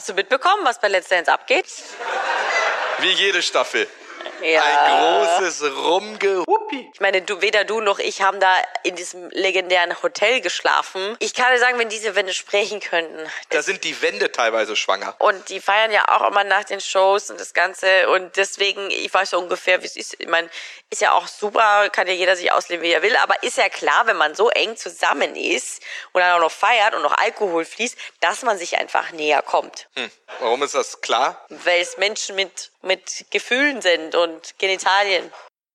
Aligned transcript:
Hast 0.00 0.08
du 0.08 0.14
mitbekommen, 0.14 0.64
was 0.64 0.80
bei 0.80 0.88
Let's 0.88 1.08
Dance 1.08 1.30
abgeht? 1.30 1.66
Wie 3.00 3.10
jede 3.10 3.42
Staffel. 3.42 3.86
Ja. 4.42 4.62
Ein 4.62 5.36
großes 5.38 5.62
Rumgehuppi. 6.70 6.90
Ich 6.92 7.00
meine, 7.00 7.22
du, 7.22 7.40
weder 7.40 7.64
du 7.64 7.80
noch 7.80 7.98
ich 7.98 8.22
haben 8.22 8.40
da 8.40 8.54
in 8.82 8.96
diesem 8.96 9.30
legendären 9.30 10.02
Hotel 10.02 10.40
geschlafen. 10.40 11.16
Ich 11.18 11.34
kann 11.34 11.52
dir 11.52 11.58
sagen, 11.58 11.78
wenn 11.78 11.88
diese 11.88 12.14
Wände 12.14 12.34
sprechen 12.34 12.80
könnten. 12.80 13.28
Da 13.50 13.62
sind 13.62 13.84
die 13.84 14.00
Wände 14.02 14.32
teilweise 14.32 14.76
schwanger. 14.76 15.14
Und 15.18 15.48
die 15.48 15.60
feiern 15.60 15.92
ja 15.92 16.08
auch 16.08 16.28
immer 16.28 16.44
nach 16.44 16.64
den 16.64 16.80
Shows 16.80 17.30
und 17.30 17.40
das 17.40 17.54
Ganze. 17.54 18.08
Und 18.10 18.36
deswegen, 18.36 18.90
ich 18.90 19.12
weiß 19.12 19.30
so 19.30 19.38
ungefähr, 19.38 19.82
wie 19.82 19.86
es 19.86 19.96
ist. 19.96 20.16
Ich 20.18 20.28
meine, 20.28 20.48
ist 20.90 21.00
ja 21.00 21.12
auch 21.12 21.28
super, 21.28 21.88
kann 21.90 22.06
ja 22.06 22.14
jeder 22.14 22.36
sich 22.36 22.52
ausleben, 22.52 22.82
wie 22.82 22.92
er 22.92 23.02
will. 23.02 23.16
Aber 23.16 23.42
ist 23.42 23.58
ja 23.58 23.68
klar, 23.68 24.06
wenn 24.06 24.16
man 24.16 24.34
so 24.34 24.50
eng 24.50 24.76
zusammen 24.76 25.36
ist 25.36 25.82
und 26.12 26.20
dann 26.20 26.36
auch 26.36 26.44
noch 26.44 26.52
feiert 26.52 26.94
und 26.94 27.02
noch 27.02 27.16
Alkohol 27.18 27.64
fließt, 27.64 27.96
dass 28.20 28.42
man 28.42 28.58
sich 28.58 28.78
einfach 28.78 29.12
näher 29.12 29.42
kommt. 29.42 29.88
Hm. 29.96 30.10
Warum 30.38 30.62
ist 30.62 30.74
das 30.74 31.00
klar? 31.00 31.44
Weil 31.48 31.80
es 31.80 31.96
Menschen 31.98 32.36
mit, 32.36 32.70
mit 32.82 33.26
Gefühlen 33.30 33.82
sind 33.82 34.14
und 34.14 34.58
Genitalien. 34.58 35.30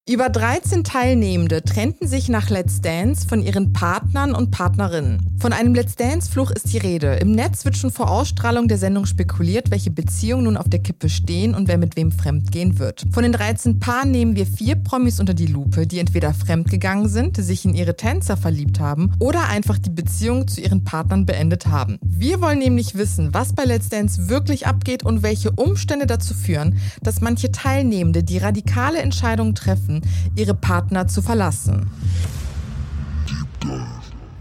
Über 0.07 0.29
13 0.29 0.83
Teilnehmende 0.83 1.63
trennten 1.63 2.07
sich 2.07 2.29
nach 2.29 2.51
Let's 2.51 2.79
Dance 2.79 3.27
von 3.27 3.41
ihren 3.41 3.73
Partnern 3.73 4.35
und 4.35 4.51
Partnerinnen. 4.51 5.34
Von 5.37 5.53
einem 5.53 5.75
Let's 5.75 5.95
Dance-Fluch 5.95 6.51
ist 6.51 6.71
die 6.71 6.77
Rede. 6.77 7.15
Im 7.15 7.33
Netz 7.33 7.65
wird 7.65 7.75
schon 7.77 7.91
vor 7.91 8.09
Ausstrahlung 8.09 8.67
der 8.67 8.77
Sendung 8.77 9.05
spekuliert, 9.05 9.69
welche 9.69 9.91
Beziehungen 9.91 10.45
nun 10.45 10.57
auf 10.57 10.69
der 10.69 10.79
Kippe 10.79 11.09
stehen 11.09 11.53
und 11.53 11.67
wer 11.67 11.77
mit 11.77 11.97
wem 11.97 12.11
fremdgehen 12.11 12.79
wird. 12.79 13.05
Von 13.11 13.23
den 13.23 13.33
13 13.33 13.79
Paaren 13.79 14.11
nehmen 14.11 14.35
wir 14.35 14.47
vier 14.47 14.75
Promis 14.75 15.19
unter 15.19 15.33
die 15.33 15.45
Lupe, 15.45 15.87
die 15.87 15.99
entweder 15.99 16.33
fremdgegangen 16.33 17.09
sind, 17.09 17.37
sich 17.37 17.65
in 17.65 17.75
ihre 17.75 17.97
Tänzer 17.97 18.37
verliebt 18.37 18.79
haben 18.79 19.11
oder 19.19 19.47
einfach 19.49 19.77
die 19.77 19.89
Beziehung 19.89 20.47
zu 20.47 20.61
ihren 20.61 20.83
Partnern 20.83 21.25
beendet 21.25 21.67
haben. 21.67 21.99
Wir 22.01 22.41
wollen 22.41 22.59
nämlich 22.59 22.95
wissen, 22.95 23.33
was 23.33 23.53
bei 23.53 23.65
Let's 23.65 23.89
Dance 23.89 24.29
wirklich 24.29 24.67
abgeht 24.67 25.03
und 25.03 25.21
welche 25.21 25.51
Umstände 25.51 26.07
dazu 26.07 26.33
führen, 26.33 26.79
dass 27.03 27.21
manche 27.21 27.51
Teilnehmende 27.51 28.23
die 28.23 28.37
radikale 28.37 28.99
Entscheidung 28.99 29.53
treffen, 29.53 30.01
ihre 30.35 30.53
Partner 30.53 31.07
zu 31.07 31.21
verlassen. 31.21 31.87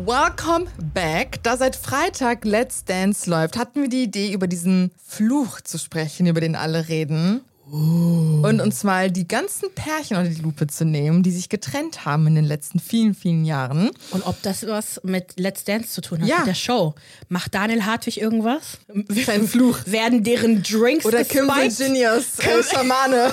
Welcome 0.06 0.66
back. 0.92 1.42
Da 1.42 1.56
seit 1.56 1.76
Freitag 1.76 2.44
Let's 2.44 2.84
Dance 2.84 3.28
läuft, 3.30 3.56
hatten 3.56 3.80
wir 3.80 3.88
die 3.88 4.02
Idee, 4.02 4.32
über 4.32 4.46
diesen 4.46 4.90
Fluch 5.02 5.62
zu 5.62 5.78
sprechen, 5.78 6.26
über 6.26 6.40
den 6.42 6.56
alle 6.56 6.88
reden. 6.88 7.40
Und 7.70 8.60
uns 8.60 8.84
mal 8.84 9.10
die 9.10 9.26
ganzen 9.26 9.72
Pärchen 9.74 10.18
unter 10.18 10.28
die 10.28 10.42
Lupe 10.42 10.66
zu 10.66 10.84
nehmen, 10.84 11.22
die 11.22 11.30
sich 11.30 11.48
getrennt 11.48 12.04
haben 12.04 12.26
in 12.26 12.34
den 12.34 12.44
letzten 12.44 12.78
vielen, 12.78 13.14
vielen 13.14 13.46
Jahren. 13.46 13.90
Und 14.10 14.26
ob 14.26 14.40
das 14.42 14.66
was 14.66 15.00
mit 15.04 15.40
Let's 15.40 15.64
Dance 15.64 15.88
zu 15.88 16.02
tun 16.02 16.20
hat, 16.20 16.28
Ja. 16.28 16.38
mit 16.40 16.48
der 16.48 16.54
Show. 16.54 16.94
Macht 17.30 17.54
Daniel 17.54 17.86
Hartwig 17.86 18.20
irgendwas? 18.20 18.78
Sein 19.08 19.48
Fluch. 19.48 19.78
Werden 19.86 20.22
deren 20.22 20.62
Drinks 20.62 21.06
Oder 21.06 21.24
Kim 21.24 21.46
gespiked? 21.48 21.78
Virginias 21.78 22.38
äh, 22.40 22.62
Schamane. 22.62 23.32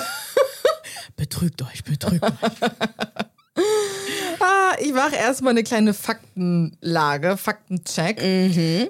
Betrügt 1.16 1.60
euch, 1.62 1.84
betrügt 1.84 2.24
euch. 2.24 2.32
Ah, 4.40 4.76
ich 4.80 4.92
mache 4.92 5.16
erstmal 5.16 5.50
eine 5.50 5.62
kleine 5.62 5.94
Faktenlage, 5.94 7.36
Faktencheck. 7.36 8.18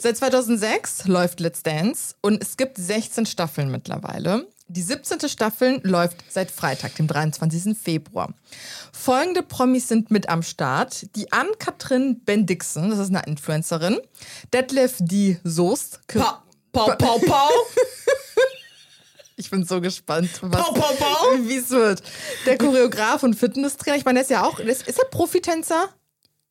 Seit 0.01 0.17
2006 0.17 1.07
läuft 1.07 1.41
Let's 1.41 1.63
Dance 1.63 2.15
und 2.21 2.43
es 2.43 2.57
gibt 2.57 2.79
16 2.79 3.27
Staffeln 3.27 3.71
mittlerweile. 3.71 4.47
Die 4.69 4.81
17. 4.83 5.29
Staffel 5.29 5.81
läuft 5.83 6.25
seit 6.31 6.51
Freitag, 6.51 6.95
dem 6.95 7.07
23. 7.07 7.77
Februar. 7.77 8.33
Folgende 8.91 9.43
Promis 9.43 9.89
sind 9.89 10.11
mit 10.11 10.31
am 10.31 10.43
Start. 10.43 11.15
Die 11.15 11.31
Ann-Kathrin 11.31 12.21
Bendixen, 12.25 12.89
das 12.89 12.99
ist 12.99 13.11
eine 13.11 13.23
Influencerin. 13.27 13.99
Detlef 14.55 14.97
die 14.99 15.39
Soest. 15.45 16.01
Pau, 16.07 16.39
pau, 16.73 16.97
pau, 16.97 17.19
pau. 17.19 17.51
Ich 19.37 19.51
bin 19.51 19.65
so 19.65 19.81
gespannt, 19.81 20.31
was, 20.41 20.61
Pau, 20.61 20.73
pau, 20.73 20.95
pau. 20.99 21.27
wie 21.39 21.57
es 21.57 21.71
wird. 21.71 22.03
Der 22.47 22.59
Choreograf 22.59 23.23
und 23.23 23.35
Fitnesstrainer, 23.35 23.97
ich 23.97 24.05
meine, 24.05 24.17
der 24.17 24.23
ist 24.23 24.31
ja 24.31 24.45
auch, 24.45 24.59
ist, 24.59 24.87
ist 24.87 24.99
er 24.99 25.07
Profitänzer? 25.07 25.89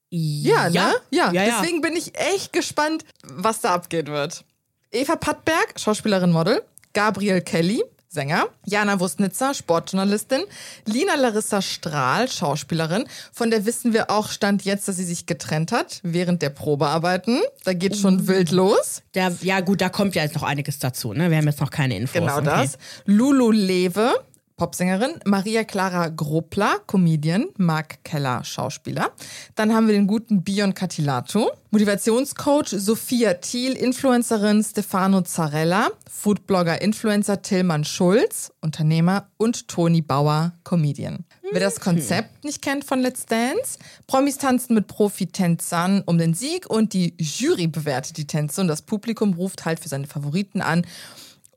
Ja, 0.09 0.69
ne? 0.69 0.75
Ja, 0.75 0.93
ja, 1.09 1.31
ja. 1.31 1.45
deswegen 1.45 1.81
bin 1.81 1.95
ich 1.95 2.17
echt 2.17 2.51
gespannt, 2.51 3.05
was 3.23 3.61
da 3.61 3.73
abgehen 3.73 4.07
wird. 4.07 4.43
Eva 4.91 5.15
Pattberg, 5.15 5.79
Schauspielerin, 5.79 6.31
Model. 6.31 6.61
Gabriel 6.93 7.39
Kelly, 7.41 7.81
Sänger. 8.13 8.49
Jana 8.65 8.99
Wusnitzer, 8.99 9.53
Sportjournalistin. 9.53 10.41
Lina 10.85 11.15
Larissa 11.15 11.61
Strahl, 11.61 12.27
Schauspielerin. 12.27 13.05
Von 13.31 13.51
der 13.51 13.65
wissen 13.65 13.93
wir 13.93 14.11
auch, 14.11 14.31
stand 14.31 14.65
jetzt, 14.65 14.89
dass 14.89 14.97
sie 14.97 15.05
sich 15.05 15.27
getrennt 15.27 15.71
hat 15.71 16.01
während 16.03 16.41
der 16.41 16.49
Probearbeiten. 16.49 17.39
Da 17.63 17.71
geht 17.71 17.95
schon 17.95 18.27
wild 18.27 18.51
los. 18.51 19.01
Da, 19.13 19.31
ja, 19.41 19.61
gut, 19.61 19.79
da 19.79 19.87
kommt 19.87 20.15
ja 20.15 20.23
jetzt 20.23 20.35
noch 20.35 20.43
einiges 20.43 20.77
dazu. 20.79 21.13
Ne? 21.13 21.29
Wir 21.29 21.37
haben 21.37 21.47
jetzt 21.47 21.61
noch 21.61 21.69
keine 21.69 21.95
Infos. 21.95 22.19
Genau 22.19 22.39
okay. 22.39 22.45
das. 22.45 22.77
Lulu 23.05 23.49
Lewe, 23.49 24.13
Popsängerin. 24.61 25.19
Maria 25.25 25.63
Clara 25.63 26.09
Grobler, 26.09 26.81
Comedian. 26.85 27.47
Marc 27.57 28.03
Keller, 28.03 28.43
Schauspieler. 28.43 29.09
Dann 29.55 29.73
haben 29.73 29.87
wir 29.87 29.95
den 29.95 30.05
guten 30.05 30.43
Bion 30.43 30.75
Catilato. 30.75 31.49
Motivationscoach 31.71 32.67
Sophia 32.67 33.33
Thiel, 33.33 33.73
Influencerin 33.73 34.63
Stefano 34.63 35.21
Zarella. 35.21 35.87
Foodblogger, 36.07 36.79
Influencer 36.79 37.41
Tillmann 37.41 37.83
Schulz, 37.85 38.51
Unternehmer. 38.61 39.25
Und 39.37 39.67
Toni 39.67 40.03
Bauer, 40.03 40.51
Comedian. 40.63 41.25
Wer 41.51 41.59
das 41.59 41.79
Konzept 41.79 42.43
nicht 42.45 42.61
kennt 42.61 42.85
von 42.85 42.99
Let's 43.01 43.25
Dance, 43.25 43.79
Promis 44.07 44.37
tanzen 44.37 44.75
mit 44.75 44.87
Profitänzern 44.87 46.01
um 46.05 46.17
den 46.17 46.33
Sieg 46.33 46.69
und 46.69 46.93
die 46.93 47.15
Jury 47.17 47.67
bewertet 47.67 48.15
die 48.15 48.27
Tänze 48.27 48.61
und 48.61 48.67
das 48.67 48.83
Publikum 48.83 49.33
ruft 49.33 49.65
halt 49.65 49.79
für 49.81 49.89
seine 49.89 50.07
Favoriten 50.07 50.61
an. 50.61 50.85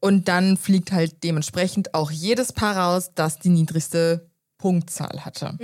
Und 0.04 0.28
dann 0.28 0.56
fliegt 0.58 0.92
halt 0.92 1.24
dementsprechend 1.24 1.94
auch 1.94 2.10
jedes 2.10 2.52
Paar 2.52 2.76
raus, 2.76 3.12
das 3.14 3.38
die 3.38 3.48
niedrigste 3.48 4.28
Punktzahl 4.58 5.24
hatte. 5.26 5.58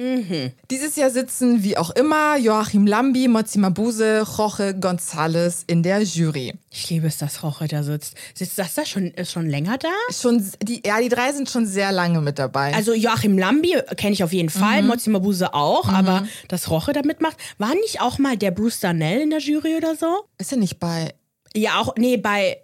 Dieses 0.70 0.96
Jahr 0.96 1.10
sitzen 1.10 1.62
wie 1.62 1.78
auch 1.78 1.90
immer 1.90 2.36
Joachim 2.36 2.86
Lambi, 2.86 3.28
Mozi 3.28 3.58
Mabuse, 3.58 4.26
Jorge 4.36 4.74
González 4.78 5.64
in 5.66 5.82
der 5.82 6.02
Jury. 6.02 6.54
Ich 6.70 6.90
liebe 6.90 7.06
es, 7.06 7.16
dass 7.18 7.42
Roche 7.42 7.66
da 7.66 7.82
sitzt. 7.82 8.14
Sitzt 8.34 8.58
das 8.58 8.74
da 8.74 8.84
schon, 8.84 9.06
ist 9.12 9.32
schon 9.32 9.48
länger 9.48 9.78
da? 9.78 9.88
Schon, 10.12 10.44
die, 10.62 10.82
ja, 10.84 11.00
die 11.00 11.08
drei 11.08 11.32
sind 11.32 11.48
schon 11.48 11.64
sehr 11.66 11.92
lange 11.92 12.20
mit 12.20 12.38
dabei. 12.38 12.74
Also 12.74 12.92
Joachim 12.92 13.38
Lambi 13.38 13.74
kenne 13.96 14.12
ich 14.12 14.22
auf 14.24 14.32
jeden 14.32 14.48
Mhm. 14.54 14.58
Fall, 14.60 14.82
Mozi 14.82 15.08
Mabuse 15.10 15.54
auch, 15.54 15.88
aber 15.88 16.26
dass 16.48 16.68
Roche 16.70 16.92
da 16.92 17.00
mitmacht. 17.02 17.36
War 17.58 17.74
nicht 17.74 18.00
auch 18.02 18.18
mal 18.18 18.36
der 18.36 18.50
Bruce 18.50 18.80
Darnell 18.80 19.20
in 19.22 19.30
der 19.30 19.40
Jury 19.40 19.76
oder 19.76 19.96
so? 19.96 20.24
ist 20.38 20.52
er 20.52 20.58
nicht 20.58 20.78
bei. 20.78 21.14
Ja, 21.54 21.78
auch, 21.80 21.94
nee, 21.96 22.16
bei. 22.16 22.58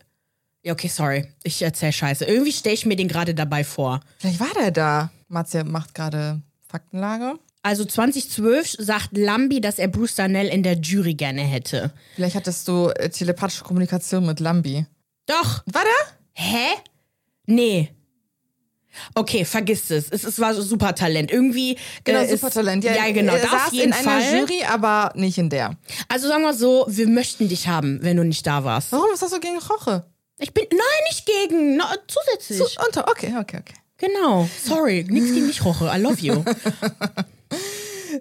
Ja, 0.66 0.72
okay, 0.72 0.88
sorry. 0.88 1.24
Ich 1.44 1.62
erzähl 1.62 1.92
Scheiße. 1.92 2.24
Irgendwie 2.24 2.50
stelle 2.50 2.74
ich 2.74 2.86
mir 2.86 2.96
den 2.96 3.06
gerade 3.06 3.36
dabei 3.36 3.62
vor. 3.62 4.00
Vielleicht 4.18 4.40
war 4.40 4.52
der 4.58 4.72
da. 4.72 5.12
Marzia 5.28 5.62
macht 5.62 5.94
gerade 5.94 6.42
Faktenlage. 6.68 7.38
Also 7.62 7.84
2012 7.84 8.74
sagt 8.80 9.16
Lambi, 9.16 9.60
dass 9.60 9.78
er 9.78 9.86
Bruce 9.86 10.16
Darnell 10.16 10.48
in 10.48 10.64
der 10.64 10.72
Jury 10.80 11.14
gerne 11.14 11.42
hätte. 11.42 11.92
Vielleicht 12.16 12.34
hattest 12.34 12.66
du 12.66 12.88
äh, 12.88 13.08
telepathische 13.08 13.62
Kommunikation 13.62 14.26
mit 14.26 14.40
Lambi. 14.40 14.84
Doch. 15.26 15.62
War 15.66 15.82
der? 15.84 16.16
Hä? 16.32 16.66
Nee. 17.46 17.92
Okay, 19.14 19.44
vergiss 19.44 19.88
es. 19.90 20.10
Es, 20.10 20.24
es 20.24 20.40
war 20.40 20.52
so 20.52 20.62
super 20.62 20.96
Talent. 20.96 21.30
Irgendwie. 21.30 21.78
Genau, 22.02 22.22
äh, 22.22 22.26
Supertalent. 22.28 22.82
Ja, 22.82 23.08
genau. 23.12 23.34
Er 23.34 23.42
Da 23.42 23.50
saß 23.50 23.72
in 23.72 23.92
Fall. 23.92 24.20
einer 24.20 24.40
Jury, 24.40 24.64
aber 24.68 25.12
nicht 25.14 25.38
in 25.38 25.48
der. 25.48 25.76
Also 26.08 26.26
sagen 26.26 26.42
wir 26.42 26.54
so, 26.54 26.86
wir 26.88 27.06
möchten 27.06 27.48
dich 27.48 27.68
haben, 27.68 28.00
wenn 28.02 28.16
du 28.16 28.24
nicht 28.24 28.44
da 28.48 28.64
warst. 28.64 28.90
Warum 28.90 29.12
ist 29.14 29.22
das 29.22 29.30
so 29.30 29.38
gegen 29.38 29.58
Roche? 29.58 30.04
Ich 30.38 30.52
bin. 30.52 30.64
Nein, 30.70 30.80
nicht 31.08 31.26
gegen. 31.26 31.76
No, 31.76 31.84
zusätzlich. 32.06 32.58
So, 32.58 32.84
unter, 32.84 33.08
okay, 33.08 33.34
okay, 33.38 33.58
okay. 33.60 33.74
Genau. 33.98 34.48
Sorry. 34.62 35.06
Nix 35.08 35.32
gegen 35.32 35.46
dich, 35.46 35.64
Roche. 35.64 35.90
I 35.94 35.98
love 36.00 36.20
you. 36.20 36.44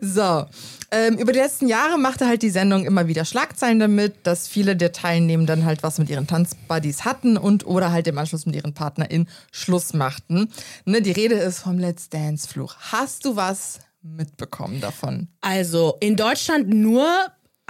So. 0.01 0.45
Ähm, 0.91 1.17
über 1.17 1.33
die 1.33 1.39
letzten 1.39 1.67
Jahre 1.67 1.97
machte 1.97 2.27
halt 2.27 2.41
die 2.41 2.49
Sendung 2.49 2.85
immer 2.85 3.07
wieder 3.07 3.25
Schlagzeilen 3.25 3.79
damit, 3.79 4.15
dass 4.23 4.47
viele 4.47 4.75
der 4.75 4.91
Teilnehmenden 4.91 5.65
halt 5.65 5.83
was 5.83 5.97
mit 5.97 6.09
ihren 6.09 6.27
Tanzbuddies 6.27 7.05
hatten 7.05 7.37
und 7.37 7.65
oder 7.65 7.91
halt 7.91 8.07
im 8.07 8.17
Anschluss 8.17 8.45
mit 8.45 8.55
ihren 8.55 8.73
PartnerInnen 8.73 9.27
Schluss 9.51 9.93
machten. 9.93 10.51
Ne, 10.85 11.01
die 11.01 11.11
Rede 11.11 11.35
ist 11.35 11.59
vom 11.59 11.79
Let's 11.79 12.09
Dance 12.09 12.47
Fluch. 12.47 12.75
Hast 12.91 13.25
du 13.25 13.35
was 13.35 13.79
mitbekommen 14.01 14.79
davon? 14.79 15.27
Also 15.41 15.97
in 15.99 16.15
Deutschland 16.15 16.69
nur 16.69 17.07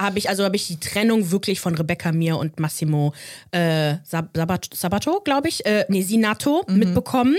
habe 0.00 0.18
ich, 0.18 0.28
also 0.28 0.44
habe 0.44 0.56
ich 0.56 0.66
die 0.66 0.78
Trennung 0.78 1.30
wirklich 1.30 1.60
von 1.60 1.74
Rebecca 1.74 2.12
Mir 2.12 2.36
und 2.36 2.60
Massimo 2.60 3.14
äh, 3.50 3.94
Sab 4.04 4.36
Sabat 4.36 4.68
Sabato, 4.74 5.20
glaube 5.24 5.48
ich, 5.48 5.64
äh, 5.64 5.86
nee, 5.88 6.02
Sinato 6.02 6.64
mitbekommen. 6.68 7.36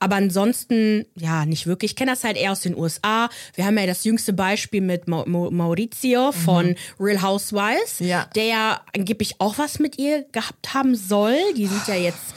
Aber 0.00 0.16
ansonsten, 0.16 1.06
ja, 1.14 1.46
nicht 1.46 1.66
wirklich. 1.66 1.92
Ich 1.92 1.96
kenne 1.96 2.10
das 2.12 2.24
halt 2.24 2.36
eher 2.36 2.52
aus 2.52 2.60
den 2.60 2.76
USA. 2.76 3.28
Wir 3.54 3.64
haben 3.64 3.78
ja 3.78 3.86
das 3.86 4.04
jüngste 4.04 4.32
Beispiel 4.32 4.80
mit 4.82 5.08
Mau 5.08 5.24
Mau 5.26 5.50
Maurizio 5.50 6.32
von 6.32 6.76
Real 7.00 7.22
Housewives, 7.22 8.00
Ja. 8.00 8.26
der 8.34 8.44
ja 8.44 8.80
angeblich 8.94 9.36
auch 9.38 9.56
was 9.58 9.78
mit 9.78 9.98
ihr 9.98 10.24
gehabt 10.32 10.74
haben 10.74 10.94
soll. 10.96 11.36
Die 11.56 11.66
sind 11.66 11.86
ja 11.88 11.94
jetzt 11.94 12.34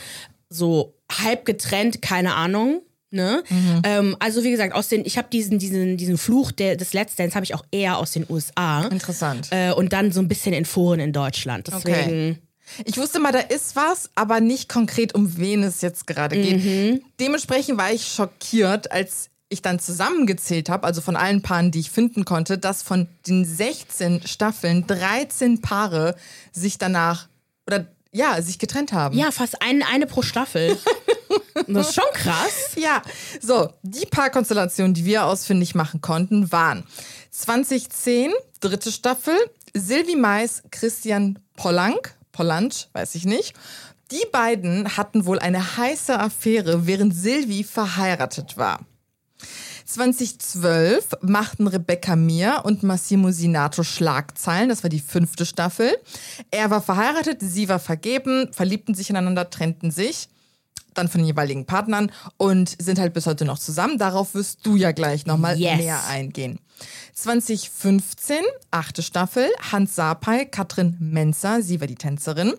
so 0.50 0.94
halb 1.12 1.46
getrennt, 1.46 2.02
keine 2.02 2.36
Ahnung. 2.36 2.81
Ne? 3.18 3.44
Ähm, 3.84 4.16
also 4.19 4.44
wie 4.44 4.52
gesagt, 4.52 4.75
aus 4.75 4.90
den, 4.90 5.04
ich 5.04 5.18
habe 5.18 5.28
diesen, 5.31 5.58
diesen, 5.58 5.98
diesen 5.98 6.19
Fluch 6.19 6.52
der, 6.52 6.75
des 6.75 6.94
Let's 6.94 7.16
Dance 7.16 7.34
habe 7.34 7.44
ich 7.44 7.56
auch 7.56 7.66
eher 7.72 7.98
aus 7.98 8.12
den 8.12 8.28
USA. 8.30 8.84
Interessant. 8.88 9.48
Äh, 9.50 9.72
und 9.72 9.92
dann 9.92 10.12
so 10.12 10.19
ein 10.19 10.28
bisschen 10.28 10.54
in 10.54 10.66
Foren 10.66 11.00
in 11.00 11.14
Deutschland. 11.14 11.68
Deswegen. 11.68 12.38
Ich 12.86 12.98
wusste 12.98 13.19
mal, 13.19 13.31
da 13.31 13.40
ist 13.40 13.75
was, 13.75 14.12
aber 14.14 14.40
nicht 14.40 14.69
konkret, 14.69 15.16
um 15.16 15.38
wen 15.38 15.64
es 15.64 15.81
jetzt 15.81 16.06
gerade 16.06 16.36
geht. 16.36 17.02
Dementsprechend 17.19 17.78
war 17.78 17.92
ich 17.92 18.08
schockiert, 18.08 18.92
als 18.92 19.30
ich 19.50 19.62
dann 19.62 19.80
zusammengezählt 19.80 20.69
habe, 20.69 20.86
also 20.86 21.02
von 21.02 21.16
allen 21.16 21.42
Paaren, 21.42 21.72
die 21.72 21.80
ich 21.80 21.90
finden 21.90 22.25
konnte, 22.25 22.58
dass 22.58 22.84
von 22.84 23.08
den 23.25 23.46
16 23.46 24.28
Staffeln 24.28 24.86
13 24.86 25.62
Paare 25.62 26.16
sich 26.52 26.78
danach 26.78 27.30
oder 27.66 27.88
ja, 28.12 28.42
sich 28.42 28.60
getrennt 28.60 28.94
haben. 28.94 29.18
Ja, 29.18 29.31
fast 29.31 29.62
ein, 29.62 29.81
eine 29.84 30.06
pro 30.06 30.22
Staffel. 30.22 30.78
das 31.68 31.89
ist 31.89 31.95
schon 31.95 32.13
krass. 32.13 32.72
Ja, 32.78 33.01
so, 33.42 33.74
die 33.81 34.06
Paarkonstellationen, 34.06 34.94
die 34.94 35.06
wir 35.06 35.25
ausfindig 35.25 35.74
machen 35.74 36.00
konnten, 36.00 36.51
waren 36.51 36.84
2010, 37.31 38.31
dritte 38.60 38.92
Staffel, 38.92 39.36
Silvi 39.74 40.16
Mais, 40.16 40.63
Christian 40.69 41.39
Pollank, 41.56 42.16
Pollansch, 42.31 42.88
weiß 42.94 43.16
ich 43.16 43.25
nicht. 43.25 43.54
Die 44.12 44.25
beiden 44.31 44.95
hatten 44.95 45.25
wohl 45.25 45.39
eine 45.39 45.78
heiße 45.78 46.18
Affäre, 46.18 46.88
während 46.88 47.16
Silvi 47.16 47.63
verheiratet 47.63 48.57
war. 48.57 48.86
2012 49.86 51.10
machten 51.22 51.68
Rebecca 51.68 52.16
Mir 52.16 52.62
und 52.66 52.83
Massimo 52.83 53.31
Sinato 53.31 53.83
Schlagzeilen. 53.83 54.69
Das 54.69 54.83
war 54.83 54.90
die 54.90 55.00
fünfte 55.00 55.45
Staffel. 55.45 55.98
Er 56.51 56.69
war 56.69 56.81
verheiratet, 56.81 57.40
sie 57.42 57.69
war 57.69 57.80
vergeben, 57.80 58.51
verliebten 58.51 58.95
sich 58.95 59.10
ineinander, 59.10 59.50
trennten 59.50 59.92
sich 59.92 60.30
dann 60.97 61.07
von 61.07 61.19
den 61.21 61.27
jeweiligen 61.27 61.65
Partnern 61.65 62.11
und 62.38 62.75
sind 62.81 62.99
halt 62.99 63.13
bis 63.13 63.25
heute 63.25 63.45
noch 63.45 63.59
zusammen. 63.59 63.97
Darauf 63.97 64.33
wirst 64.33 64.65
du 64.65 64.75
ja 64.75 64.91
gleich 64.91 65.25
nochmal 65.25 65.57
Yes. 65.59 65.77
näher 65.77 65.99
eingehen. 66.07 66.59
2015, 67.13 68.38
achte 68.71 69.01
Staffel, 69.03 69.49
Hans 69.71 69.95
Sapai, 69.95 70.45
Katrin 70.45 70.95
Menzer, 70.99 71.61
sie 71.61 71.79
war 71.79 71.88
die 71.88 71.95
Tänzerin. 71.95 72.53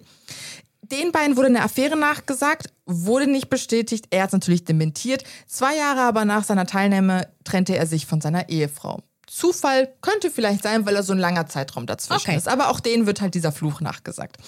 Den 0.82 1.12
beiden 1.12 1.36
wurde 1.36 1.48
eine 1.48 1.62
Affäre 1.62 1.96
nachgesagt, 1.96 2.72
wurde 2.86 3.26
nicht 3.26 3.50
bestätigt. 3.50 4.06
Er 4.10 4.22
hat 4.22 4.30
es 4.30 4.32
natürlich 4.32 4.64
dementiert. 4.64 5.24
Zwei 5.46 5.76
Jahre 5.76 6.00
aber 6.00 6.24
nach 6.24 6.44
seiner 6.44 6.66
Teilnahme 6.66 7.28
trennte 7.44 7.76
er 7.76 7.86
sich 7.86 8.06
von 8.06 8.20
seiner 8.20 8.48
Ehefrau. 8.48 9.02
Zufall 9.26 9.92
könnte 10.00 10.30
vielleicht 10.30 10.62
sein, 10.62 10.86
weil 10.86 10.96
er 10.96 11.02
so 11.02 11.12
ein 11.12 11.18
langer 11.18 11.46
Zeitraum 11.46 11.84
dazwischen 11.86 12.30
Okay. 12.30 12.36
ist. 12.38 12.48
Aber 12.48 12.70
auch 12.70 12.80
denen 12.80 13.06
wird 13.06 13.20
halt 13.20 13.34
dieser 13.34 13.52
Fluch 13.52 13.82
nachgesagt. 13.82 14.38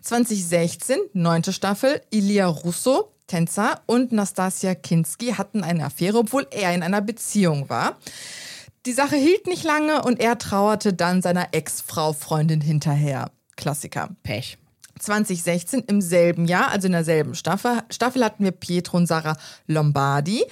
2016, 0.00 0.98
neunte 1.12 1.52
Staffel, 1.52 2.00
Ilia 2.10 2.46
Russo, 2.46 3.12
Tänzer, 3.26 3.80
und 3.86 4.12
Nastasia 4.12 4.74
Kinski 4.74 5.32
hatten 5.32 5.64
eine 5.64 5.86
Affäre, 5.86 6.18
obwohl 6.18 6.46
er 6.50 6.74
in 6.74 6.82
einer 6.82 7.00
Beziehung 7.00 7.68
war. 7.68 7.96
Die 8.86 8.92
Sache 8.92 9.16
hielt 9.16 9.46
nicht 9.46 9.64
lange 9.64 10.02
und 10.02 10.20
er 10.20 10.38
trauerte 10.38 10.92
dann 10.92 11.22
seiner 11.22 11.48
Ex-Frau 11.52 12.12
Freundin 12.12 12.60
hinterher. 12.60 13.30
Klassiker. 13.56 14.10
Pech. 14.22 14.58
2016 14.98 15.84
im 15.86 16.00
selben 16.00 16.46
Jahr, 16.46 16.70
also 16.70 16.86
in 16.86 16.92
derselben 16.92 17.34
Staffel, 17.34 17.82
Staffel 17.90 18.24
hatten 18.24 18.44
wir 18.44 18.52
Pietro 18.52 18.98
und 18.98 19.06
Sarah 19.06 19.36
Lombardi. 19.66 20.44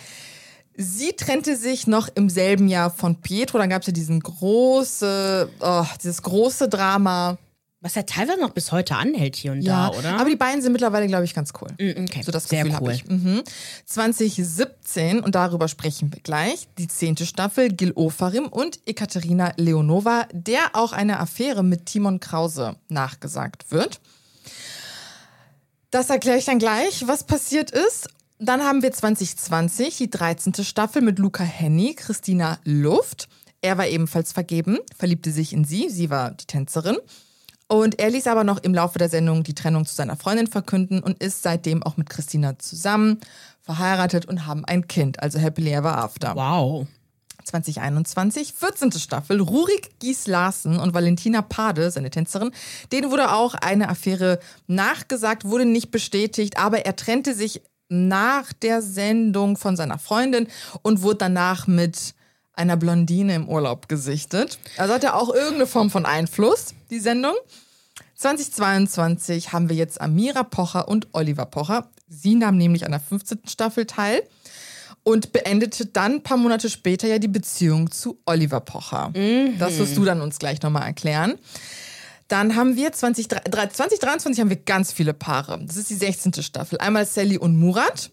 Sie 0.74 1.12
trennte 1.12 1.56
sich 1.56 1.86
noch 1.86 2.08
im 2.14 2.30
selben 2.30 2.68
Jahr 2.68 2.90
von 2.90 3.20
Pietro. 3.20 3.58
Dann 3.58 3.68
gab 3.68 3.82
es 3.82 3.88
ja 3.88 3.92
diesen 3.92 4.20
große, 4.20 5.50
oh, 5.60 5.84
dieses 6.02 6.22
große 6.22 6.68
Drama. 6.68 7.36
Was 7.84 7.96
ja 7.96 8.04
teilweise 8.04 8.40
noch 8.40 8.50
bis 8.50 8.70
heute 8.70 8.94
anhält 8.94 9.34
hier 9.34 9.50
und 9.50 9.66
da, 9.66 9.88
oder? 9.88 10.14
aber 10.14 10.30
die 10.30 10.36
beiden 10.36 10.62
sind 10.62 10.70
mittlerweile, 10.70 11.08
glaube 11.08 11.24
ich, 11.24 11.34
ganz 11.34 11.52
cool. 11.60 11.68
Mm, 11.80 12.04
okay. 12.04 12.22
So 12.22 12.30
das 12.30 12.48
Sehr 12.48 12.62
Gefühl 12.62 12.76
habe 12.76 12.84
cool. 12.86 12.92
ich. 12.92 13.08
Mhm. 13.08 13.42
2017, 13.86 15.18
und 15.18 15.34
darüber 15.34 15.66
sprechen 15.66 16.12
wir 16.12 16.20
gleich, 16.20 16.68
die 16.78 16.86
zehnte 16.86 17.26
Staffel, 17.26 17.70
Gil 17.70 17.90
Ofarim 17.96 18.46
und 18.46 18.78
Ekaterina 18.86 19.52
Leonova, 19.56 20.28
der 20.32 20.60
auch 20.74 20.92
eine 20.92 21.18
Affäre 21.18 21.64
mit 21.64 21.86
Timon 21.86 22.20
Krause 22.20 22.76
nachgesagt 22.88 23.72
wird. 23.72 24.00
Das 25.90 26.08
erkläre 26.08 26.38
ich 26.38 26.44
dann 26.44 26.60
gleich, 26.60 27.08
was 27.08 27.24
passiert 27.24 27.72
ist. 27.72 28.08
Dann 28.38 28.62
haben 28.62 28.82
wir 28.82 28.92
2020 28.92 29.98
die 29.98 30.08
13. 30.08 30.54
Staffel 30.62 31.02
mit 31.02 31.18
Luca 31.18 31.42
Henny, 31.42 31.94
Christina 31.94 32.60
Luft. 32.62 33.28
Er 33.60 33.76
war 33.76 33.88
ebenfalls 33.88 34.32
vergeben, 34.32 34.78
verliebte 34.96 35.32
sich 35.32 35.52
in 35.52 35.64
sie, 35.64 35.90
sie 35.90 36.10
war 36.10 36.30
die 36.30 36.46
Tänzerin. 36.46 36.96
Und 37.72 37.98
er 37.98 38.10
ließ 38.10 38.26
aber 38.26 38.44
noch 38.44 38.58
im 38.58 38.74
Laufe 38.74 38.98
der 38.98 39.08
Sendung 39.08 39.44
die 39.44 39.54
Trennung 39.54 39.86
zu 39.86 39.94
seiner 39.94 40.18
Freundin 40.18 40.46
verkünden 40.46 41.02
und 41.02 41.22
ist 41.22 41.42
seitdem 41.42 41.82
auch 41.82 41.96
mit 41.96 42.10
Christina 42.10 42.58
zusammen, 42.58 43.18
verheiratet 43.62 44.26
und 44.26 44.46
haben 44.46 44.66
ein 44.66 44.88
Kind, 44.88 45.22
also 45.22 45.38
Happily 45.38 45.72
Ever 45.72 45.96
After. 45.96 46.36
Wow. 46.36 46.86
2021, 47.44 48.52
14. 48.52 48.92
Staffel, 48.92 49.40
Rurik 49.40 49.98
Gies 50.00 50.26
Larsen 50.26 50.78
und 50.78 50.92
Valentina 50.92 51.40
Pade, 51.40 51.90
seine 51.90 52.10
Tänzerin, 52.10 52.50
denen 52.92 53.10
wurde 53.10 53.32
auch 53.32 53.54
eine 53.54 53.88
Affäre 53.88 54.38
nachgesagt, 54.66 55.46
wurde 55.46 55.64
nicht 55.64 55.90
bestätigt, 55.90 56.58
aber 56.58 56.84
er 56.84 56.94
trennte 56.94 57.34
sich 57.34 57.62
nach 57.88 58.52
der 58.52 58.82
Sendung 58.82 59.56
von 59.56 59.76
seiner 59.76 59.98
Freundin 59.98 60.46
und 60.82 61.00
wurde 61.00 61.16
danach 61.16 61.66
mit 61.66 62.14
einer 62.54 62.76
Blondine 62.76 63.34
im 63.34 63.48
Urlaub 63.48 63.88
gesichtet. 63.88 64.58
Also 64.76 64.94
hat 64.94 65.04
er 65.04 65.16
auch 65.16 65.32
irgendeine 65.32 65.66
Form 65.66 65.90
von 65.90 66.06
Einfluss, 66.06 66.74
die 66.90 67.00
Sendung. 67.00 67.34
2022 68.16 69.52
haben 69.52 69.68
wir 69.68 69.76
jetzt 69.76 70.00
Amira 70.00 70.44
Pocher 70.44 70.88
und 70.88 71.08
Oliver 71.12 71.46
Pocher. 71.46 71.90
Sie 72.08 72.34
nahm 72.34 72.56
nämlich 72.56 72.84
an 72.84 72.92
der 72.92 73.00
15. 73.00 73.40
Staffel 73.48 73.86
teil 73.86 74.22
und 75.02 75.32
beendete 75.32 75.86
dann 75.86 76.12
ein 76.12 76.22
paar 76.22 76.36
Monate 76.36 76.70
später 76.70 77.08
ja 77.08 77.18
die 77.18 77.28
Beziehung 77.28 77.90
zu 77.90 78.20
Oliver 78.26 78.60
Pocher. 78.60 79.12
Das 79.58 79.78
wirst 79.78 79.96
du 79.96 80.04
dann 80.04 80.20
uns 80.20 80.38
gleich 80.38 80.62
nochmal 80.62 80.86
erklären. 80.86 81.38
Dann 82.28 82.54
haben 82.56 82.76
wir 82.76 82.92
20, 82.92 83.28
2023 83.28 84.40
haben 84.40 84.48
wir 84.48 84.56
ganz 84.56 84.92
viele 84.92 85.12
Paare. 85.12 85.60
Das 85.66 85.76
ist 85.76 85.90
die 85.90 85.96
16. 85.96 86.42
Staffel. 86.42 86.78
Einmal 86.78 87.04
Sally 87.06 87.36
und 87.36 87.58
Murat. 87.58 88.10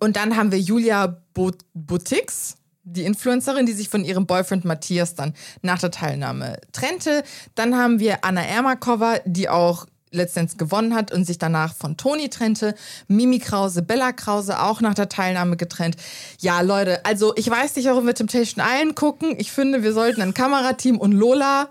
Und 0.00 0.16
dann 0.16 0.36
haben 0.36 0.52
wir 0.52 0.58
Julia 0.58 1.22
Bo 1.32 1.52
Butix, 1.74 2.56
die 2.84 3.04
Influencerin, 3.04 3.66
die 3.66 3.72
sich 3.72 3.88
von 3.88 4.04
ihrem 4.04 4.26
Boyfriend 4.26 4.64
Matthias 4.64 5.14
dann 5.14 5.34
nach 5.62 5.78
der 5.78 5.90
Teilnahme 5.90 6.58
trennte. 6.72 7.22
Dann 7.54 7.76
haben 7.76 8.00
wir 8.00 8.24
Anna 8.24 8.42
Ermakova, 8.42 9.20
die 9.24 9.48
auch 9.48 9.86
letztendlich 10.10 10.58
gewonnen 10.58 10.94
hat 10.94 11.12
und 11.12 11.24
sich 11.24 11.38
danach 11.38 11.74
von 11.74 11.96
Toni 11.96 12.28
trennte. 12.28 12.74
Mimi 13.08 13.38
Krause, 13.38 13.82
Bella 13.82 14.12
Krause 14.12 14.60
auch 14.60 14.80
nach 14.80 14.94
der 14.94 15.08
Teilnahme 15.08 15.56
getrennt. 15.56 15.96
Ja, 16.38 16.60
Leute, 16.60 17.04
also 17.04 17.34
ich 17.36 17.48
weiß 17.48 17.76
nicht, 17.76 17.86
warum 17.86 18.06
wir 18.06 18.14
Temptation 18.14 18.64
Island 18.64 18.94
gucken. 18.94 19.34
Ich 19.38 19.50
finde, 19.50 19.82
wir 19.82 19.92
sollten 19.92 20.20
ein 20.20 20.34
Kamerateam 20.34 20.98
und 20.98 21.12
Lola, 21.12 21.70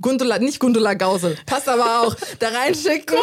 Gundula, 0.00 0.38
nicht 0.38 0.58
Gundula 0.60 0.94
Gausel, 0.94 1.36
passt 1.46 1.68
aber 1.68 2.00
auch, 2.00 2.16
da 2.38 2.48
reinschicken. 2.48 3.18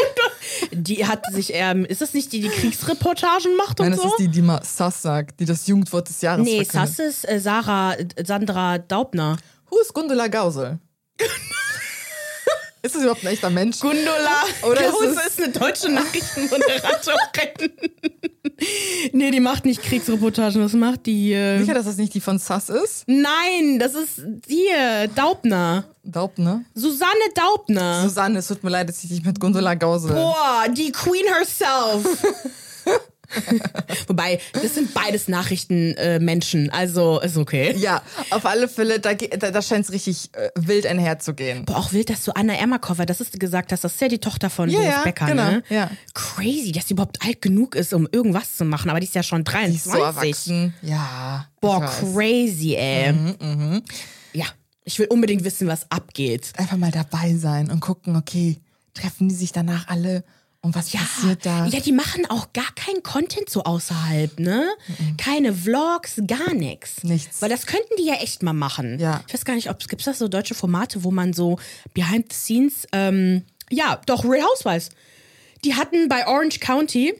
Die 0.71 1.05
hat 1.05 1.25
sich, 1.31 1.51
ähm, 1.53 1.85
ist 1.85 2.01
das 2.01 2.13
nicht 2.13 2.31
die, 2.31 2.41
die 2.41 2.49
Kriegsreportagen 2.49 3.55
macht 3.57 3.79
und 3.79 3.87
Nein, 3.87 3.93
das 3.93 4.01
so? 4.01 4.09
ist 4.09 4.19
die, 4.19 4.27
die 4.27 4.41
mal 4.41 4.61
Sass 4.63 5.01
sagt, 5.01 5.39
die 5.39 5.45
das 5.45 5.67
Jugendwort 5.67 6.07
des 6.09 6.21
Jahres 6.21 6.45
nee, 6.45 6.63
verkündet. 6.63 6.95
Sass 6.95 6.99
ist 6.99 7.29
äh, 7.29 7.39
Sarah, 7.39 7.93
äh, 7.93 8.07
Sandra 8.23 8.77
Daubner. 8.77 9.37
Who 9.69 9.79
ist 9.79 9.93
Gundula 9.93 10.27
Gausel? 10.27 10.79
ist 12.87 12.95
das 12.95 13.03
überhaupt 13.03 13.23
ein 13.23 13.27
echter 13.33 13.49
Mensch? 13.49 13.79
Gundula. 13.79 14.43
Oder 14.63 14.81
ist 14.87 14.91
Gause 14.93 15.15
es- 15.25 15.27
ist 15.37 15.43
eine 15.43 15.53
deutsche 15.53 15.89
Nachrichtenmoderatorin. 15.89 17.71
nee, 19.13 19.31
die 19.31 19.39
macht 19.39 19.65
nicht 19.65 19.81
Kriegsreportagen, 19.83 20.61
das 20.61 20.73
macht 20.73 21.05
die. 21.05 21.33
Äh, 21.33 21.59
Sicher, 21.59 21.73
dass 21.73 21.85
das 21.85 21.97
nicht 21.97 22.13
die 22.13 22.21
von 22.21 22.39
Sass 22.39 22.69
ist? 22.69 23.03
Nein, 23.07 23.79
das 23.79 23.93
ist 23.93 24.21
hier, 24.47 25.07
Daubner. 25.15 25.85
Daubt, 26.03 26.39
ne? 26.39 26.63
Susanne 26.73 27.11
Daubner. 27.35 28.01
Susanne, 28.03 28.39
es 28.39 28.47
tut 28.47 28.63
mir 28.63 28.69
leid, 28.69 28.87
dass 28.87 29.03
ich 29.03 29.09
dich 29.09 29.23
mit 29.25 29.39
Gundula 29.41 29.73
Gausel. 29.73 30.13
Boah, 30.13 30.65
die 30.71 30.91
Queen 30.91 31.25
herself. 31.25 32.05
Wobei, 34.07 34.39
das 34.53 34.75
sind 34.75 34.93
beides 34.93 35.27
Nachrichtenmenschen, 35.27 36.69
äh, 36.69 36.71
also 36.71 37.19
ist 37.19 37.37
okay. 37.37 37.75
Ja, 37.77 38.01
auf 38.31 38.45
alle 38.45 38.67
Fälle, 38.67 38.99
da, 38.99 39.13
da, 39.13 39.51
da 39.51 39.61
scheint 39.61 39.85
es 39.85 39.91
richtig 39.91 40.29
äh, 40.33 40.49
wild 40.55 40.85
einherzugehen. 40.85 41.65
Boah, 41.65 41.77
auch 41.77 41.93
wild, 41.93 42.09
dass 42.09 42.23
du 42.23 42.31
Anna 42.35 42.53
Ermakova, 42.53 43.05
das 43.05 43.21
ist 43.21 43.39
gesagt 43.39 43.71
hast, 43.71 43.83
das 43.83 43.93
ist 43.93 44.01
ja 44.01 44.07
die 44.07 44.19
Tochter 44.19 44.49
von 44.49 44.69
Ja, 44.69 44.79
Boris 44.79 44.93
ja, 44.93 45.03
Becker, 45.03 45.25
genau, 45.25 45.51
ne? 45.51 45.63
ja. 45.69 45.89
Crazy, 46.13 46.71
dass 46.71 46.87
sie 46.87 46.93
überhaupt 46.93 47.23
alt 47.25 47.41
genug 47.41 47.75
ist, 47.75 47.93
um 47.93 48.07
irgendwas 48.11 48.55
zu 48.55 48.65
machen, 48.65 48.89
aber 48.89 48.99
die 48.99 49.07
ist 49.07 49.15
ja 49.15 49.23
schon 49.23 49.43
Die 49.43 49.51
23. 49.51 49.75
ist 49.75 49.91
so 49.91 50.03
erwachsen. 50.03 50.73
Ja. 50.81 51.47
Boah, 51.59 51.77
ich 51.83 51.83
weiß. 51.83 52.01
Mhm, 52.01 52.13
crazy, 52.15 52.75
ey. 52.75 53.13
Ja, 54.33 54.45
ich 54.83 54.99
will 54.99 55.07
unbedingt 55.07 55.43
wissen, 55.43 55.67
was 55.67 55.91
abgeht. 55.91 56.53
Einfach 56.57 56.77
mal 56.77 56.91
dabei 56.91 57.35
sein 57.35 57.69
und 57.71 57.79
gucken, 57.81 58.15
okay, 58.15 58.61
treffen 58.93 59.29
die 59.29 59.35
sich 59.35 59.51
danach 59.51 59.87
alle 59.87 60.23
und 60.61 60.75
was 60.75 60.89
passiert 60.89 61.45
da? 61.45 61.65
Ja, 61.67 61.79
die 61.79 61.91
machen 61.91 62.25
auch 62.29 62.51
gar 62.53 62.71
keinen 62.75 63.03
Content 63.03 63.49
so 63.49 63.63
außerhalb, 63.63 64.39
ne? 64.39 64.67
Keine 65.17 65.53
Vlogs, 65.53 66.19
gar 66.27 66.53
nichts. 66.53 67.03
Nichts. 67.03 67.41
Weil 67.41 67.49
das 67.49 67.65
könnten 67.65 67.95
die 67.99 68.05
ja 68.05 68.15
echt 68.15 68.43
mal 68.43 68.53
machen. 68.53 68.99
Ja. 68.99 69.23
Ich 69.27 69.33
weiß 69.33 69.45
gar 69.45 69.53
nicht, 69.55 69.69
ob 69.69 69.79
es 69.79 69.87
gibt 69.87 70.05
das 70.05 70.19
so 70.19 70.27
deutsche 70.27 70.55
Formate, 70.55 71.03
wo 71.03 71.11
man 71.11 71.33
so 71.33 71.57
behind 71.93 72.31
the 72.33 72.37
scenes, 72.37 72.87
ähm, 72.91 73.43
ja, 73.69 74.01
doch 74.05 74.23
Real 74.25 74.43
Housewives. 74.45 74.89
Die 75.63 75.75
hatten 75.75 76.07
bei 76.09 76.27
Orange 76.27 76.59
County 76.59 77.13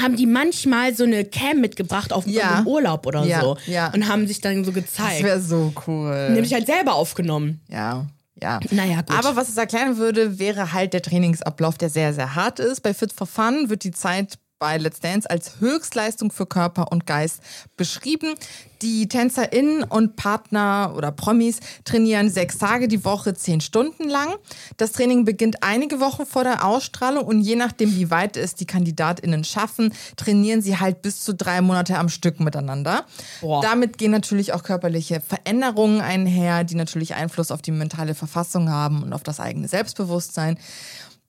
haben 0.00 0.16
die 0.16 0.26
manchmal 0.26 0.94
so 0.94 1.04
eine 1.04 1.22
Cam 1.26 1.60
mitgebracht 1.60 2.14
auf 2.14 2.26
Ja. 2.26 2.62
Urlaub 2.64 3.06
oder 3.06 3.24
Ja, 3.26 3.42
so 3.42 3.58
ja. 3.66 3.92
und 3.92 4.08
haben 4.08 4.26
sich 4.26 4.40
dann 4.40 4.64
so 4.64 4.70
Das 4.70 4.82
gezeigt. 4.84 5.22
wäre 5.22 5.40
so 5.40 5.70
cool. 5.86 6.30
Nämlich 6.30 6.54
halt 6.54 6.64
selber 6.66 6.94
aufgenommen. 6.94 7.60
Ja, 7.68 8.06
ja. 8.42 8.60
Naja, 8.70 9.02
gut. 9.02 9.16
Aber 9.16 9.36
was 9.36 9.48
es 9.48 9.56
erklären 9.56 9.96
würde, 9.96 10.38
wäre 10.38 10.72
halt 10.72 10.92
der 10.92 11.02
Trainingsablauf, 11.02 11.78
der 11.78 11.88
sehr, 11.88 12.12
sehr 12.12 12.34
hart 12.34 12.58
ist. 12.58 12.82
Bei 12.82 12.92
Fit 12.92 13.12
for 13.12 13.26
Fun 13.26 13.70
wird 13.70 13.84
die 13.84 13.92
Zeit 13.92 14.38
bei 14.62 14.78
Let's 14.78 15.00
Dance 15.00 15.28
als 15.28 15.58
Höchstleistung 15.58 16.30
für 16.30 16.46
Körper 16.46 16.92
und 16.92 17.04
Geist 17.04 17.40
beschrieben. 17.76 18.36
Die 18.80 19.08
TänzerInnen 19.08 19.82
und 19.82 20.14
Partner 20.14 20.94
oder 20.96 21.10
Promis 21.10 21.58
trainieren 21.84 22.30
sechs 22.30 22.58
Tage 22.58 22.86
die 22.86 23.04
Woche, 23.04 23.34
zehn 23.34 23.60
Stunden 23.60 24.08
lang. 24.08 24.34
Das 24.76 24.92
Training 24.92 25.24
beginnt 25.24 25.64
einige 25.64 25.98
Wochen 25.98 26.26
vor 26.26 26.44
der 26.44 26.64
Ausstrahlung 26.64 27.24
und 27.24 27.40
je 27.40 27.56
nachdem, 27.56 27.96
wie 27.96 28.10
weit 28.10 28.36
es 28.36 28.54
die 28.54 28.66
KandidatInnen 28.66 29.42
schaffen, 29.42 29.92
trainieren 30.16 30.62
sie 30.62 30.78
halt 30.78 31.02
bis 31.02 31.22
zu 31.22 31.34
drei 31.34 31.60
Monate 31.60 31.98
am 31.98 32.08
Stück 32.08 32.38
miteinander. 32.38 33.04
Boah. 33.40 33.62
Damit 33.62 33.98
gehen 33.98 34.12
natürlich 34.12 34.52
auch 34.52 34.62
körperliche 34.62 35.20
Veränderungen 35.20 36.00
einher, 36.00 36.62
die 36.62 36.76
natürlich 36.76 37.14
Einfluss 37.16 37.50
auf 37.50 37.62
die 37.62 37.72
mentale 37.72 38.14
Verfassung 38.14 38.70
haben 38.70 39.02
und 39.02 39.12
auf 39.12 39.24
das 39.24 39.40
eigene 39.40 39.66
Selbstbewusstsein. 39.66 40.56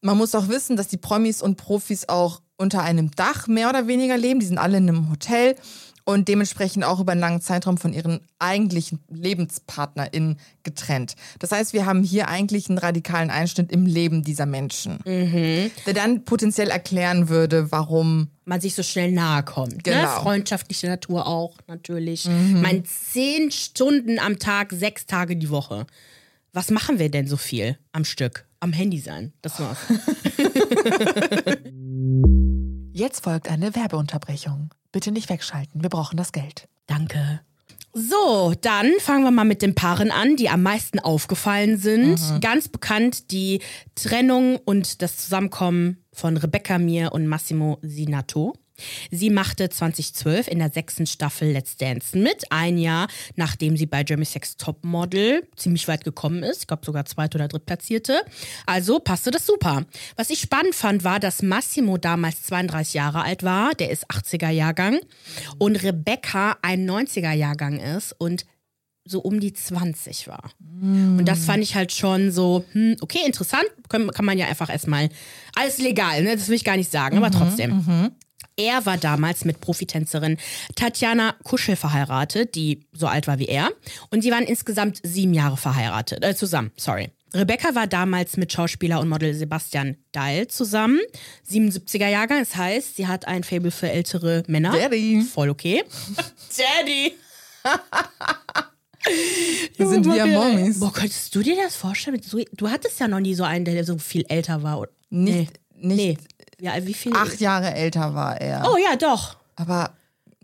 Man 0.03 0.17
muss 0.17 0.35
auch 0.35 0.49
wissen, 0.49 0.75
dass 0.75 0.89
die 0.89 0.97
Promis 0.97 1.41
und 1.41 1.55
Profis 1.55 2.09
auch 2.09 2.41
unter 2.57 2.83
einem 2.83 3.11
Dach 3.11 3.47
mehr 3.47 3.69
oder 3.69 3.87
weniger 3.87 4.17
leben. 4.17 4.39
Die 4.41 4.45
sind 4.45 4.57
alle 4.57 4.77
in 4.77 4.89
einem 4.89 5.09
Hotel 5.09 5.55
und 6.03 6.27
dementsprechend 6.27 6.83
auch 6.83 6.99
über 6.99 7.13
einen 7.13 7.21
langen 7.21 7.41
Zeitraum 7.41 7.77
von 7.77 7.93
ihren 7.93 8.19
eigentlichen 8.37 8.99
LebenspartnerInnen 9.09 10.37
getrennt. 10.63 11.15
Das 11.39 11.51
heißt, 11.51 11.71
wir 11.71 11.85
haben 11.85 12.03
hier 12.03 12.27
eigentlich 12.27 12.67
einen 12.67 12.77
radikalen 12.77 13.29
Einschnitt 13.29 13.71
im 13.71 13.85
Leben 13.85 14.23
dieser 14.23 14.45
Menschen, 14.45 14.99
der 15.05 15.93
dann 15.93 16.25
potenziell 16.25 16.69
erklären 16.69 17.29
würde, 17.29 17.71
warum 17.71 18.27
man 18.43 18.59
sich 18.59 18.75
so 18.75 18.83
schnell 18.83 19.11
nahe 19.13 19.43
kommt. 19.43 19.77
Ne? 19.77 19.81
Genau. 19.83 20.21
Freundschaftliche 20.21 20.87
Natur 20.87 21.25
auch, 21.25 21.57
natürlich. 21.67 22.27
Mein 22.27 22.83
zehn 22.83 23.51
Stunden 23.51 24.19
am 24.19 24.37
Tag, 24.39 24.73
sechs 24.73 25.05
Tage 25.05 25.37
die 25.37 25.49
Woche. 25.49 25.85
Was 26.51 26.69
machen 26.69 26.99
wir 26.99 27.09
denn 27.09 27.27
so 27.27 27.37
viel 27.37 27.77
am 27.93 28.03
Stück? 28.03 28.45
Am 28.63 28.71
Handy 28.71 28.99
sein. 28.99 29.33
Das 29.41 29.59
war's. 29.59 29.77
Jetzt 32.93 33.25
folgt 33.25 33.49
eine 33.49 33.75
Werbeunterbrechung. 33.75 34.73
Bitte 34.93 35.11
nicht 35.11 35.29
wegschalten, 35.29 35.83
wir 35.83 35.89
brauchen 35.89 36.15
das 36.15 36.31
Geld. 36.31 36.69
Danke. 36.87 37.41
So, 37.91 38.53
dann 38.61 38.93
fangen 38.99 39.25
wir 39.25 39.31
mal 39.31 39.43
mit 39.43 39.61
den 39.61 39.75
Paaren 39.75 40.11
an, 40.11 40.37
die 40.37 40.47
am 40.47 40.63
meisten 40.63 40.99
aufgefallen 40.99 41.77
sind. 41.77 42.21
Ganz 42.39 42.69
bekannt 42.69 43.31
die 43.31 43.59
Trennung 43.95 44.57
und 44.63 45.01
das 45.01 45.17
Zusammenkommen 45.17 45.97
von 46.13 46.37
Rebecca 46.37 46.77
Mir 46.77 47.11
und 47.11 47.27
Massimo 47.27 47.79
Sinato. 47.81 48.53
Sie 49.11 49.29
machte 49.29 49.69
2012 49.69 50.47
in 50.47 50.59
der 50.59 50.71
sechsten 50.71 51.05
Staffel 51.05 51.51
Let's 51.51 51.77
Dance 51.77 52.17
mit, 52.17 52.51
ein 52.51 52.77
Jahr 52.77 53.07
nachdem 53.35 53.77
sie 53.77 53.85
bei 53.85 54.03
Jeremy 54.07 54.25
Sex 54.25 54.57
Topmodel 54.57 55.47
ziemlich 55.55 55.87
weit 55.87 56.03
gekommen 56.03 56.43
ist. 56.43 56.61
Ich 56.61 56.67
glaube 56.67 56.85
sogar 56.85 57.05
zweit- 57.05 57.35
oder 57.35 57.47
drittplatzierte. 57.47 58.21
Also 58.65 58.99
passte 58.99 59.31
das 59.31 59.45
super. 59.45 59.85
Was 60.15 60.29
ich 60.29 60.39
spannend 60.39 60.75
fand, 60.75 61.03
war, 61.03 61.19
dass 61.19 61.41
Massimo 61.41 61.97
damals 61.97 62.43
32 62.43 62.93
Jahre 62.93 63.23
alt 63.23 63.43
war. 63.43 63.73
Der 63.73 63.89
ist 63.89 64.09
80er 64.09 64.49
Jahrgang. 64.49 64.99
Und 65.57 65.83
Rebecca 65.83 66.57
ein 66.61 66.89
90er 66.89 67.31
Jahrgang 67.31 67.79
ist 67.79 68.13
und 68.17 68.45
so 69.05 69.19
um 69.19 69.41
die 69.41 69.51
20 69.51 70.27
war. 70.29 70.51
Und 71.17 71.25
das 71.25 71.43
fand 71.45 71.61
ich 71.61 71.75
halt 71.75 71.91
schon 71.91 72.31
so, 72.31 72.63
hm, 72.71 72.95
okay, 73.01 73.19
interessant. 73.25 73.65
Kann, 73.89 74.09
kann 74.11 74.23
man 74.23 74.37
ja 74.37 74.47
einfach 74.47 74.69
erstmal. 74.69 75.09
Alles 75.55 75.77
legal, 75.77 76.23
ne? 76.23 76.35
Das 76.37 76.47
will 76.47 76.55
ich 76.55 76.63
gar 76.63 76.77
nicht 76.77 76.89
sagen, 76.89 77.17
aber 77.17 77.29
trotzdem. 77.31 78.13
Er 78.55 78.85
war 78.85 78.97
damals 78.97 79.45
mit 79.45 79.61
Profitänzerin 79.61 80.37
Tatjana 80.75 81.35
Kuschel 81.43 81.75
verheiratet, 81.75 82.55
die 82.55 82.85
so 82.93 83.07
alt 83.07 83.27
war 83.27 83.39
wie 83.39 83.47
er. 83.47 83.71
Und 84.11 84.23
die 84.23 84.31
waren 84.31 84.43
insgesamt 84.43 84.99
sieben 85.03 85.33
Jahre 85.33 85.57
verheiratet, 85.57 86.23
äh, 86.23 86.35
zusammen, 86.35 86.71
sorry. 86.77 87.09
Rebecca 87.35 87.73
war 87.73 87.87
damals 87.87 88.37
mit 88.37 88.53
Schauspieler 88.53 88.99
und 88.99 89.09
Model 89.09 89.33
Sebastian 89.33 89.97
Dahl 90.11 90.47
zusammen. 90.49 90.99
77er 91.49 92.07
Jahrgang, 92.07 92.39
das 92.39 92.55
heißt, 92.55 92.95
sie 92.95 93.07
hat 93.07 93.27
ein 93.27 93.43
Faible 93.43 93.71
für 93.71 93.89
ältere 93.89 94.43
Männer. 94.45 94.71
Daddy. 94.71 95.21
Voll 95.21 95.49
okay. 95.49 95.83
Daddy. 96.57 97.13
wir 99.77 99.87
sind 99.87 100.05
wir 100.05 100.27
Mommies. 100.27 100.79
Boah, 100.79 100.93
könntest 100.93 101.33
du 101.33 101.41
dir 101.41 101.55
das 101.55 101.75
vorstellen? 101.75 102.21
Du 102.53 102.69
hattest 102.69 102.99
ja 102.99 103.07
noch 103.07 103.19
nie 103.19 103.33
so 103.33 103.43
einen, 103.43 103.65
der 103.65 103.83
so 103.83 103.97
viel 103.97 104.25
älter 104.29 104.61
war. 104.61 104.87
Nicht, 105.09 105.59
Nee. 105.75 105.95
nicht 105.95 106.21
Ja, 106.63 106.73
wie 106.85 106.93
viel? 106.93 107.13
acht 107.13 107.41
Jahre 107.41 107.73
älter 107.73 108.15
war 108.15 108.39
er. 108.39 108.63
Oh 108.65 108.77
ja, 108.77 108.95
doch. 108.95 109.35
Aber 109.57 109.91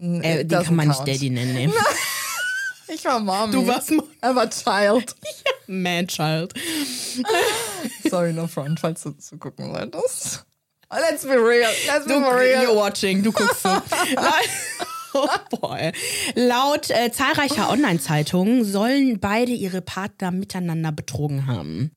Äh, 0.01 0.41
it 0.41 0.51
den 0.51 0.63
kann 0.63 0.75
man 0.75 0.88
nicht. 0.89 0.99
Daddy 1.07 1.29
nennen. 1.29 1.53
Nee. 1.55 1.69
Ich 2.91 3.05
war 3.05 3.19
Mommy. 3.19 3.53
Du 3.53 3.67
warst 3.67 3.91
Mo- 3.91 4.07
Er 4.19 4.35
war 4.35 4.49
Child. 4.49 5.15
Man-Child. 5.67 6.53
Sorry, 8.09 8.33
no 8.33 8.47
front, 8.47 8.79
falls 8.79 9.03
du 9.03 9.11
zugucken 9.11 9.71
wolltest. 9.71 10.43
Let's 10.91 11.23
be 11.23 11.35
real. 11.35 11.69
Let's 11.88 12.05
be 12.07 12.13
Du, 12.13 12.19
real. 12.19 12.63
you're 12.63 12.75
watching, 12.75 13.21
du 13.21 13.31
guckst 13.31 13.61
so. 13.61 13.69
oh 15.13 15.27
boy. 15.59 15.91
Laut 16.33 16.89
äh, 16.89 17.11
zahlreicher 17.11 17.69
Online-Zeitungen 17.69 18.65
sollen 18.65 19.19
beide 19.19 19.51
ihre 19.51 19.81
Partner 19.81 20.31
miteinander 20.31 20.91
betrogen 20.91 21.45
haben. 21.45 21.91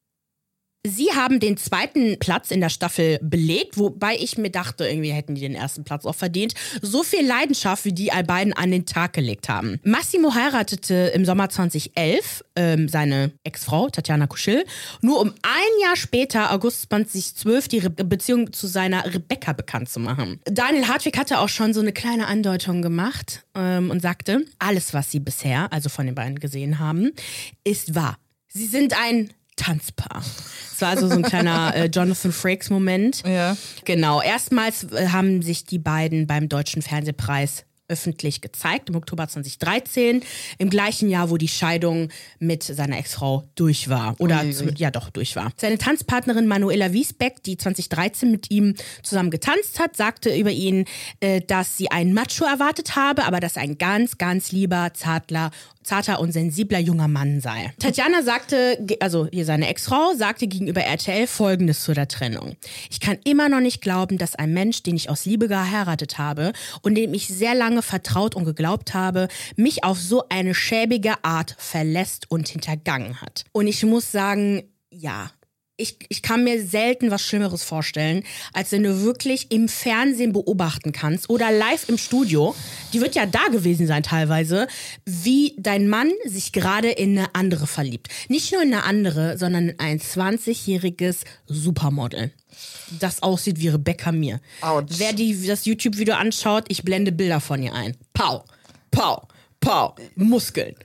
Sie 0.85 1.12
haben 1.15 1.39
den 1.39 1.57
zweiten 1.57 2.19
Platz 2.19 2.51
in 2.51 2.61
der 2.61 2.69
Staffel 2.69 3.21
belegt, 3.23 3.79
wobei 3.79 4.17
ich 4.17 4.37
mir 4.37 4.51
dachte, 4.51 4.85
irgendwie 4.85 5.12
hätten 5.12 5.37
die 5.37 5.41
den 5.41 5.55
ersten 5.55 5.85
Platz 5.85 6.05
auch 6.05 6.17
verdient. 6.17 6.55
So 6.81 7.05
viel 7.05 7.25
Leidenschaft, 7.25 7.85
wie 7.85 7.93
die 7.93 8.11
beiden 8.27 8.53
an 8.53 8.73
den 8.73 8.85
Tag 8.85 9.12
gelegt 9.12 9.49
haben. 9.49 9.79
Massimo 9.85 10.35
heiratete 10.35 11.12
im 11.15 11.25
Sommer 11.25 11.49
2011 11.49 12.45
ähm, 12.57 12.89
seine 12.89 13.31
Ex-Frau 13.45 13.91
Tatjana 13.91 14.27
Kuschel. 14.27 14.65
Nur 15.03 15.21
um 15.21 15.29
ein 15.43 15.83
Jahr 15.83 15.95
später, 15.95 16.53
August 16.53 16.89
2012, 16.91 17.69
die 17.69 17.79
Re 17.79 17.91
Beziehung 17.91 18.53
zu 18.53 18.67
seiner 18.67 19.05
Rebecca 19.05 19.53
bekannt 19.53 19.89
zu 19.89 20.01
machen. 20.01 20.41
Daniel 20.47 20.89
Hartwig 20.89 21.17
hatte 21.17 21.39
auch 21.39 21.49
schon 21.49 21.75
so 21.75 21.81
eine 21.81 21.93
kleine 21.93 22.27
Andeutung 22.27 22.83
gemacht 22.83 23.45
ähm, 23.55 23.91
und 23.93 24.03
sagte, 24.03 24.45
alles, 24.59 24.93
was 24.95 25.12
sie 25.12 25.21
bisher, 25.21 25.73
also 25.73 25.89
von 25.89 26.07
den 26.07 26.17
beiden 26.17 26.41
gesehen 26.41 26.81
haben, 26.81 27.12
ist 27.62 27.95
wahr. 27.95 28.19
Sie 28.49 28.67
sind 28.67 28.95
ein 29.01 29.31
Tanzpaar. 29.62 30.23
Es 30.73 30.81
war 30.81 30.88
also 30.88 31.09
so 31.09 31.14
ein 31.14 31.23
kleiner 31.23 31.73
äh, 31.76 31.87
Jonathan 31.87 32.33
Frakes-Moment. 32.33 33.23
Ja. 33.25 33.57
Genau. 33.85 34.21
Erstmals 34.21 34.85
äh, 34.92 35.09
haben 35.09 35.42
sich 35.42 35.64
die 35.64 35.78
beiden 35.78 36.26
beim 36.26 36.49
Deutschen 36.49 36.83
Fernsehpreis 36.83 37.64
öffentlich 37.88 38.40
gezeigt, 38.40 38.88
im 38.88 38.97
Oktober 38.97 39.28
2013, 39.28 40.23
im 40.59 40.71
gleichen 40.71 41.11
Jahr, 41.11 41.28
wo 41.31 41.37
die 41.37 41.49
Scheidung 41.49 42.09
mit 42.38 42.62
seiner 42.62 42.99
Ex-Frau 42.99 43.45
durch 43.54 43.90
war. 43.90 44.16
Oder 44.19 44.42
ui. 44.45 44.52
zum, 44.52 44.71
ja 44.76 44.90
doch, 44.90 45.11
durch 45.11 45.37
war. 45.37 45.52
Seine 45.59 45.78
Tanzpartnerin 45.78 46.47
Manuela 46.47 46.92
Wiesbeck, 46.92 47.42
die 47.42 47.59
2013 47.59 48.31
mit 48.31 48.50
ihm 48.50 48.75
zusammen 49.02 49.31
getanzt 49.31 49.78
hat, 49.78 49.97
sagte 49.97 50.35
über 50.35 50.50
ihn, 50.50 50.87
äh, 51.21 51.42
dass 51.42 51.76
sie 51.76 51.90
einen 51.90 52.14
Macho 52.14 52.45
erwartet 52.45 52.97
habe, 52.97 53.25
aber 53.25 53.40
dass 53.40 53.57
er 53.57 53.62
ein 53.62 53.76
ganz, 53.76 54.16
ganz 54.16 54.52
lieber, 54.52 54.92
zartler, 54.95 55.50
zarter 55.83 56.21
und 56.21 56.33
sensibler 56.33 56.79
junger 56.79 57.09
Mann 57.09 57.41
sei. 57.41 57.73
Tatjana 57.79 58.23
sagte, 58.23 58.79
also 59.01 59.29
hier 59.33 59.45
seine 59.45 59.69
Ex-Frau, 59.69 60.15
sagte 60.17 60.47
gegenüber 60.47 60.83
RTL 60.83 61.27
Folgendes 61.27 61.83
zu 61.83 61.95
der 61.95 62.09
Trennung. 62.09 62.57
Ich 62.91 63.01
kann 63.01 63.19
immer 63.25 63.49
noch 63.49 63.61
nicht 63.61 63.81
glauben, 63.81 64.19
dass 64.19 64.35
ein 64.35 64.53
Mensch, 64.53 64.83
den 64.83 64.97
ich 64.97 65.11
aus 65.11 65.25
Liebe 65.25 65.49
geheiratet 65.49 66.19
habe 66.19 66.53
und 66.83 66.95
dem 66.95 67.15
ich 67.15 67.29
sehr 67.29 67.55
lange 67.55 67.83
vertraut 67.83 68.35
und 68.35 68.45
geglaubt 68.45 68.95
habe, 68.95 69.29
mich 69.57 69.85
auf 69.85 69.99
so 69.99 70.25
eine 70.29 70.55
schäbige 70.55 71.25
Art 71.25 71.55
verlässt 71.59 72.31
und 72.31 72.49
hintergangen 72.49 73.21
hat. 73.21 73.45
Und 73.53 73.67
ich 73.67 73.83
muss 73.85 74.12
sagen, 74.12 74.62
ja, 74.91 75.31
ich, 75.83 75.97
ich 76.09 76.23
kann 76.23 76.45
mir 76.45 76.65
selten 76.65 77.11
was 77.11 77.23
Schlimmeres 77.23 77.62
vorstellen, 77.65 78.23
als 78.53 78.73
wenn 78.73 78.85
du 78.85 79.03
wirklich 79.03 79.51
im 79.51 79.69
Fernsehen 79.69 80.33
beobachten 80.33 80.93
kannst 80.93 81.29
oder 81.29 81.51
live 81.51 81.89
im 81.89 81.99
Studio, 81.99 82.55
die 82.93 83.01
wird 83.01 83.15
ja 83.15 83.27
da 83.27 83.49
gewesen 83.51 83.87
sein 83.87 84.03
teilweise, 84.03 84.69
wie 85.05 85.55
dein 85.59 85.89
Mann 85.89 86.11
sich 86.25 86.53
gerade 86.53 86.91
in 86.91 87.19
eine 87.19 87.35
andere 87.35 87.67
verliebt. 87.67 88.09
Nicht 88.29 88.53
nur 88.53 88.62
in 88.62 88.73
eine 88.73 88.85
andere, 88.85 89.37
sondern 89.37 89.71
in 89.71 89.81
ein 89.81 89.99
20-jähriges 89.99 91.19
Supermodel. 91.47 92.31
Das 93.01 93.23
aussieht 93.23 93.59
wie 93.59 93.69
Rebecca 93.69 94.12
Mir. 94.12 94.41
Autsch. 94.61 94.95
Wer 94.99 95.12
die, 95.12 95.47
das 95.47 95.65
YouTube-Video 95.65 96.15
anschaut, 96.15 96.65
ich 96.69 96.83
blende 96.83 97.11
Bilder 97.11 97.41
von 97.41 97.62
ihr 97.62 97.75
ein. 97.75 97.97
Pau, 98.12 98.45
pau, 98.91 99.27
pau, 99.61 99.97
Muskeln. 100.15 100.77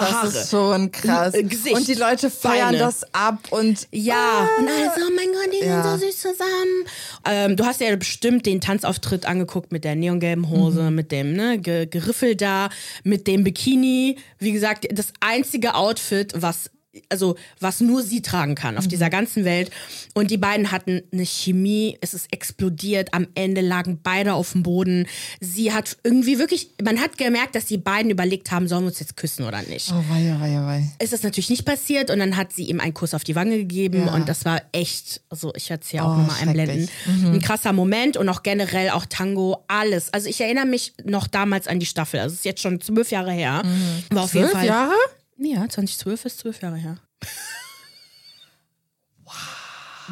Das 0.00 0.12
Haare. 0.12 0.26
ist 0.28 0.50
schon 0.50 0.90
krass. 0.92 1.34
L- 1.34 1.40
äh, 1.40 1.42
Gesicht, 1.44 1.76
und 1.76 1.86
die 1.88 1.94
Leute 1.94 2.30
feiern 2.30 2.66
Beine. 2.72 2.78
das 2.78 3.04
ab 3.12 3.38
und 3.50 3.86
Ja, 3.92 4.48
und 4.58 4.68
alle 4.68 4.84
so, 4.96 5.06
oh 5.06 5.12
mein 5.14 5.26
Gott, 5.28 5.52
die 5.60 5.64
Ja. 5.66 5.82
sind 5.82 6.00
so 6.00 6.06
süß 6.06 6.18
zusammen. 6.20 6.84
Ähm, 7.24 7.56
du 7.56 7.64
hast 7.64 7.80
ja 7.80 7.94
bestimmt 7.96 8.46
den 8.46 8.60
Tanzauftritt 8.60 9.26
angeguckt 9.26 9.72
mit 9.72 9.84
der 9.84 9.94
neongelben 9.96 10.48
Hose, 10.50 10.90
mit 10.90 11.12
dem 11.12 11.34
ne, 11.34 11.58
Ge 11.58 11.86
Geriffel 11.86 12.36
da, 12.36 12.68
mit 13.04 13.26
dem 13.26 13.44
Bikini. 13.44 14.16
Wie 14.38 14.52
gesagt, 14.52 14.86
das 14.92 15.12
einzige 15.20 15.74
Outfit, 15.74 16.32
was 16.36 16.70
also 17.08 17.36
was 17.60 17.80
nur 17.80 18.02
sie 18.02 18.20
tragen 18.20 18.54
kann 18.54 18.76
auf 18.76 18.88
dieser 18.88 19.10
ganzen 19.10 19.44
Welt. 19.44 19.70
Und 20.14 20.30
die 20.30 20.36
beiden 20.38 20.72
hatten 20.72 21.02
eine 21.12 21.24
Chemie, 21.24 21.96
es 22.00 22.14
ist 22.14 22.32
explodiert, 22.32 23.14
am 23.14 23.28
Ende 23.34 23.60
lagen 23.60 24.00
beide 24.02 24.34
auf 24.34 24.52
dem 24.52 24.62
Boden. 24.64 25.06
Sie 25.40 25.72
hat 25.72 25.96
irgendwie 26.02 26.38
wirklich, 26.38 26.70
man 26.82 27.00
hat 27.00 27.16
gemerkt, 27.16 27.54
dass 27.54 27.66
die 27.66 27.78
beiden 27.78 28.10
überlegt 28.10 28.50
haben, 28.50 28.66
sollen 28.68 28.82
wir 28.82 28.88
uns 28.88 28.98
jetzt 29.00 29.16
küssen 29.16 29.44
oder 29.46 29.62
nicht. 29.62 29.90
Oh, 29.92 30.04
wei, 30.08 30.36
wei, 30.40 30.66
wei. 30.66 30.90
Ist 31.02 31.12
das 31.12 31.22
natürlich 31.22 31.50
nicht 31.50 31.64
passiert 31.64 32.10
und 32.10 32.18
dann 32.18 32.36
hat 32.36 32.52
sie 32.52 32.64
ihm 32.64 32.80
einen 32.80 32.94
Kuss 32.94 33.14
auf 33.14 33.22
die 33.24 33.36
Wange 33.36 33.56
gegeben 33.58 34.06
Ja. 34.06 34.14
und 34.14 34.28
das 34.28 34.44
war 34.44 34.60
echt, 34.72 35.20
also 35.28 35.52
ich 35.54 35.70
werde 35.70 35.82
es 35.84 35.90
hier 35.90 36.04
auch 36.04 36.14
Oh, 36.16 36.18
nochmal 36.20 36.36
einblenden. 36.42 36.88
schrecklich. 36.88 37.32
Ein 37.34 37.40
krasser 37.40 37.72
Moment 37.72 38.16
und 38.16 38.28
auch 38.28 38.42
generell 38.42 38.90
auch 38.90 39.06
Tango, 39.06 39.62
alles. 39.68 40.12
Also 40.12 40.28
ich 40.28 40.40
erinnere 40.40 40.66
mich 40.66 40.92
noch 41.04 41.26
damals 41.28 41.68
an 41.68 41.78
die 41.78 41.86
Staffel, 41.86 42.20
also 42.20 42.32
es 42.32 42.40
ist 42.40 42.44
jetzt 42.44 42.60
schon 42.62 42.80
zwölf 42.80 43.10
Jahre 43.10 43.32
her. 43.32 43.62
War 44.10 44.24
auf 44.24 44.34
jeden 44.34 44.46
Zwölf 44.46 44.58
Fall. 44.58 44.66
Jahre? 44.66 44.94
Ja, 45.42 45.68
2012 45.68 46.24
ist 46.26 46.38
zwölf 46.40 46.60
Jahre 46.62 46.76
her. 46.76 46.96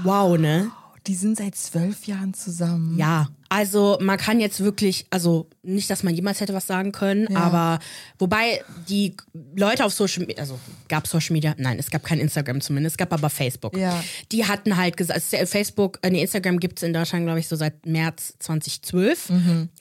Wow, 0.04 0.38
ne? 0.38 0.70
Die 1.08 1.14
sind 1.14 1.36
seit 1.38 1.54
zwölf 1.56 2.06
Jahren 2.06 2.34
zusammen. 2.34 2.98
Ja, 2.98 3.28
also 3.48 3.98
man 4.00 4.18
kann 4.18 4.40
jetzt 4.40 4.60
wirklich, 4.60 5.06
also 5.10 5.48
nicht, 5.62 5.88
dass 5.88 6.02
man 6.02 6.14
jemals 6.14 6.40
hätte 6.40 6.52
was 6.52 6.66
sagen 6.66 6.92
können, 6.92 7.26
Ja. 7.30 7.40
aber 7.40 7.78
wobei 8.18 8.62
die 8.88 9.16
Leute 9.56 9.84
auf 9.86 9.92
Social 9.94 10.20
Media, 10.26 10.38
also 10.38 10.58
gab 10.88 11.06
Social 11.06 11.32
Media, 11.32 11.54
nein, 11.56 11.78
es 11.78 11.90
gab 11.90 12.04
kein 12.04 12.20
Instagram 12.20 12.60
zumindest, 12.60 12.94
es 12.94 12.98
gab 12.98 13.12
aber 13.12 13.30
Facebook. 13.30 13.76
Ja. 13.76 14.04
Die 14.32 14.44
hatten 14.46 14.76
halt 14.76 14.96
gesagt, 14.98 15.18
also 15.32 15.46
Facebook, 15.46 15.98
äh, 16.02 16.10
nee, 16.10 16.20
Instagram 16.20 16.60
gibt 16.60 16.78
es 16.78 16.82
in 16.82 16.92
Deutschland, 16.92 17.24
glaube 17.24 17.40
ich, 17.40 17.48
so 17.48 17.56
seit 17.56 17.86
März 17.86 18.34
2012 18.40 19.32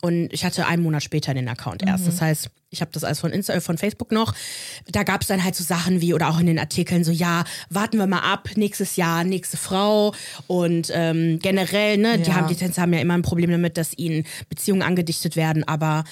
und 0.01 0.29
ich 0.33 0.45
hatte 0.45 0.65
einen 0.65 0.81
Monat 0.81 1.03
später 1.03 1.33
den 1.33 1.49
Account 1.49 1.83
erst. 1.83 2.07
Das 2.07 2.21
heißt, 2.21 2.49
ich 2.69 2.81
habe 2.81 2.91
das 2.91 3.03
alles 3.03 3.19
von, 3.19 3.31
Insta 3.31 3.53
äh, 3.53 3.61
von 3.61 3.77
Facebook 3.77 4.11
noch. 4.11 4.33
Da 4.91 5.03
gab 5.03 5.21
es 5.21 5.27
dann 5.27 5.43
halt 5.43 5.55
so 5.55 5.63
Sachen 5.63 6.01
wie, 6.01 6.13
oder 6.13 6.29
auch 6.29 6.39
in 6.39 6.47
den 6.47 6.59
Artikeln 6.59 7.03
so, 7.03 7.11
ja, 7.11 7.43
warten 7.69 7.97
wir 7.97 8.07
mal 8.07 8.19
ab, 8.19 8.49
nächstes 8.55 8.95
Jahr, 8.97 9.23
nächste 9.23 9.57
Frau. 9.57 10.13
Und 10.47 10.91
ähm, 10.93 11.39
generell, 11.41 11.97
ne, 11.97 12.19
die 12.19 12.29
Ja. 12.29 12.35
haben 12.35 12.47
die 12.47 12.55
Tänzer 12.55 12.81
haben 12.81 12.93
ja 12.93 12.99
immer 12.99 13.13
ein 13.13 13.21
Problem 13.21 13.49
damit, 13.51 13.77
dass 13.77 13.97
ihnen 13.97 14.25
Beziehungen 14.49 14.81
angedichtet 14.81 15.35
werden, 15.35 15.63
aber 15.63 16.03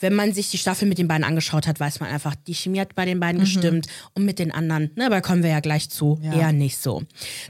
wenn 0.00 0.14
man 0.14 0.32
sich 0.34 0.50
die 0.50 0.58
Staffel 0.58 0.88
mit 0.88 0.98
den 0.98 1.06
beiden 1.06 1.22
angeschaut 1.24 1.68
hat, 1.68 1.78
weiß 1.78 2.00
man 2.00 2.10
einfach, 2.10 2.34
die 2.34 2.54
Chemie 2.54 2.80
hat 2.80 2.94
bei 2.96 3.04
den 3.04 3.20
beiden 3.20 3.40
gestimmt 3.40 3.86
und 4.14 4.24
mit 4.24 4.40
den 4.40 4.50
anderen, 4.50 4.90
ne, 4.96 5.06
aber 5.06 5.20
kommen 5.20 5.42
wir 5.44 5.50
ja 5.50 5.60
gleich 5.60 5.88
zu, 5.88 6.18
Ja. 6.20 6.32
eher 6.36 6.52
nicht 6.52 6.78
so. 6.78 7.02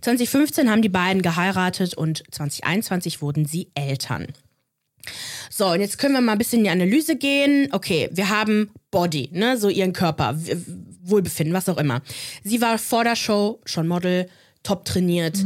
2015 0.02 0.70
haben 0.70 0.82
die 0.82 0.90
beiden 0.90 1.22
geheiratet 1.22 1.94
und 1.94 2.22
2021 2.30 3.22
wurden 3.22 3.46
sie 3.46 3.68
Eltern. 3.74 4.26
So, 5.50 5.68
und 5.68 5.80
jetzt 5.80 5.98
können 5.98 6.14
wir 6.14 6.20
mal 6.20 6.32
ein 6.32 6.38
bisschen 6.38 6.58
in 6.60 6.64
die 6.64 6.70
Analyse 6.70 7.16
gehen. 7.16 7.68
Okay, 7.72 8.08
wir 8.12 8.28
haben 8.28 8.70
Body, 8.90 9.28
ne, 9.32 9.56
so 9.56 9.68
ihren 9.68 9.92
Körper, 9.92 10.38
Wohlbefinden, 11.02 11.54
was 11.54 11.68
auch 11.68 11.78
immer. 11.78 12.02
Sie 12.42 12.60
war 12.60 12.78
vor 12.78 13.04
der 13.04 13.16
Show 13.16 13.60
schon 13.64 13.86
Model, 13.86 14.28
top 14.64 14.86
trainiert. 14.86 15.44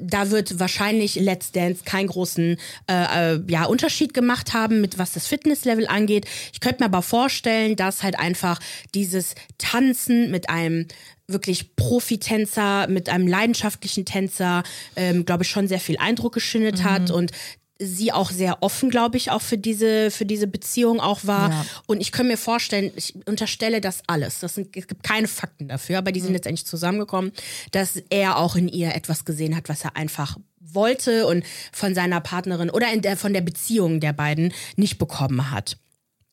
Da 0.00 0.30
wird 0.30 0.60
wahrscheinlich 0.60 1.16
Let's 1.16 1.50
Dance 1.52 1.82
keinen 1.84 2.06
großen 2.06 2.58
äh, 2.86 3.34
äh, 3.34 3.40
ja, 3.48 3.64
Unterschied 3.64 4.14
gemacht 4.14 4.52
haben, 4.52 4.80
mit 4.80 4.98
was 4.98 5.12
das 5.12 5.26
Fitnesslevel 5.26 5.88
angeht. 5.88 6.26
Ich 6.52 6.60
könnte 6.60 6.82
mir 6.82 6.86
aber 6.86 7.02
vorstellen, 7.02 7.76
dass 7.76 8.02
halt 8.02 8.18
einfach 8.18 8.60
dieses 8.94 9.34
Tanzen 9.56 10.30
mit 10.30 10.50
einem 10.50 10.86
wirklich 11.26 11.76
Profitänzer, 11.76 12.88
mit 12.88 13.08
einem 13.10 13.26
leidenschaftlichen 13.26 14.06
Tänzer, 14.06 14.62
ähm, 14.96 15.26
glaube 15.26 15.42
ich, 15.42 15.50
schon 15.50 15.68
sehr 15.68 15.80
viel 15.80 15.98
Eindruck 15.98 16.32
geschindet 16.32 16.84
hat 16.84 17.10
und 17.10 17.32
sie 17.78 18.12
auch 18.12 18.30
sehr 18.30 18.62
offen, 18.62 18.90
glaube 18.90 19.16
ich, 19.16 19.30
auch 19.30 19.42
für 19.42 19.58
diese, 19.58 20.10
für 20.10 20.26
diese 20.26 20.46
Beziehung 20.46 21.00
auch 21.00 21.20
war. 21.22 21.50
Ja. 21.50 21.66
Und 21.86 22.00
ich 22.00 22.12
kann 22.12 22.26
mir 22.26 22.36
vorstellen, 22.36 22.90
ich 22.96 23.14
unterstelle 23.26 23.80
das 23.80 24.02
alles. 24.06 24.40
Das 24.40 24.54
sind, 24.54 24.76
es 24.76 24.86
gibt 24.88 25.02
keine 25.02 25.28
Fakten 25.28 25.68
dafür, 25.68 25.98
aber 25.98 26.12
die 26.12 26.20
sind 26.20 26.32
letztendlich 26.32 26.66
zusammengekommen, 26.66 27.32
dass 27.70 28.02
er 28.10 28.38
auch 28.38 28.56
in 28.56 28.68
ihr 28.68 28.94
etwas 28.94 29.24
gesehen 29.24 29.56
hat, 29.56 29.68
was 29.68 29.84
er 29.84 29.96
einfach 29.96 30.36
wollte 30.60 31.26
und 31.26 31.44
von 31.72 31.94
seiner 31.94 32.20
Partnerin 32.20 32.70
oder 32.70 32.92
in 32.92 33.00
der, 33.00 33.16
von 33.16 33.32
der 33.32 33.40
Beziehung 33.40 34.00
der 34.00 34.12
beiden 34.12 34.52
nicht 34.76 34.98
bekommen 34.98 35.50
hat. 35.50 35.78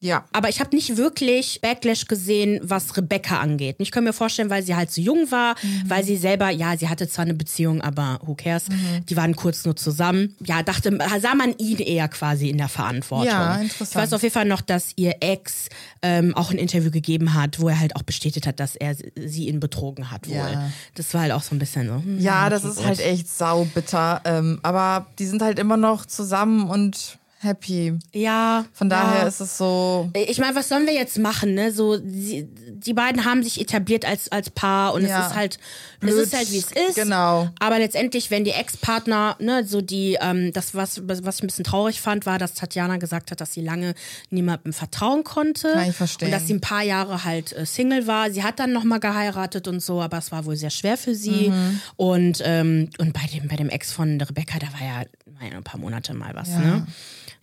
Ja. 0.05 0.23
Aber 0.31 0.49
ich 0.49 0.59
habe 0.59 0.75
nicht 0.75 0.97
wirklich 0.97 1.59
Backlash 1.61 2.05
gesehen, 2.05 2.59
was 2.63 2.95
Rebecca 2.95 3.39
angeht. 3.39 3.77
Ich 3.79 3.91
kann 3.91 4.03
mir 4.03 4.13
vorstellen, 4.13 4.49
weil 4.49 4.63
sie 4.63 4.75
halt 4.75 4.91
so 4.91 5.01
jung 5.01 5.31
war, 5.31 5.55
weil 5.87 6.03
sie 6.03 6.15
selber, 6.17 6.49
ja, 6.49 6.77
sie 6.77 6.87
hatte 6.89 7.07
zwar 7.07 7.23
eine 7.25 7.33
Beziehung, 7.33 7.81
aber 7.81 8.19
who 8.23 8.35
cares? 8.35 8.65
Die 9.09 9.17
waren 9.17 9.35
kurz 9.35 9.65
nur 9.65 9.75
zusammen. 9.75 10.35
Ja, 10.45 10.61
dachte, 10.63 10.97
sah 11.19 11.33
man 11.35 11.55
ihn 11.57 11.79
eher 11.79 12.07
quasi 12.07 12.49
in 12.49 12.57
der 12.57 12.69
Verantwortung. 12.69 13.27
Ja, 13.27 13.55
interessant. 13.55 13.89
Ich 13.91 13.95
weiß 13.95 14.13
auf 14.13 14.21
jeden 14.21 14.33
Fall 14.33 14.45
noch, 14.45 14.61
dass 14.61 14.91
ihr 14.95 15.15
Ex 15.21 15.69
ähm, 16.01 16.35
auch 16.35 16.51
ein 16.51 16.57
Interview 16.57 16.91
gegeben 16.91 17.33
hat, 17.33 17.59
wo 17.59 17.69
er 17.69 17.79
halt 17.79 17.95
auch 17.95 18.03
bestätigt 18.03 18.45
hat, 18.47 18.59
dass 18.59 18.75
er 18.75 18.95
sie 18.95 19.47
ihn 19.47 19.59
betrogen 19.59 20.11
hat 20.11 20.27
wohl. 20.29 20.35
Ja. 20.35 20.69
Das 20.93 21.13
war 21.13 21.21
halt 21.21 21.31
auch 21.31 21.41
so 21.41 21.55
ein 21.55 21.59
bisschen 21.59 21.87
so. 21.87 21.95
hm, 21.95 22.19
Ja, 22.19 22.49
das 22.49 22.63
okay, 22.63 22.73
ist 22.79 22.85
halt 22.85 22.99
echt 22.99 23.27
saubitter. 23.27 24.21
Ähm, 24.25 24.59
aber 24.61 25.07
die 25.19 25.25
sind 25.25 25.41
halt 25.41 25.57
immer 25.57 25.77
noch 25.77 26.05
zusammen 26.05 26.69
und 26.69 27.17
happy. 27.45 27.93
Ja. 28.13 28.65
Von 28.73 28.89
daher 28.89 29.21
ja. 29.21 29.27
ist 29.27 29.39
es 29.39 29.57
so. 29.57 30.09
Ich 30.13 30.39
meine, 30.39 30.55
was 30.55 30.67
sollen 30.69 30.85
wir 30.85 30.93
jetzt 30.93 31.17
machen, 31.19 31.53
ne? 31.53 31.71
So, 31.71 31.97
die, 31.97 32.47
die 32.73 32.93
beiden 32.93 33.23
haben 33.25 33.43
sich 33.43 33.61
etabliert 33.61 34.05
als, 34.05 34.31
als 34.31 34.49
Paar 34.49 34.93
und 34.93 35.03
Ja. 35.05 35.21
es 35.21 35.27
ist 35.27 35.35
halt, 35.35 35.59
Blöd. 35.99 36.13
es 36.13 36.19
ist 36.27 36.35
halt, 36.35 36.51
wie 36.51 36.57
es 36.57 36.71
ist. 36.71 36.95
Genau. 36.95 37.49
Aber 37.59 37.79
letztendlich, 37.79 38.31
wenn 38.31 38.43
die 38.43 38.51
Ex-Partner, 38.51 39.37
ne, 39.39 39.65
so 39.65 39.81
die, 39.81 40.17
ähm, 40.19 40.51
das, 40.53 40.75
was, 40.75 41.01
was 41.07 41.37
ich 41.37 41.43
ein 41.43 41.47
bisschen 41.47 41.63
traurig 41.63 42.01
fand, 42.01 42.25
war, 42.25 42.37
dass 42.39 42.53
Tatjana 42.53 42.97
gesagt 42.97 43.31
hat, 43.31 43.39
dass 43.41 43.53
sie 43.53 43.61
lange 43.61 43.93
niemandem 44.29 44.73
vertrauen 44.73 45.23
konnte. 45.23 45.71
Kann 45.71 45.89
ich 45.89 45.95
verstehen. 45.95 46.27
Und 46.27 46.31
dass 46.33 46.47
sie 46.47 46.53
ein 46.55 46.61
paar 46.61 46.83
Jahre 46.83 47.23
halt 47.23 47.53
äh, 47.53 47.65
Single 47.65 48.07
war. 48.07 48.31
Sie 48.31 48.43
hat 48.43 48.59
dann 48.59 48.73
nochmal 48.73 48.99
geheiratet 48.99 49.67
und 49.67 49.79
so, 49.81 50.01
aber 50.01 50.17
es 50.17 50.31
war 50.31 50.45
wohl 50.45 50.55
sehr 50.55 50.69
schwer 50.71 50.97
für 50.97 51.15
sie. 51.15 51.49
Mhm. 51.49 51.81
Und, 51.95 52.41
ähm, 52.43 52.89
und 52.97 53.13
bei 53.13 53.21
dem, 53.33 53.47
bei 53.47 53.55
dem 53.55 53.69
Ex 53.69 53.91
von 53.91 54.19
Rebecca, 54.19 54.59
da 54.59 54.67
war 54.73 54.81
ja, 54.81 55.05
war 55.39 55.49
ja 55.49 55.57
ein 55.57 55.63
paar 55.63 55.79
Monate 55.79 56.13
mal 56.13 56.33
was, 56.33 56.49
Ja. 56.49 56.59
ne? 56.59 56.87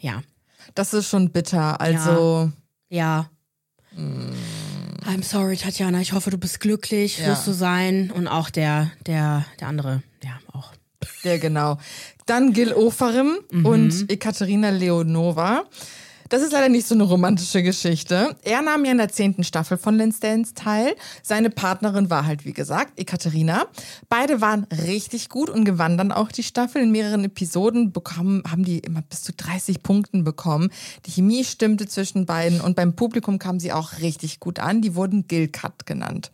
Ja. 0.03 0.23
Das 0.75 0.93
ist 0.95 1.09
schon 1.09 1.31
bitter. 1.31 1.81
Also. 1.81 2.53
Ja. 2.91 3.31
I'm 3.97 5.23
sorry, 5.23 5.57
Tatjana. 5.57 6.01
Ich 6.01 6.12
hoffe, 6.12 6.31
du 6.31 6.38
bist 6.38 6.61
glücklich, 6.61 7.19
Ja. 7.19 7.29
wirst 7.29 7.47
du 7.47 7.53
sein. 7.53 8.11
Und 8.11 8.29
auch 8.29 8.51
der, 8.51 8.91
der, 9.07 9.45
der 9.61 9.69
andere, 9.69 10.03
ja, 10.23 10.38
auch. 10.53 10.73
Ja, 11.25 11.37
genau. 11.38 11.79
Dann 12.27 12.53
Gil 12.53 12.73
Ofarim 12.73 13.38
Mhm. 13.51 13.67
und 13.67 14.11
Ekaterina 14.11 14.71
Leonova. 14.71 15.65
Das 16.33 16.40
ist 16.40 16.53
leider 16.53 16.71
nicht 16.71 16.88
so 16.88 16.95
eine 16.95 17.03
romantische 17.03 17.62
Geschichte. 17.62 18.35
Er 18.40 18.62
nahm 18.62 18.87
ja 18.87 18.92
in 18.92 18.97
der 18.97 19.11
zehnten 19.11 19.45
Staffel 19.45 19.77
von 19.77 19.99
Let's 19.99 20.18
Dance 20.18 20.55
teil. 20.55 20.97
Seine 21.23 21.51
Partnerin 21.51 22.09
war 22.09 22.25
halt, 22.25 22.47
wie 22.47 22.55
gesagt, 22.55 22.99
Ekaterina. 22.99 23.66
Beide 24.09 24.40
waren 24.40 24.66
richtig 24.87 25.29
gut 25.29 25.51
und 25.51 25.66
gewannen 25.66 25.99
dann 25.99 26.11
auch 26.11 26.33
die 26.33 26.42
Staffel. 26.42 26.81
In 26.81 26.90
mehreren 26.90 27.25
Episoden 27.25 27.92
bekommen, 27.92 28.42
haben 28.51 28.64
die 28.64 28.79
immer 28.79 29.03
bis 29.03 29.25
zu 29.25 29.35
30 29.35 29.83
Punkten 29.83 30.25
bekommen. 30.25 30.71
Die 31.05 31.11
Chemie 31.11 31.45
stimmte 31.45 31.87
zwischen 31.87 32.25
beiden 32.25 32.62
und 32.62 32.77
beim 32.77 32.97
Publikum 32.97 33.38
kamen 33.38 33.61
sie 33.61 33.75
auch 33.75 33.99
richtig 34.01 34.40
gut 34.40 34.59
an. 34.59 34.81
Die 34.81 34.95
wurden 34.95 35.29
Gilcut 35.29 35.85
genannt. 35.85 36.31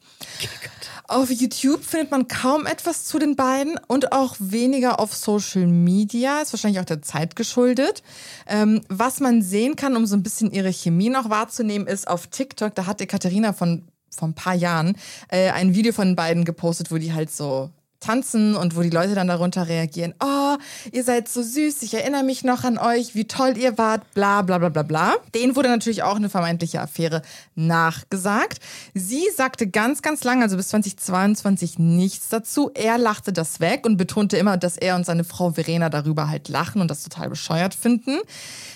Auf 1.08 1.30
YouTube 1.30 1.82
findet 1.82 2.10
man 2.10 2.28
kaum 2.28 2.66
etwas 2.66 3.04
zu 3.04 3.18
den 3.18 3.34
beiden 3.34 3.80
und 3.88 4.12
auch 4.12 4.36
weniger 4.38 5.00
auf 5.00 5.16
Social 5.16 5.66
Media. 5.66 6.42
Ist 6.42 6.52
wahrscheinlich 6.52 6.80
auch 6.80 6.84
der 6.84 7.00
Zeit 7.00 7.34
geschuldet. 7.34 8.02
Ähm, 8.46 8.82
was 8.90 9.18
man 9.18 9.40
sehen 9.40 9.74
kann, 9.74 9.87
um 9.96 10.06
so 10.06 10.16
ein 10.16 10.22
bisschen 10.22 10.50
ihre 10.50 10.72
Chemie 10.72 11.10
noch 11.10 11.30
wahrzunehmen, 11.30 11.86
ist 11.86 12.08
auf 12.08 12.26
TikTok. 12.26 12.74
Da 12.74 12.86
hat 12.86 13.00
Ekaterina 13.00 13.52
von 13.52 13.84
vor 14.10 14.28
ein 14.28 14.34
paar 14.34 14.54
Jahren 14.54 14.96
äh, 15.28 15.50
ein 15.50 15.74
Video 15.74 15.92
von 15.92 16.08
den 16.08 16.16
beiden 16.16 16.44
gepostet, 16.44 16.90
wo 16.90 16.98
die 16.98 17.12
halt 17.12 17.30
so 17.30 17.70
tanzen 18.00 18.56
und 18.56 18.76
wo 18.76 18.82
die 18.82 18.90
Leute 18.90 19.14
dann 19.14 19.28
darunter 19.28 19.68
reagieren, 19.68 20.14
oh, 20.22 20.56
ihr 20.92 21.04
seid 21.04 21.28
so 21.28 21.42
süß, 21.42 21.82
ich 21.82 21.94
erinnere 21.94 22.22
mich 22.22 22.44
noch 22.44 22.64
an 22.64 22.78
euch, 22.78 23.14
wie 23.14 23.26
toll 23.26 23.56
ihr 23.56 23.78
wart, 23.78 24.12
bla 24.14 24.42
bla 24.42 24.58
bla 24.58 24.68
bla 24.68 24.82
bla. 24.82 25.14
Denen 25.34 25.56
wurde 25.56 25.68
natürlich 25.68 26.02
auch 26.02 26.16
eine 26.16 26.28
vermeintliche 26.28 26.80
Affäre 26.80 27.22
nachgesagt. 27.54 28.58
Sie 28.94 29.24
sagte 29.36 29.68
ganz, 29.68 30.02
ganz 30.02 30.24
lange, 30.24 30.42
also 30.42 30.56
bis 30.56 30.68
2022 30.68 31.78
nichts 31.78 32.28
dazu. 32.28 32.70
Er 32.74 32.98
lachte 32.98 33.32
das 33.32 33.60
weg 33.60 33.84
und 33.84 33.96
betonte 33.96 34.36
immer, 34.36 34.56
dass 34.56 34.76
er 34.76 34.96
und 34.96 35.04
seine 35.04 35.24
Frau 35.24 35.52
Verena 35.52 35.88
darüber 35.90 36.28
halt 36.28 36.48
lachen 36.48 36.80
und 36.80 36.90
das 36.90 37.02
total 37.02 37.28
bescheuert 37.28 37.74
finden. 37.74 38.18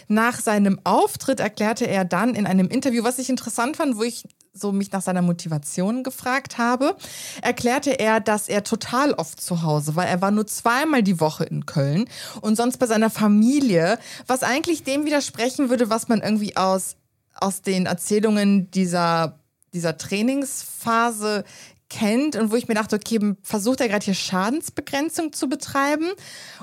Nach 0.09 0.41
seinem 0.41 0.81
Auftritt 0.85 1.41
erklärte 1.41 1.87
er 1.87 2.05
dann 2.05 2.35
in 2.35 2.47
einem 2.47 2.69
Interview, 2.69 3.05
was 3.05 3.19
ich 3.19 3.31
interessant 3.31 3.77
fand, 3.77 3.97
wo 3.97 4.03
ich 4.03 4.25
so 4.55 4.71
mich 4.71 4.93
nach 4.93 5.03
seiner 5.03 5.23
Motivation 5.23 6.03
gefragt 6.03 6.59
habe, 6.59 6.97
erklärte 7.41 7.99
er, 7.99 8.21
dass 8.21 8.49
er 8.49 8.65
total 8.65 9.13
oft 9.15 9.41
zu 9.41 9.63
Hause 9.63 9.97
war. 9.97 10.07
Er 10.07 10.21
war 10.21 10.31
nur 10.31 10.47
zweimal 10.47 11.03
die 11.03 11.21
Woche 11.21 11.45
in 11.45 11.65
Köln 11.65 12.09
und 12.43 12.57
sonst 12.57 12.77
bei 12.77 12.87
seiner 12.87 13.11
Familie, 13.11 13.99
was 14.27 14.43
eigentlich 14.43 14.85
dem 14.85 15.07
widersprechen 15.07 15.71
würde, 15.71 15.89
was 15.89 16.09
man 16.09 16.21
irgendwie 16.21 16.57
aus, 16.57 16.97
aus 17.35 17.63
den 17.63 17.87
Erzählungen 17.87 18.71
dieser, 18.71 19.39
dieser 19.73 19.97
Trainingsphase 19.97 21.45
kennt 21.89 22.37
und 22.37 22.51
wo 22.51 22.57
ich 22.57 22.69
mir 22.69 22.75
dachte, 22.75 22.97
okay, 22.97 23.35
versucht 23.43 23.81
er 23.81 23.89
gerade 23.89 24.05
hier 24.05 24.15
Schadensbegrenzung 24.15 25.33
zu 25.33 25.49
betreiben? 25.49 26.11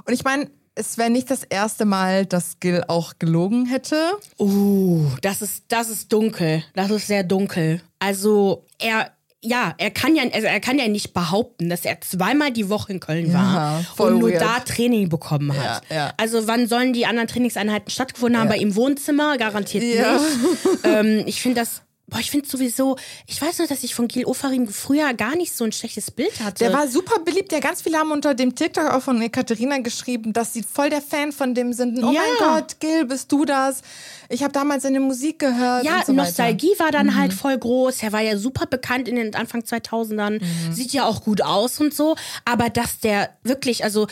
Und 0.06 0.14
ich 0.14 0.24
meine, 0.24 0.50
es 0.80 0.98
wäre 0.98 1.10
nicht 1.10 1.30
das 1.30 1.44
erste 1.44 1.86
Mal, 1.86 2.26
dass 2.26 2.60
Gil 2.60 2.84
auch 2.88 3.14
gelogen 3.20 3.66
hätte. 3.66 3.98
Uh, 4.40 5.06
das 5.22 5.42
ist, 5.42 5.66
das 5.68 5.90
ist 5.90 6.12
dunkel. 6.12 6.64
Das 6.74 6.90
ist 6.90 7.08
sehr 7.08 7.24
dunkel. 7.24 7.82
Also, 8.00 8.66
er, 8.80 9.12
ja, 9.42 9.74
er 9.78 9.92
kann 9.92 10.16
ja, 10.16 10.24
also 10.32 10.48
er 10.48 10.60
kann 10.62 10.80
ja 10.80 10.88
nicht 10.88 11.14
behaupten, 11.14 11.70
dass 11.70 11.84
er 11.84 12.00
zweimal 12.02 12.52
die 12.52 12.70
Woche 12.70 12.94
in 12.94 13.00
Köln 13.02 13.34
war 13.34 13.84
und 13.98 14.20
nur 14.20 14.32
weird. 14.32 14.42
da 14.42 14.60
Training 14.62 15.10
bekommen 15.10 15.54
hat. 15.58 15.84
Ja, 15.90 15.96
ja. 15.96 16.14
Also 16.18 16.48
wann 16.48 16.68
sollen 16.68 16.94
die 16.94 17.06
anderen 17.06 17.28
Trainingseinheiten 17.28 17.92
stattgefunden 17.92 18.40
haben? 18.40 18.50
Bei 18.50 18.58
ihm 18.58 18.76
Wohnzimmer? 18.76 19.38
Garantiert 19.38 19.84
nicht. 19.84 20.84
ähm, 20.84 21.24
ich 21.26 21.42
finde 21.42 21.62
das, 21.62 21.82
boah, 22.10 22.20
ich 22.20 22.32
finde 22.32 22.48
sowieso, 22.48 22.98
ich 23.28 23.42
weiß 23.42 23.60
noch, 23.60 23.68
dass 23.68 23.84
ich 23.84 23.96
von 23.96 24.08
Gil 24.08 24.26
Ofarim 24.26 24.68
früher 24.68 25.14
gar 25.14 25.36
nicht 25.36 25.56
so 25.56 25.64
ein 25.64 25.72
schlechtes 25.72 26.12
Bild 26.12 26.40
hatte. 26.42 26.64
Der 26.66 26.74
war 26.74 26.88
super 26.88 27.20
beliebt. 27.20 27.52
Ja, 27.52 27.60
ganz 27.60 27.82
viele 27.82 27.98
haben 27.98 28.12
unter 28.12 28.34
dem 28.36 28.56
TikTok 28.56 28.92
auch 28.92 29.02
von 29.02 29.22
Ekaterina 29.22 29.78
geschrieben, 29.80 30.34
dass 30.34 30.54
sie 30.54 30.64
voll 30.64 30.90
der 30.90 31.02
Fan 31.02 31.32
von 31.32 31.54
dem 31.56 31.74
sind. 31.74 32.04
Oh 32.04 32.12
Ja. 32.12 32.22
mein 32.22 32.56
Gott, 32.62 32.80
Gil, 32.80 33.06
bist 33.06 33.32
du 33.32 33.46
das? 33.46 33.82
Ich 34.30 34.44
habe 34.44 34.54
damals 34.54 34.84
seine 34.84 35.00
Musik 35.00 35.40
gehört. 35.40 35.84
Ja, 35.86 35.98
so 36.06 36.12
weiter. 36.12 36.14
Nostalgie 36.14 36.74
war 36.78 36.92
dann 36.92 37.08
Mhm. 37.08 37.16
halt 37.16 37.34
voll 37.34 37.58
groß. 37.58 38.04
Er 38.04 38.12
war 38.14 38.22
ja 38.22 38.38
super 38.38 38.66
bekannt 38.66 39.08
in 39.08 39.16
den 39.16 39.34
Anfang 39.36 39.62
2000ern. 39.64 40.36
Mhm. 40.40 40.74
Sieht 40.74 40.94
ja 40.94 41.06
auch 41.06 41.24
gut 41.24 41.42
aus 41.42 41.80
und 41.80 41.94
so. 41.94 42.16
Aber 42.46 42.70
dass 42.70 43.00
der 43.00 43.32
wirklich, 43.44 43.84
also 43.84 44.08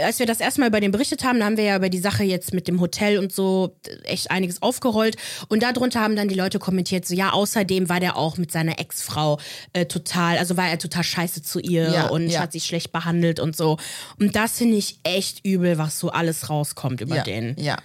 als 0.00 0.18
wir 0.18 0.26
das 0.26 0.40
erstmal 0.40 0.68
über 0.68 0.80
den 0.80 0.90
berichtet 0.90 1.24
haben, 1.24 1.42
haben 1.44 1.56
wir 1.56 1.64
ja 1.64 1.76
über 1.76 1.88
die 1.88 1.98
Sache 1.98 2.24
jetzt 2.24 2.54
mit 2.54 2.68
dem 2.68 2.80
Hotel 2.80 3.18
und 3.18 3.32
so 3.32 3.76
äh, 3.86 4.08
echt 4.08 4.30
einiges 4.30 4.62
aufgerollt. 4.62 5.16
Und 5.48 5.62
darunter 5.62 6.00
haben 6.00 6.16
dann 6.16 6.28
die 6.28 6.34
Leute 6.34 6.58
kommentiert, 6.58 7.06
so 7.06 7.14
ja, 7.14 7.30
außerdem 7.30 7.88
war 7.88 8.00
der 8.00 8.16
auch 8.16 8.36
mit 8.36 8.50
seiner 8.50 8.78
Ex-Frau 8.78 9.38
äh, 9.72 9.86
total, 9.86 10.38
also 10.38 10.56
war 10.56 10.68
er 10.68 10.78
total 10.78 11.04
scheiße 11.04 11.42
zu 11.42 11.60
ihr 11.60 11.90
Ja, 11.90 12.06
und 12.08 12.28
ja. 12.28 12.40
hat 12.40 12.52
sie 12.52 12.60
schlecht 12.60 12.92
behandelt 12.92 13.40
und 13.40 13.56
so. 13.56 13.78
Und 14.18 14.36
das 14.36 14.58
finde 14.58 14.76
ich 14.76 14.98
echt 15.02 15.44
übel, 15.44 15.78
was 15.78 15.98
so 15.98 16.10
alles 16.10 16.48
rauskommt 16.48 17.00
über 17.00 17.16
ja, 17.16 17.22
den. 17.22 17.56
Ja. 17.58 17.78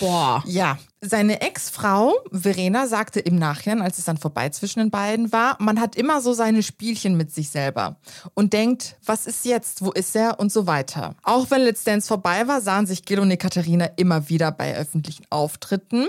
Boah. 0.00 0.42
Ja, 0.46 0.78
seine 1.06 1.40
Ex-Frau 1.40 2.14
Verena 2.30 2.86
sagte 2.86 3.20
im 3.20 3.36
Nachhinein, 3.36 3.82
als 3.82 3.98
es 3.98 4.04
dann 4.04 4.16
vorbei 4.16 4.48
zwischen 4.48 4.80
den 4.80 4.90
beiden 4.90 5.32
war, 5.32 5.56
man 5.60 5.80
hat 5.80 5.96
immer 5.96 6.20
so 6.20 6.32
seine 6.32 6.62
Spielchen 6.62 7.16
mit 7.16 7.32
sich 7.32 7.50
selber 7.50 7.96
und 8.34 8.52
denkt, 8.52 8.96
was 9.04 9.26
ist 9.26 9.44
jetzt, 9.44 9.84
wo 9.84 9.92
ist 9.92 10.16
er 10.16 10.40
und 10.40 10.52
so 10.52 10.66
weiter. 10.66 11.14
Auch 11.22 11.50
wenn 11.50 11.62
Let's 11.62 11.84
Dance 11.84 12.08
vorbei 12.08 12.48
war, 12.48 12.60
sahen 12.60 12.86
sich 12.86 13.04
Gil 13.04 13.20
und 13.20 13.30
Ekaterina 13.30 13.86
immer 13.96 14.28
wieder 14.28 14.50
bei 14.52 14.76
öffentlichen 14.76 15.26
Auftritten. 15.30 16.06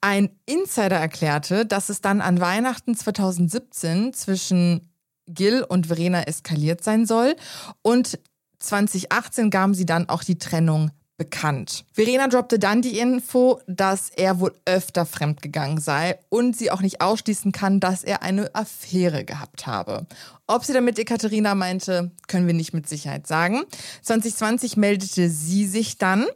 Ein 0.00 0.30
Insider 0.46 0.96
erklärte, 0.96 1.66
dass 1.66 1.88
es 1.88 2.00
dann 2.00 2.20
an 2.20 2.40
Weihnachten 2.40 2.96
2017 2.96 4.12
zwischen 4.12 4.92
Gil 5.26 5.62
und 5.62 5.86
Verena 5.86 6.22
eskaliert 6.22 6.82
sein 6.82 7.06
soll 7.06 7.36
und 7.82 8.18
2018 8.58 9.50
gaben 9.50 9.74
sie 9.74 9.86
dann 9.86 10.08
auch 10.08 10.24
die 10.24 10.38
Trennung 10.38 10.90
bekannt. 11.22 11.84
Verena 11.92 12.26
droppte 12.26 12.58
dann 12.58 12.82
die 12.82 12.98
Info, 12.98 13.60
dass 13.68 14.10
er 14.10 14.40
wohl 14.40 14.52
öfter 14.64 15.06
fremdgegangen 15.06 15.78
sei 15.78 16.18
und 16.30 16.56
sie 16.56 16.72
auch 16.72 16.80
nicht 16.80 17.00
ausschließen 17.00 17.52
kann, 17.52 17.78
dass 17.78 18.02
er 18.02 18.22
eine 18.22 18.52
Affäre 18.56 19.24
gehabt 19.24 19.68
habe. 19.68 20.06
Ob 20.48 20.64
sie 20.64 20.72
damit 20.72 20.98
Ekaterina 20.98 21.54
meinte, 21.54 22.10
können 22.26 22.48
wir 22.48 22.54
nicht 22.54 22.74
mit 22.74 22.88
Sicherheit 22.88 23.28
sagen. 23.28 23.62
2020 24.02 24.76
meldete 24.76 25.28
sie 25.28 25.64
sich 25.68 25.96
dann 25.96 26.26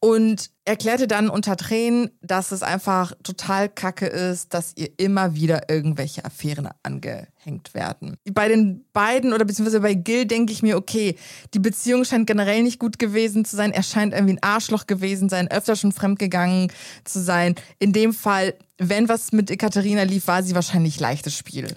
und 0.00 0.50
erklärte 0.64 1.06
dann 1.06 1.30
unter 1.30 1.56
Tränen, 1.56 2.10
dass 2.20 2.52
es 2.52 2.62
einfach 2.62 3.12
total 3.22 3.68
kacke 3.68 4.06
ist, 4.06 4.52
dass 4.52 4.74
ihr 4.76 4.90
immer 4.98 5.34
wieder 5.34 5.70
irgendwelche 5.70 6.24
Affären 6.24 6.68
angehängt 6.82 7.72
werden. 7.72 8.16
Bei 8.32 8.48
den 8.48 8.84
beiden 8.92 9.32
oder 9.32 9.44
beziehungsweise 9.44 9.80
bei 9.80 9.94
Gil 9.94 10.26
denke 10.26 10.52
ich 10.52 10.62
mir, 10.62 10.76
okay, 10.76 11.16
die 11.54 11.58
Beziehung 11.58 12.04
scheint 12.04 12.26
generell 12.26 12.62
nicht 12.62 12.78
gut 12.78 12.98
gewesen 12.98 13.44
zu 13.44 13.56
sein. 13.56 13.72
Er 13.72 13.82
scheint 13.82 14.12
irgendwie 14.12 14.34
ein 14.34 14.42
Arschloch 14.42 14.86
gewesen 14.86 15.28
sein, 15.28 15.50
öfter 15.50 15.74
schon 15.74 15.92
fremdgegangen 15.92 16.70
zu 17.04 17.20
sein. 17.20 17.54
In 17.78 17.92
dem 17.92 18.12
Fall, 18.12 18.54
wenn 18.76 19.08
was 19.08 19.32
mit 19.32 19.50
Ekaterina 19.50 20.02
lief, 20.02 20.26
war 20.26 20.42
sie 20.42 20.54
wahrscheinlich 20.54 21.00
leichtes 21.00 21.34
Spiel. 21.34 21.68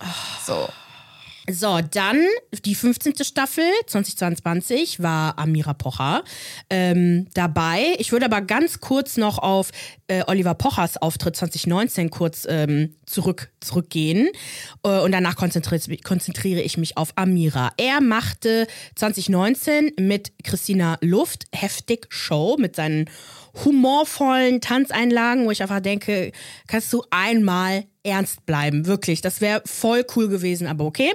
So. 0.46 0.68
So, 1.50 1.80
dann 1.82 2.24
die 2.66 2.76
15. 2.76 3.16
Staffel 3.24 3.64
2022 3.88 5.02
war 5.02 5.40
Amira 5.40 5.74
Pocher 5.74 6.24
ähm, 6.70 7.28
dabei. 7.34 7.96
Ich 7.98 8.12
würde 8.12 8.26
aber 8.26 8.42
ganz 8.42 8.80
kurz 8.80 9.18
noch 9.18 9.40
auf 9.40 9.72
äh, 10.08 10.24
Oliver 10.28 10.54
Pochers 10.54 10.98
Auftritt 10.98 11.36
2019 11.36 12.12
kurz 12.12 12.46
ähm, 12.48 12.96
zurück, 13.08 13.52
zurückgehen. 13.60 14.30
Äh, 14.84 15.00
und 15.00 15.14
danach 15.14 15.36
konzentriere, 15.36 15.98
konzentriere 15.98 16.62
ich 16.62 16.78
mich 16.78 16.98
auf 16.98 17.14
Amira. 17.16 17.72
Er 17.78 18.02
machte 18.02 18.68
2019 18.96 19.94
mit 20.00 20.34
Christina 20.44 21.00
Luft 21.02 21.46
heftig 21.54 22.06
Show 22.10 22.58
mit 22.60 22.76
seinen 22.76 23.10
humorvollen 23.66 24.62
Tanzeinlagen, 24.62 25.46
wo 25.46 25.52
ich 25.52 25.64
einfach 25.64 25.82
denke, 25.82 26.32
kannst 26.68 26.94
du 26.94 27.04
einmal 27.10 27.86
ernst 28.04 28.46
bleiben, 28.46 28.86
wirklich. 28.86 29.22
Das 29.22 29.42
wäre 29.42 29.62
voll 29.66 30.06
cool 30.16 30.28
gewesen, 30.28 30.68
aber 30.68 30.86
okay. 30.86 31.14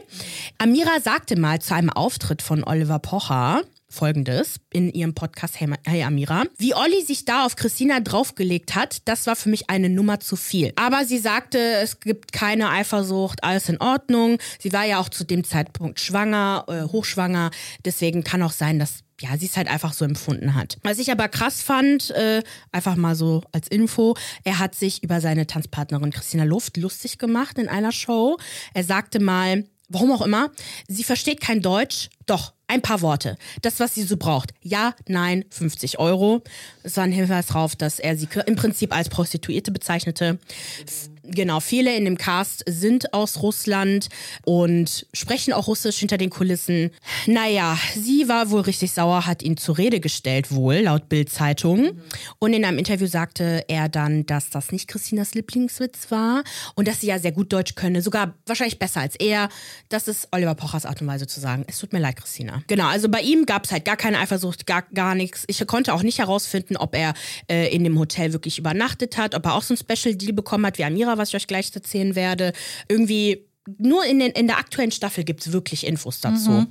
Amira 0.59 1.01
sagte 1.01 1.39
mal 1.39 1.61
zu 1.61 1.75
einem 1.75 1.91
Auftritt 1.91 2.43
von 2.43 2.65
Oliver 2.65 2.99
Pocher, 2.99 3.63
Folgendes 3.89 4.57
in 4.73 4.91
ihrem 4.91 5.15
Podcast 5.15 5.59
Hey, 5.61 6.03
Amira. 6.03 6.45
Wie 6.59 6.75
Olli 6.75 7.03
sich 7.03 7.25
da 7.25 7.47
auf 7.47 7.57
Christina 7.57 8.01
draufgelegt 8.01 8.75
hat, 8.75 8.99
das 9.07 9.27
war 9.27 9.37
für 9.37 9.49
mich 9.49 9.71
eine 9.71 9.89
Nummer 9.89 10.21
zu 10.21 10.37
viel. 10.37 10.73
Aber 10.77 11.05
sie 11.05 11.19
sagte, 11.19 11.59
es 11.59 12.01
gibt 12.01 12.33
keine 12.33 12.71
Eifersucht, 12.71 13.45
alles 13.45 13.69
in 13.69 13.81
Ordnung. 13.81 14.39
Sie 14.59 14.73
war 14.73 14.85
ja 14.85 14.99
auch 14.99 15.09
zu 15.09 15.25
dem 15.25 15.45
Zeitpunkt 15.45 16.01
schwanger, 16.01 16.65
äh, 16.69 16.83
hochschwanger. 16.83 17.51
Deswegen 17.85 18.25
kann 18.25 18.43
auch 18.43 18.53
sein, 18.53 18.79
dass 18.79 19.06
ja, 19.21 19.37
sie 19.39 19.47
es 19.47 19.57
halt 19.57 19.69
einfach 19.69 19.93
so 19.93 20.05
empfunden 20.05 20.55
hat. 20.55 20.79
Was 20.83 20.99
ich 20.99 21.11
aber 21.11 21.29
krass 21.29 21.63
fand, 21.63 22.11
äh, 22.11 22.43
einfach 22.73 22.97
mal 22.97 23.15
so 23.15 23.43
als 23.53 23.69
Info, 23.69 24.15
er 24.45 24.59
hat 24.59 24.75
sich 24.75 25.03
über 25.03 25.21
seine 25.21 25.47
Tanzpartnerin 25.47 26.11
Christina 26.11 26.45
Luft 26.45 26.77
lustig 26.77 27.19
gemacht 27.19 27.59
in 27.59 27.69
einer 27.69 27.93
Show. 27.93 28.39
Er 28.75 28.85
sagte 28.85 29.21
mal, 29.21 29.65
warum 29.89 30.13
auch 30.13 30.23
immer, 30.23 30.51
sie 30.89 31.05
versteht 31.05 31.41
kein 31.41 31.63
Deutsch, 31.63 32.11
doch, 32.27 32.53
ein 32.69 32.83
paar 32.83 33.01
Worte. 33.01 33.37
Das, 33.63 33.79
was 33.79 33.95
sie 33.95 34.03
so 34.03 34.17
braucht. 34.17 34.53
Ja, 34.61 34.95
nein, 35.07 35.45
50 35.51 35.99
Euro. 36.01 36.43
Es 36.83 36.97
war 36.97 37.05
ein 37.05 37.13
Hinweis 37.13 37.47
darauf, 37.47 37.77
dass 37.77 38.01
er 38.01 38.17
sie 38.17 38.29
im 38.47 38.57
Prinzip 38.57 38.95
als 38.95 39.09
Prostituierte 39.09 39.71
bezeichnete. 39.71 40.39
Genau, 41.29 41.61
viele 41.61 41.97
in 41.97 42.05
dem 42.05 42.19
Cast 42.19 42.65
sind 42.69 43.13
aus 43.13 43.43
Russland 43.43 44.09
und 44.45 45.07
sprechen 45.13 45.53
auch 45.53 45.67
Russisch 45.67 45.99
hinter 45.99 46.19
den 46.19 46.31
Kulissen. 46.31 46.91
Naja, 47.27 47.79
sie 47.95 48.29
war 48.29 48.51
wohl 48.51 48.63
richtig 48.63 48.93
sauer, 48.93 49.27
hat 49.27 49.43
ihn 49.43 49.57
zur 49.57 49.79
Rede 49.79 50.01
gestellt, 50.01 50.53
wohl, 50.53 50.77
laut 50.77 51.09
Bild-Zeitung. 51.09 51.93
Und 52.39 52.53
in 52.53 52.65
einem 52.65 52.79
Interview 52.79 53.07
sagte 53.07 53.65
er 53.69 53.89
dann, 53.89 54.27
dass 54.27 54.51
das 54.51 54.73
nicht 54.73 54.89
Christinas 54.89 55.35
Lieblingswitz 55.35 56.11
war 56.11 56.45
und 56.75 56.89
dass 56.89 57.01
sie 57.01 57.09
ja 57.09 57.19
sehr 57.19 57.33
gut 57.33 57.53
Deutsch 57.53 57.75
könne, 57.75 58.03
sogar 58.03 58.35
wahrscheinlich 58.47 58.79
besser 58.79 59.01
als 59.01 59.17
er. 59.17 59.49
Das 59.89 60.09
ist 60.09 60.29
Oliver 60.33 60.55
Pochers 60.55 60.87
Art 60.87 61.01
und 61.01 61.09
Weise 61.09 61.27
zu 61.27 61.41
sagen. 61.41 61.65
Es 61.67 61.79
tut 61.79 61.93
mir 61.93 61.99
leid, 61.99 62.17
Christina. 62.17 62.63
Genau, 62.67 62.87
also 62.87 63.09
bei 63.09 63.21
ihm 63.21 63.47
gab 63.47 63.65
es 63.65 63.73
halt 63.73 63.85
gar 63.85 63.97
keine 63.97 64.19
Eifersucht, 64.19 64.67
gar, 64.67 64.83
gar 64.95 65.15
nichts. 65.15 65.45
Ich 65.49 65.65
konnte 65.67 65.93
auch 65.95 66.03
nicht 66.03 66.19
herausfinden, 66.19 66.77
ob 66.77 66.95
er 66.95 67.15
äh, 67.51 67.75
in 67.75 67.85
dem 67.85 67.99
Hotel 67.99 68.33
wirklich 68.33 68.59
übernachtet 68.59 69.17
hat, 69.17 69.35
ob 69.35 69.45
er 69.47 69.55
auch 69.55 69.63
so 69.63 69.75
ein 69.75 69.77
Special 69.77 70.15
Deal 70.15 70.33
bekommen 70.33 70.67
hat 70.67 70.79
wie 70.79 70.85
Amira, 70.85 71.16
was 71.19 71.31
ich 71.31 71.37
euch 71.37 71.47
gleich 71.47 71.71
erzählen 71.75 72.15
werde. 72.15 72.53
Irgendwie 72.89 73.47
nur 73.79 74.05
in, 74.05 74.21
den, 74.21 74.31
in 74.33 74.47
der 74.47 74.59
aktuellen 74.59 74.93
Staffel 74.93 75.25
gibt 75.25 75.45
es 75.45 75.53
wirklich 75.53 75.87
Infos 75.87 76.21
dazu. 76.21 76.67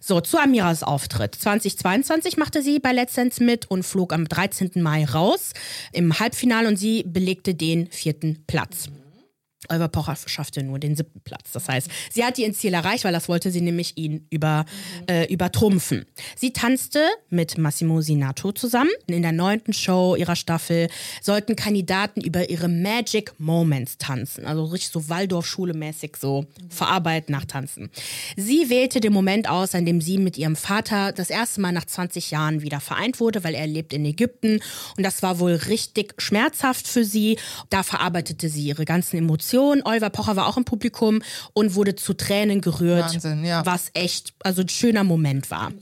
So, 0.00 0.20
zu 0.20 0.38
Amiras 0.38 0.82
Auftritt. 0.82 1.34
2022 1.34 2.36
machte 2.38 2.62
sie 2.62 2.78
bei 2.78 2.92
Let's 2.92 3.14
Dance 3.14 3.42
mit 3.42 3.70
und 3.70 3.82
flog 3.82 4.12
am 4.12 4.26
13. 4.26 4.70
Mai 4.76 5.04
raus 5.04 5.52
im 5.92 6.18
Halbfinale 6.18 6.68
und 6.68 6.76
sie 6.76 7.04
belegte 7.06 7.54
den 7.54 7.88
vierten 7.88 8.44
Platz. 8.46 8.88
Oliver 9.68 9.88
Pocher 9.88 10.16
schaffte 10.26 10.62
nur 10.62 10.78
den 10.78 10.96
siebten 10.96 11.20
Platz. 11.20 11.52
Das 11.52 11.68
heißt, 11.68 11.88
sie 12.10 12.24
hat 12.24 12.38
ihr 12.38 12.52
Ziel 12.52 12.74
erreicht, 12.74 13.04
weil 13.04 13.12
das 13.12 13.28
wollte 13.28 13.50
sie 13.50 13.60
nämlich 13.60 13.96
ihn 13.96 14.26
über, 14.30 14.64
äh, 15.08 15.32
übertrumpfen. 15.32 16.04
Sie 16.36 16.52
tanzte 16.52 17.00
mit 17.30 17.58
Massimo 17.58 18.00
Sinato 18.00 18.52
zusammen. 18.52 18.90
In 19.06 19.22
der 19.22 19.32
neunten 19.32 19.72
Show 19.72 20.16
ihrer 20.16 20.36
Staffel 20.36 20.88
sollten 21.20 21.54
Kandidaten 21.54 22.20
über 22.20 22.50
ihre 22.50 22.68
Magic 22.68 23.32
Moments 23.38 23.98
tanzen. 23.98 24.46
Also 24.46 24.64
richtig 24.64 24.90
so 24.90 25.08
Waldorf-Schule-mäßig 25.08 26.16
so 26.20 26.46
verarbeiten 26.68 27.32
nach 27.32 27.44
Tanzen. 27.44 27.90
Sie 28.36 28.68
wählte 28.68 29.00
den 29.00 29.12
Moment 29.12 29.48
aus, 29.48 29.74
an 29.74 29.86
dem 29.86 30.00
sie 30.00 30.18
mit 30.18 30.36
ihrem 30.38 30.56
Vater 30.56 31.12
das 31.12 31.30
erste 31.30 31.60
Mal 31.60 31.72
nach 31.72 31.84
20 31.84 32.32
Jahren 32.32 32.62
wieder 32.62 32.80
vereint 32.80 33.20
wurde, 33.20 33.44
weil 33.44 33.54
er 33.54 33.66
lebt 33.66 33.92
in 33.92 34.04
Ägypten. 34.04 34.60
Und 34.96 35.04
das 35.04 35.22
war 35.22 35.38
wohl 35.38 35.52
richtig 35.52 36.14
schmerzhaft 36.18 36.88
für 36.88 37.04
sie. 37.04 37.38
Da 37.70 37.82
verarbeitete 37.82 38.48
sie 38.48 38.66
ihre 38.66 38.84
ganzen 38.84 39.18
Emotionen. 39.18 39.51
Oliver 39.60 40.10
Pocher 40.10 40.36
war 40.36 40.46
auch 40.46 40.56
im 40.56 40.64
Publikum 40.64 41.22
und 41.52 41.74
wurde 41.74 41.96
zu 41.96 42.14
Tränen 42.14 42.60
gerührt, 42.60 43.14
Wahnsinn, 43.14 43.44
ja. 43.44 43.64
was 43.66 43.90
echt 43.94 44.34
also 44.40 44.62
ein 44.62 44.68
schöner 44.68 45.04
Moment 45.04 45.50
war. 45.50 45.72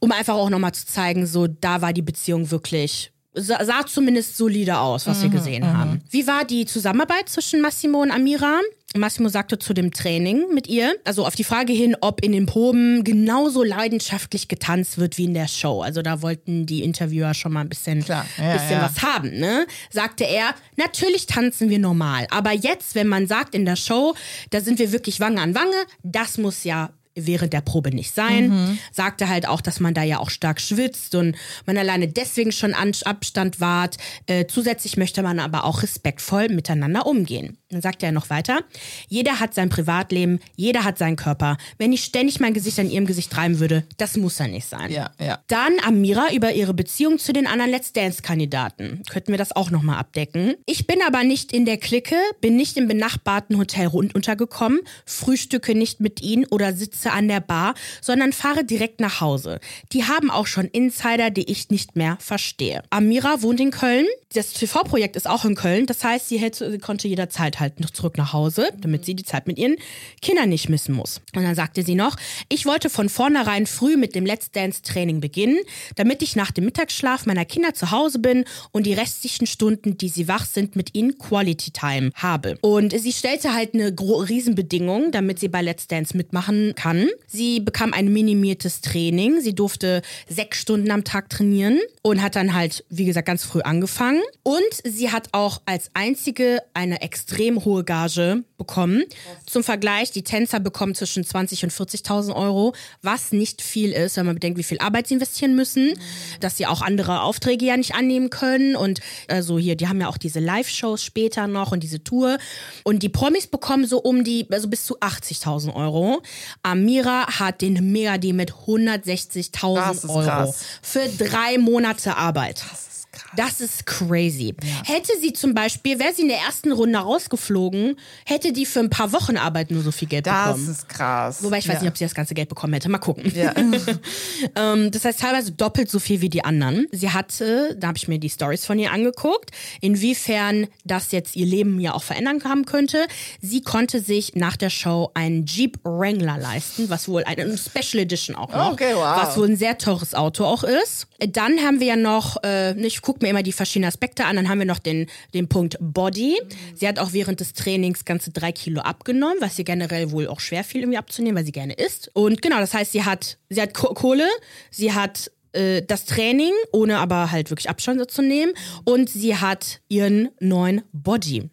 Um 0.00 0.12
einfach 0.12 0.34
auch 0.34 0.50
nochmal 0.50 0.72
zu 0.72 0.86
zeigen, 0.86 1.26
so 1.26 1.46
da 1.46 1.82
war 1.82 1.92
die 1.92 2.02
Beziehung 2.02 2.50
wirklich 2.50 3.12
sah, 3.34 3.64
sah 3.64 3.86
zumindest 3.86 4.36
solide 4.36 4.78
aus, 4.78 5.06
was 5.06 5.22
wir 5.22 5.30
gesehen 5.30 5.66
haben. 5.66 6.02
Wie 6.10 6.26
war 6.26 6.44
die 6.44 6.66
Zusammenarbeit 6.66 7.28
zwischen 7.28 7.60
Massimo 7.60 8.02
und 8.02 8.10
Amira? 8.10 8.60
Massimo 8.96 9.28
sagte 9.28 9.58
zu 9.58 9.74
dem 9.74 9.92
Training 9.92 10.46
mit 10.54 10.66
ihr, 10.66 10.94
also 11.04 11.26
auf 11.26 11.34
die 11.34 11.44
Frage 11.44 11.72
hin, 11.72 11.96
ob 12.00 12.22
in 12.22 12.32
den 12.32 12.46
Proben 12.46 13.04
genauso 13.04 13.62
leidenschaftlich 13.62 14.48
getanzt 14.48 14.98
wird 14.98 15.18
wie 15.18 15.24
in 15.24 15.34
der 15.34 15.48
Show. 15.48 15.82
Also 15.82 16.02
da 16.02 16.22
wollten 16.22 16.66
die 16.66 16.82
Interviewer 16.82 17.34
schon 17.34 17.52
mal 17.52 17.60
ein 17.60 17.68
bisschen, 17.68 18.04
Klar, 18.04 18.26
ja, 18.38 18.52
bisschen 18.54 18.72
ja. 18.72 18.82
was 18.82 19.02
haben, 19.02 19.30
ne? 19.38 19.66
Sagte 19.90 20.24
er, 20.24 20.54
natürlich 20.76 21.26
tanzen 21.26 21.70
wir 21.70 21.78
normal. 21.78 22.26
Aber 22.30 22.52
jetzt, 22.52 22.94
wenn 22.94 23.08
man 23.08 23.26
sagt 23.26 23.54
in 23.54 23.64
der 23.64 23.76
Show, 23.76 24.14
da 24.50 24.60
sind 24.60 24.78
wir 24.78 24.92
wirklich 24.92 25.20
Wange 25.20 25.40
an 25.40 25.54
Wange, 25.54 25.76
das 26.02 26.38
muss 26.38 26.64
ja 26.64 26.90
während 27.14 27.52
der 27.52 27.60
Probe 27.60 27.94
nicht 27.94 28.14
sein. 28.14 28.48
Mhm. 28.48 28.78
Sagte 28.90 29.28
halt 29.28 29.46
auch, 29.46 29.60
dass 29.60 29.80
man 29.80 29.94
da 29.94 30.02
ja 30.02 30.18
auch 30.18 30.30
stark 30.30 30.60
schwitzt 30.60 31.14
und 31.14 31.36
man 31.66 31.76
alleine 31.76 32.08
deswegen 32.08 32.52
schon 32.52 32.74
an 32.74 32.92
Abstand 33.04 33.60
wahrt. 33.60 33.96
Äh, 34.26 34.46
zusätzlich 34.46 34.96
möchte 34.96 35.22
man 35.22 35.38
aber 35.38 35.64
auch 35.64 35.82
respektvoll 35.82 36.48
miteinander 36.48 37.06
umgehen. 37.06 37.58
Dann 37.72 37.80
sagt 37.80 38.02
er 38.02 38.12
noch 38.12 38.28
weiter, 38.28 38.64
jeder 39.08 39.40
hat 39.40 39.54
sein 39.54 39.70
Privatleben, 39.70 40.40
jeder 40.56 40.84
hat 40.84 40.98
seinen 40.98 41.16
Körper. 41.16 41.56
Wenn 41.78 41.94
ich 41.94 42.04
ständig 42.04 42.38
mein 42.38 42.52
Gesicht 42.52 42.78
an 42.78 42.90
ihrem 42.90 43.06
Gesicht 43.06 43.34
reiben 43.34 43.60
würde, 43.60 43.84
das 43.96 44.18
muss 44.18 44.38
ja 44.38 44.46
nicht 44.46 44.66
sein. 44.66 44.90
Ja, 44.90 45.10
ja. 45.18 45.38
Dann 45.46 45.72
Amira 45.82 46.34
über 46.34 46.52
ihre 46.52 46.74
Beziehung 46.74 47.18
zu 47.18 47.32
den 47.32 47.46
anderen 47.46 47.70
Let's 47.70 47.94
Dance-Kandidaten. 47.94 49.02
Könnten 49.10 49.32
wir 49.32 49.38
das 49.38 49.56
auch 49.56 49.70
nochmal 49.70 49.98
abdecken. 49.98 50.54
Ich 50.66 50.86
bin 50.86 51.00
aber 51.00 51.24
nicht 51.24 51.50
in 51.54 51.64
der 51.64 51.78
Clique, 51.78 52.16
bin 52.42 52.56
nicht 52.56 52.76
im 52.76 52.88
benachbarten 52.88 53.56
Hotel 53.56 53.86
rund 53.86 54.14
untergekommen, 54.14 54.80
frühstücke 55.06 55.74
nicht 55.74 55.98
mit 55.98 56.20
ihnen 56.20 56.44
oder 56.50 56.74
sitze 56.74 57.10
an 57.12 57.26
der 57.26 57.40
Bar, 57.40 57.72
sondern 58.02 58.34
fahre 58.34 58.64
direkt 58.64 59.00
nach 59.00 59.22
Hause. 59.22 59.60
Die 59.92 60.04
haben 60.04 60.30
auch 60.30 60.46
schon 60.46 60.66
Insider, 60.66 61.30
die 61.30 61.50
ich 61.50 61.70
nicht 61.70 61.96
mehr 61.96 62.18
verstehe. 62.20 62.82
Amira 62.90 63.40
wohnt 63.40 63.60
in 63.60 63.70
Köln. 63.70 64.06
Das 64.34 64.52
TV-Projekt 64.52 65.16
ist 65.16 65.26
auch 65.26 65.46
in 65.46 65.54
Köln. 65.54 65.86
Das 65.86 66.04
heißt, 66.04 66.28
sie, 66.28 66.36
hätte, 66.36 66.78
konnte 66.78 67.08
jederzeit 67.08 67.61
halt 67.62 67.80
noch 67.80 67.90
zurück 67.90 68.18
nach 68.18 68.34
Hause, 68.34 68.68
damit 68.78 69.06
sie 69.06 69.14
die 69.14 69.24
Zeit 69.24 69.46
mit 69.46 69.58
ihren 69.58 69.76
Kindern 70.20 70.50
nicht 70.50 70.68
missen 70.68 70.94
muss. 70.94 71.22
Und 71.34 71.44
dann 71.44 71.54
sagte 71.54 71.82
sie 71.82 71.94
noch, 71.94 72.16
ich 72.50 72.66
wollte 72.66 72.90
von 72.90 73.08
vornherein 73.08 73.66
früh 73.66 73.96
mit 73.96 74.14
dem 74.14 74.26
Let's 74.26 74.50
Dance 74.50 74.82
Training 74.82 75.20
beginnen, 75.20 75.58
damit 75.96 76.20
ich 76.20 76.36
nach 76.36 76.50
dem 76.50 76.66
Mittagsschlaf 76.66 77.24
meiner 77.24 77.46
Kinder 77.46 77.72
zu 77.72 77.90
Hause 77.90 78.18
bin 78.18 78.44
und 78.72 78.84
die 78.84 78.92
restlichen 78.92 79.46
Stunden, 79.46 79.96
die 79.96 80.10
sie 80.10 80.28
wach 80.28 80.44
sind, 80.44 80.76
mit 80.76 80.94
ihnen 80.94 81.16
Quality 81.16 81.70
Time 81.70 82.10
habe. 82.14 82.58
Und 82.60 82.98
sie 82.98 83.12
stellte 83.12 83.54
halt 83.54 83.74
eine 83.74 83.94
Riesenbedingung, 83.98 85.12
damit 85.12 85.38
sie 85.38 85.48
bei 85.48 85.62
Let's 85.62 85.86
Dance 85.86 86.16
mitmachen 86.16 86.74
kann. 86.74 87.08
Sie 87.26 87.60
bekam 87.60 87.92
ein 87.92 88.12
minimiertes 88.12 88.80
Training. 88.80 89.40
Sie 89.40 89.54
durfte 89.54 90.02
sechs 90.28 90.60
Stunden 90.60 90.90
am 90.90 91.04
Tag 91.04 91.30
trainieren 91.30 91.78
und 92.02 92.20
hat 92.20 92.36
dann 92.36 92.54
halt, 92.54 92.84
wie 92.88 93.04
gesagt, 93.04 93.26
ganz 93.26 93.44
früh 93.44 93.60
angefangen. 93.60 94.22
Und 94.42 94.60
sie 94.84 95.10
hat 95.10 95.28
auch 95.32 95.62
als 95.66 95.90
einzige 95.94 96.62
eine 96.74 97.00
extrem 97.02 97.51
hohe 97.64 97.84
Gage 97.84 98.44
bekommen. 98.58 99.04
Zum 99.46 99.64
Vergleich, 99.64 100.10
die 100.12 100.22
Tänzer 100.22 100.60
bekommen 100.60 100.94
zwischen 100.94 101.24
20.000 101.24 101.64
und 101.64 101.72
40.000 101.72 102.34
Euro, 102.34 102.74
was 103.02 103.32
nicht 103.32 103.62
viel 103.62 103.92
ist, 103.92 104.16
wenn 104.16 104.26
man 104.26 104.36
bedenkt, 104.36 104.58
wie 104.58 104.62
viel 104.62 104.78
Arbeit 104.78 105.08
sie 105.08 105.14
investieren 105.14 105.54
müssen, 105.54 105.94
dass 106.40 106.56
sie 106.56 106.66
auch 106.66 106.82
andere 106.82 107.22
Aufträge 107.22 107.66
ja 107.66 107.76
nicht 107.76 107.94
annehmen 107.94 108.30
können. 108.30 108.76
Und 108.76 109.00
also 109.28 109.58
hier, 109.58 109.76
die 109.76 109.88
haben 109.88 110.00
ja 110.00 110.08
auch 110.08 110.18
diese 110.18 110.40
Live-Shows 110.40 111.02
später 111.02 111.46
noch 111.46 111.72
und 111.72 111.82
diese 111.82 112.02
Tour. 112.04 112.38
Und 112.84 113.02
die 113.02 113.08
Promis 113.08 113.46
bekommen 113.46 113.86
so 113.86 113.98
um 113.98 114.24
die, 114.24 114.46
also 114.50 114.68
bis 114.68 114.84
zu 114.84 114.98
80.000 115.00 115.74
Euro. 115.74 116.22
Amira 116.62 117.26
hat 117.38 117.60
den 117.60 117.92
Mega-Deal 117.92 118.34
mit 118.34 118.50
Das 118.50 118.58
160.000 118.68 119.92
ist 119.92 120.08
Euro 120.08 120.22
krass. 120.22 120.64
für 120.82 121.08
drei 121.18 121.58
Monate 121.58 122.16
Arbeit. 122.16 122.60
Das 122.60 122.68
krass. 122.70 122.91
Das 123.36 123.60
ist 123.60 123.86
crazy. 123.86 124.54
Hätte 124.84 125.12
sie 125.20 125.32
zum 125.32 125.54
Beispiel, 125.54 125.98
wäre 125.98 126.12
sie 126.14 126.22
in 126.22 126.28
der 126.28 126.38
ersten 126.38 126.72
Runde 126.72 126.98
rausgeflogen, 126.98 127.96
hätte 128.24 128.52
die 128.52 128.66
für 128.66 128.80
ein 128.80 128.90
paar 128.90 129.12
Wochen 129.12 129.36
Arbeit 129.36 129.70
nur 129.70 129.82
so 129.82 129.90
viel 129.92 130.08
Geld 130.08 130.26
Das 130.26 130.46
bekommen. 130.48 130.70
ist 130.70 130.88
krass. 130.88 131.42
Wobei 131.42 131.58
ich 131.58 131.68
weiß 131.68 131.76
ja. 131.76 131.80
nicht, 131.82 131.90
ob 131.90 131.98
sie 131.98 132.04
das 132.04 132.14
ganze 132.14 132.34
Geld 132.34 132.48
bekommen 132.48 132.72
hätte. 132.74 132.88
Mal 132.88 132.98
gucken. 132.98 133.32
Ja. 133.34 133.52
ähm, 134.56 134.90
das 134.90 135.04
heißt 135.04 135.20
teilweise 135.20 135.52
doppelt 135.52 135.90
so 135.90 135.98
viel 135.98 136.20
wie 136.20 136.28
die 136.30 136.44
anderen. 136.44 136.86
Sie 136.92 137.10
hatte, 137.10 137.76
da 137.78 137.88
habe 137.88 137.98
ich 137.98 138.08
mir 138.08 138.18
die 138.18 138.30
Stories 138.30 138.64
von 138.66 138.78
ihr 138.78 138.92
angeguckt, 138.92 139.50
inwiefern 139.80 140.66
das 140.84 141.12
jetzt 141.12 141.36
ihr 141.36 141.46
Leben 141.46 141.80
ja 141.80 141.94
auch 141.94 142.02
verändern 142.02 142.42
haben 142.44 142.64
könnte. 142.64 143.06
Sie 143.40 143.62
konnte 143.62 144.00
sich 144.00 144.34
nach 144.34 144.56
der 144.56 144.70
Show 144.70 145.10
einen 145.14 145.46
Jeep 145.46 145.78
Wrangler 145.84 146.38
leisten, 146.38 146.88
was 146.90 147.08
wohl 147.08 147.24
eine 147.24 147.56
Special 147.58 148.02
Edition 148.02 148.36
auch 148.36 148.52
noch, 148.52 148.72
Okay, 148.72 148.92
wow. 148.94 149.16
was 149.22 149.36
wohl 149.36 149.48
ein 149.48 149.56
sehr 149.56 149.78
teures 149.78 150.14
Auto 150.14 150.44
auch 150.44 150.64
ist. 150.64 151.06
Dann 151.30 151.58
haben 151.60 151.80
wir 151.80 151.86
ja 151.88 151.96
noch, 151.96 152.42
äh, 152.44 152.74
ich 152.84 153.00
gucke 153.02 153.20
mir 153.24 153.30
immer 153.30 153.42
die 153.42 153.52
verschiedenen 153.52 153.88
Aspekte 153.88 154.24
an, 154.24 154.36
dann 154.36 154.48
haben 154.48 154.58
wir 154.58 154.66
noch 154.66 154.78
den, 154.78 155.06
den 155.34 155.48
Punkt 155.48 155.76
Body. 155.80 156.36
Sie 156.74 156.88
hat 156.88 156.98
auch 156.98 157.12
während 157.12 157.40
des 157.40 157.52
Trainings 157.52 158.04
ganze 158.04 158.30
drei 158.30 158.52
Kilo 158.52 158.80
abgenommen, 158.80 159.36
was 159.40 159.58
ihr 159.58 159.64
generell 159.64 160.10
wohl 160.10 160.26
auch 160.28 160.40
schwer 160.40 160.64
fiel, 160.64 160.82
irgendwie 160.82 160.98
abzunehmen, 160.98 161.36
weil 161.36 161.44
sie 161.44 161.52
gerne 161.52 161.74
isst. 161.74 162.10
Und 162.14 162.42
genau, 162.42 162.58
das 162.58 162.74
heißt, 162.74 162.92
sie 162.92 163.04
hat, 163.04 163.38
sie 163.50 163.60
hat 163.62 163.74
Ko- 163.74 163.94
Kohle, 163.94 164.26
sie 164.70 164.92
hat 164.92 165.30
äh, 165.52 165.82
das 165.82 166.06
Training, 166.06 166.52
ohne 166.72 166.98
aber 166.98 167.30
halt 167.30 167.50
wirklich 167.50 167.68
Abstand 167.68 168.10
zu 168.10 168.22
nehmen. 168.22 168.52
Und 168.84 169.10
sie 169.10 169.36
hat 169.36 169.80
ihren 169.88 170.30
neuen 170.40 170.82
Body. 170.92 171.50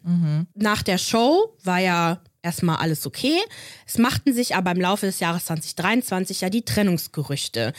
Nach 0.54 0.82
der 0.82 0.98
Show 0.98 1.54
war 1.62 1.78
ja 1.80 2.20
erstmal 2.42 2.76
alles 2.76 3.06
okay. 3.06 3.36
Es 3.86 3.98
machten 3.98 4.32
sich 4.32 4.56
aber 4.56 4.70
im 4.70 4.80
Laufe 4.80 5.04
des 5.06 5.20
Jahres 5.20 5.44
2023 5.44 6.40
ja 6.40 6.48
die 6.48 6.62
Trennungsgerüchte 6.64 7.74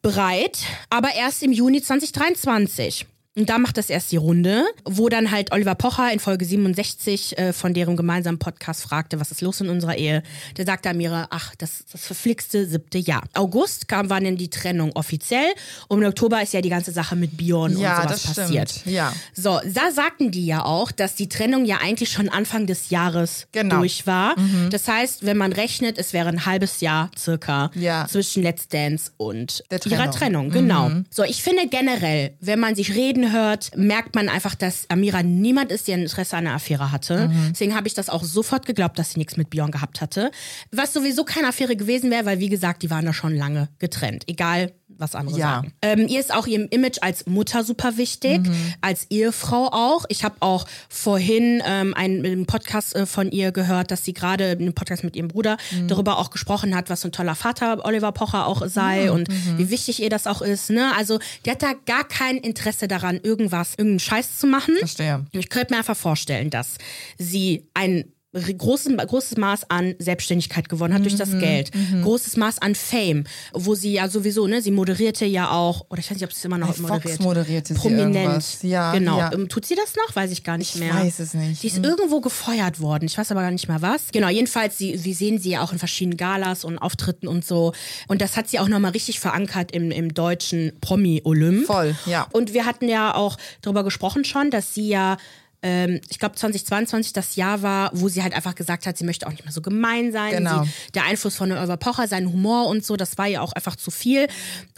bereit, 0.00 0.64
aber 0.90 1.14
erst 1.14 1.42
im 1.42 1.52
Juni 1.52 1.82
2023. 1.82 3.06
Und 3.34 3.48
da 3.48 3.56
macht 3.56 3.78
das 3.78 3.88
erst 3.88 4.12
die 4.12 4.18
Runde, 4.18 4.62
wo 4.84 5.08
dann 5.08 5.30
halt 5.30 5.52
Oliver 5.52 5.74
Pocher 5.74 6.12
in 6.12 6.18
Folge 6.18 6.44
67 6.44 7.38
äh, 7.38 7.52
von 7.54 7.72
deren 7.72 7.96
gemeinsamen 7.96 8.38
Podcast 8.38 8.82
fragte, 8.82 9.18
was 9.20 9.30
ist 9.30 9.40
los 9.40 9.58
in 9.62 9.70
unserer 9.70 9.96
Ehe. 9.96 10.22
Der 10.58 10.66
sagte 10.66 10.90
Amira, 10.90 11.28
ach, 11.30 11.54
das 11.56 11.80
ist 11.80 11.94
das 11.94 12.04
verflixte 12.04 12.66
siebte 12.66 12.98
Jahr. 12.98 13.22
August 13.32 13.88
kam 13.88 14.10
war 14.10 14.20
dann 14.20 14.36
die 14.36 14.50
Trennung 14.50 14.92
offiziell 14.96 15.50
und 15.88 16.02
im 16.02 16.08
Oktober 16.08 16.42
ist 16.42 16.52
ja 16.52 16.60
die 16.60 16.68
ganze 16.68 16.92
Sache 16.92 17.16
mit 17.16 17.38
Björn 17.38 17.78
Ja, 17.78 17.96
und 17.96 18.02
sowas 18.02 18.10
das 18.12 18.32
stimmt. 18.32 18.36
passiert. 18.36 18.82
Ja. 18.84 19.14
So, 19.34 19.60
da 19.64 19.90
sagten 19.92 20.30
die 20.30 20.44
ja 20.44 20.62
auch, 20.66 20.92
dass 20.92 21.14
die 21.14 21.30
Trennung 21.30 21.64
ja 21.64 21.78
eigentlich 21.82 22.10
schon 22.12 22.28
Anfang 22.28 22.66
des 22.66 22.90
Jahres 22.90 23.46
Genau. 23.52 23.78
durch 23.78 24.06
war. 24.06 24.36
Das 24.68 24.86
heißt, 24.88 25.24
wenn 25.24 25.38
man 25.38 25.54
rechnet, 25.54 25.96
es 25.96 26.12
wäre 26.12 26.28
ein 26.28 26.44
halbes 26.44 26.82
Jahr 26.82 27.10
circa 27.18 27.70
Ja. 27.76 28.06
zwischen 28.10 28.42
Let's 28.42 28.68
Dance 28.68 29.10
und 29.16 29.64
Der 29.70 29.80
ihrer 29.86 30.10
Trennung. 30.10 30.50
Trennung. 30.50 30.50
Genau. 30.50 30.90
So, 31.08 31.22
ich 31.24 31.42
finde 31.42 31.66
generell, 31.68 32.34
wenn 32.40 32.58
man 32.60 32.74
sich 32.74 32.94
reden 32.94 33.21
hört, 33.30 33.76
merkt 33.76 34.14
man 34.14 34.28
einfach, 34.28 34.54
dass 34.54 34.90
Amira 34.90 35.22
niemand 35.22 35.70
ist, 35.70 35.86
der 35.86 35.96
ein 35.96 36.02
Interesse 36.02 36.36
an 36.36 36.46
einer 36.46 36.56
Affäre 36.56 36.90
hatte. 36.90 37.30
Deswegen 37.50 37.76
habe 37.76 37.86
ich 37.86 37.94
das 37.94 38.08
auch 38.08 38.24
sofort 38.24 38.66
geglaubt, 38.66 38.98
dass 38.98 39.12
sie 39.12 39.18
nichts 39.18 39.36
mit 39.36 39.50
Björn 39.50 39.70
gehabt 39.70 40.00
hatte. 40.00 40.30
Was 40.70 40.92
sowieso 40.92 41.24
keine 41.24 41.48
Affäre 41.48 41.76
gewesen 41.76 42.10
wäre, 42.10 42.24
weil 42.24 42.40
wie 42.40 42.48
gesagt, 42.48 42.82
die 42.82 42.90
waren 42.90 43.04
da 43.04 43.12
schon 43.12 43.36
lange 43.36 43.68
getrennt. 43.78 44.24
Egal, 44.26 44.72
was 45.02 45.14
andere 45.14 45.38
Ja. 45.38 45.46
sagen. 45.56 45.72
Ähm, 45.82 46.06
ihr 46.08 46.20
ist 46.20 46.32
auch 46.32 46.46
ihr 46.46 46.70
Image 46.72 46.98
als 47.02 47.26
Mutter 47.26 47.64
super 47.64 47.96
wichtig, 47.98 48.40
als 48.80 49.06
Ehefrau 49.10 49.68
auch. 49.72 50.06
Ich 50.08 50.24
habe 50.24 50.36
auch 50.40 50.66
vorhin 50.88 51.62
ähm, 51.66 51.92
einen, 51.94 52.24
einen 52.24 52.46
Podcast 52.46 52.94
äh, 52.94 53.04
von 53.06 53.30
ihr 53.30 53.52
gehört, 53.52 53.90
dass 53.90 54.04
sie 54.04 54.14
gerade 54.14 54.52
in 54.52 54.60
einem 54.60 54.74
Podcast 54.74 55.04
mit 55.04 55.16
ihrem 55.16 55.28
Bruder 55.28 55.56
darüber 55.88 56.18
auch 56.18 56.30
gesprochen 56.30 56.74
hat, 56.74 56.88
was 56.88 57.02
für 57.02 57.08
ein 57.08 57.12
toller 57.12 57.34
Vater 57.34 57.84
Oliver 57.84 58.12
Pocher 58.12 58.46
auch 58.46 58.66
sei 58.66 59.10
und 59.10 59.28
wie 59.58 59.68
wichtig 59.70 60.00
ihr 60.02 60.10
das 60.10 60.26
auch 60.26 60.40
ist. 60.42 60.70
Ne? 60.70 60.92
Also 60.96 61.18
die 61.44 61.50
hat 61.50 61.62
da 61.62 61.72
gar 61.86 62.04
kein 62.04 62.36
Interesse 62.36 62.86
daran, 62.88 63.18
irgendwas, 63.22 63.70
irgendeinen 63.72 64.00
Scheiß 64.00 64.38
zu 64.38 64.46
machen. 64.46 64.76
Verstehe. 64.78 65.26
Ich 65.32 65.48
könnte 65.50 65.72
mir 65.74 65.78
einfach 65.78 65.96
vorstellen, 65.96 66.50
dass 66.50 66.76
sie 67.18 67.66
ein 67.74 68.11
großen, 68.32 68.96
großes 68.96 69.36
Maß 69.36 69.70
an 69.70 69.94
Selbstständigkeit 69.98 70.68
gewonnen 70.68 70.94
hat 70.94 71.02
durch 71.04 71.16
das 71.16 71.30
Geld. 71.38 71.70
Großes 72.02 72.36
Maß 72.36 72.58
an 72.60 72.74
Fame, 72.74 73.24
wo 73.52 73.74
sie 73.74 73.92
ja 73.92 74.08
sowieso, 74.08 74.46
ne, 74.46 74.62
sie 74.62 74.70
moderierte 74.70 75.26
ja 75.26 75.50
auch, 75.50 75.84
oder 75.90 76.00
ich 76.00 76.06
weiß 76.10 76.16
nicht, 76.16 76.24
ob 76.24 76.32
sie 76.32 76.38
es 76.38 76.44
immer 76.44 76.58
noch 76.58 76.68
Bei 76.68 76.72
Fox 76.74 76.88
moderiert. 76.88 77.20
moderierte 77.20 77.74
sie 77.74 77.80
Prominent. 77.80 78.14
irgendwas. 78.16 78.62
Ja, 78.62 78.92
genau. 78.92 79.18
ja. 79.18 79.32
Ähm, 79.32 79.48
Tut 79.48 79.66
sie 79.66 79.74
das 79.74 79.94
noch? 79.96 80.16
Weiß 80.16 80.30
ich 80.30 80.44
gar 80.44 80.56
nicht 80.56 80.74
Ich 80.74 80.80
mehr. 80.80 80.94
weiß 80.94 81.18
es 81.20 81.34
nicht. 81.34 81.62
Die 81.62 81.66
ist 81.66 81.84
irgendwo 81.84 82.20
gefeuert 82.20 82.80
worden. 82.80 83.04
Ich 83.04 83.18
weiß 83.18 83.30
aber 83.32 83.42
gar 83.42 83.50
nicht 83.50 83.68
mehr 83.68 83.82
was. 83.82 84.08
Genau, 84.12 84.28
jedenfalls, 84.28 84.78
sie, 84.78 85.04
wir 85.04 85.14
sehen 85.14 85.38
sie 85.38 85.50
ja 85.50 85.62
auch 85.62 85.72
in 85.72 85.78
verschiedenen 85.78 86.16
Galas 86.16 86.64
und 86.64 86.78
Auftritten 86.78 87.28
und 87.28 87.44
so. 87.44 87.72
Und 88.08 88.20
das 88.22 88.36
hat 88.36 88.48
sie 88.48 88.58
auch 88.58 88.68
nochmal 88.68 88.92
richtig 88.92 89.20
verankert 89.20 89.72
im, 89.72 89.90
im 89.90 90.14
deutschen 90.14 90.72
Promi-Olymp. 90.80 91.66
Voll, 91.66 91.94
ja. 92.06 92.26
Und 92.32 92.54
wir 92.54 92.64
hatten 92.64 92.88
ja 92.88 93.14
auch 93.14 93.36
darüber 93.60 93.84
gesprochen 93.84 94.24
schon, 94.24 94.50
dass 94.50 94.74
sie 94.74 94.88
ja 94.88 95.16
ähm, 95.62 96.00
ich 96.10 96.18
glaube 96.18 96.34
2022 96.34 97.12
das 97.12 97.36
Jahr 97.36 97.62
war, 97.62 97.90
wo 97.94 98.08
sie 98.08 98.22
halt 98.22 98.34
einfach 98.34 98.54
gesagt 98.54 98.86
hat, 98.86 98.98
sie 98.98 99.04
möchte 99.04 99.26
auch 99.26 99.30
nicht 99.30 99.44
mehr 99.44 99.52
so 99.52 99.62
gemein 99.62 100.12
sein. 100.12 100.32
Genau. 100.32 100.64
Sie, 100.64 100.70
der 100.94 101.04
Einfluss 101.04 101.36
von 101.36 101.52
Oliver 101.52 101.76
Pocher, 101.76 102.08
sein 102.08 102.32
Humor 102.32 102.66
und 102.66 102.84
so, 102.84 102.96
das 102.96 103.16
war 103.18 103.26
ja 103.26 103.40
auch 103.40 103.52
einfach 103.52 103.76
zu 103.76 103.90
viel. 103.90 104.26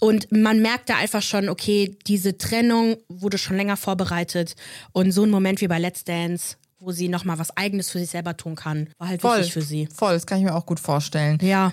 Und 0.00 0.30
man 0.30 0.60
merkte 0.60 0.94
einfach 0.94 1.22
schon, 1.22 1.48
okay, 1.48 1.96
diese 2.06 2.36
Trennung 2.36 2.96
wurde 3.08 3.38
schon 3.38 3.56
länger 3.56 3.76
vorbereitet. 3.76 4.54
Und 4.92 5.12
so 5.12 5.24
ein 5.24 5.30
Moment 5.30 5.60
wie 5.60 5.68
bei 5.68 5.78
Let's 5.78 6.04
Dance, 6.04 6.56
wo 6.78 6.92
sie 6.92 7.08
nochmal 7.08 7.38
was 7.38 7.56
Eigenes 7.56 7.90
für 7.90 7.98
sich 7.98 8.10
selber 8.10 8.36
tun 8.36 8.54
kann, 8.54 8.90
war 8.98 9.08
halt 9.08 9.22
Voll. 9.22 9.38
wichtig 9.38 9.52
für 9.54 9.62
sie. 9.62 9.88
Voll, 9.94 10.12
das 10.12 10.26
kann 10.26 10.38
ich 10.38 10.44
mir 10.44 10.54
auch 10.54 10.66
gut 10.66 10.80
vorstellen. 10.80 11.38
Ja. 11.40 11.72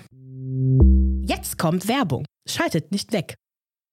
Jetzt 1.26 1.58
kommt 1.58 1.86
Werbung. 1.86 2.24
Schaltet 2.48 2.90
nicht 2.92 3.12
weg. 3.12 3.34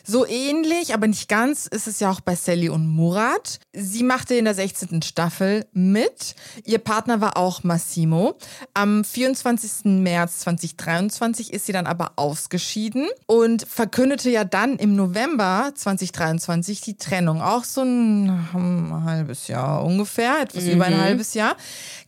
So 0.06 0.26
ähnlich, 0.26 0.94
aber 0.94 1.08
nicht 1.08 1.28
ganz, 1.28 1.68
ist 1.68 1.86
es 1.86 2.00
ja 2.00 2.10
auch 2.10 2.22
bei 2.22 2.34
Sally 2.34 2.70
und 2.70 2.88
Murat. 2.88 3.60
Sie 3.74 4.04
machte 4.04 4.34
in 4.36 4.46
der 4.46 4.56
16. 4.56 5.02
Staffel 5.02 5.68
mit. 5.74 6.36
Ihr 6.64 6.80
Partner 6.80 7.22
war 7.22 7.38
auch 7.38 7.64
Massimo. 7.64 8.38
Am 8.74 9.04
24. 9.04 9.86
März 10.02 10.40
2023 10.40 11.54
ist 11.54 11.66
sie 11.66 11.74
dann 11.74 11.86
aber 11.86 12.14
ausgeschieden 12.16 13.08
und 13.28 13.68
verkündete 13.68 14.30
ja 14.30 14.46
dann 14.46 14.78
im 14.78 14.96
November 14.96 15.74
2023 15.76 16.82
die 16.82 16.98
Trennung. 16.98 17.42
Auch 17.42 17.66
so 17.66 17.82
ein, 17.82 18.30
ein 18.54 19.04
halbes 19.04 19.48
Jahr 19.48 19.84
ungefähr, 19.84 20.42
etwas 20.42 20.64
über 20.64 20.86
ein 20.86 21.00
halbes 21.00 21.34
Jahr. 21.34 21.56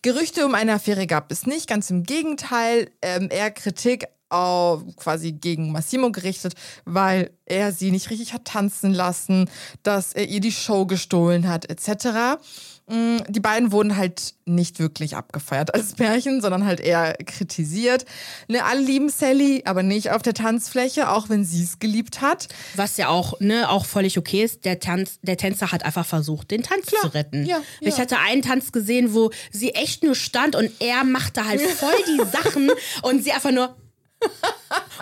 Gerüchte 0.01 0.45
um 0.45 0.55
eine 0.55 0.73
Affäre 0.73 1.07
gab 1.07 1.31
es 1.31 1.45
nicht, 1.45 1.67
ganz 1.67 1.89
im 1.89 2.03
Gegenteil. 2.03 2.89
Ähm, 3.01 3.27
eher 3.29 3.51
Kritik 3.51 4.07
quasi 4.31 5.33
gegen 5.33 5.71
Massimo 5.71 6.11
gerichtet, 6.11 6.53
weil 6.85 7.31
er 7.45 7.71
sie 7.71 7.91
nicht 7.91 8.09
richtig 8.09 8.33
hat 8.33 8.45
tanzen 8.45 8.93
lassen, 8.93 9.49
dass 9.83 10.13
er 10.13 10.27
ihr 10.27 10.39
die 10.39 10.51
Show 10.51 10.85
gestohlen 10.85 11.47
hat, 11.49 11.69
etc. 11.69 12.39
Mm, 12.87 13.17
Die 13.29 13.39
beiden 13.39 13.71
wurden 13.71 13.97
halt 13.97 14.33
nicht 14.45 14.79
wirklich 14.79 15.15
abgefeiert 15.15 15.73
als 15.73 15.93
Pärchen, 15.93 16.41
sondern 16.41 16.65
halt 16.65 16.79
eher 16.79 17.13
kritisiert. 17.25 18.05
Ne, 18.47 18.63
alle 18.63 18.81
lieben 18.81 19.09
Sally, 19.09 19.63
aber 19.65 19.83
nicht 19.83 20.11
auf 20.11 20.21
der 20.21 20.33
Tanzfläche, 20.33 21.09
auch 21.09 21.29
wenn 21.29 21.43
sie 21.45 21.63
es 21.63 21.79
geliebt 21.79 22.21
hat. 22.21 22.47
Was 22.75 22.97
ja 22.97 23.09
auch, 23.09 23.39
ne, 23.39 23.69
auch 23.69 23.85
völlig 23.85 24.17
okay 24.17 24.43
ist. 24.43 24.65
Der 24.65 24.79
Tanz, 24.79 25.19
der 25.21 25.37
Tänzer 25.37 25.71
hat 25.71 25.83
einfach 25.85 26.05
versucht, 26.05 26.51
den 26.51 26.63
Tanz 26.63 26.85
zu 26.87 27.13
retten. 27.13 27.45
Ja, 27.45 27.61
Ich 27.81 27.95
ja. 27.97 28.01
hatte 28.03 28.17
einen 28.19 28.41
Tanz 28.41 28.71
gesehen, 28.71 29.13
wo 29.13 29.29
sie 29.51 29.71
echt 29.71 30.03
nur 30.03 30.15
stand 30.15 30.55
und 30.55 30.71
er 30.79 31.03
machte 31.03 31.45
halt 31.45 31.61
voll 31.61 31.93
die 32.07 32.21
Sachen 32.31 32.71
und 33.03 33.23
sie 33.23 33.31
einfach 33.33 33.51
nur. 33.51 33.75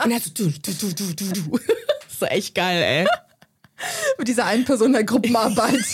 Und 0.04 0.12
er 0.12 0.20
so, 0.20 0.30
du, 0.32 0.50
du, 0.50 0.72
du, 0.74 0.94
du, 0.94 1.14
du, 1.14 1.34
du. 1.34 1.60
Das 2.10 2.22
war 2.22 2.32
echt 2.32 2.56
geil, 2.56 2.82
ey. 2.82 3.08
Mit 4.18 4.28
dieser 4.28 4.46
einen 4.46 4.66
Person 4.66 4.94
der 4.94 5.04
Gruppenarbeit. 5.04 5.86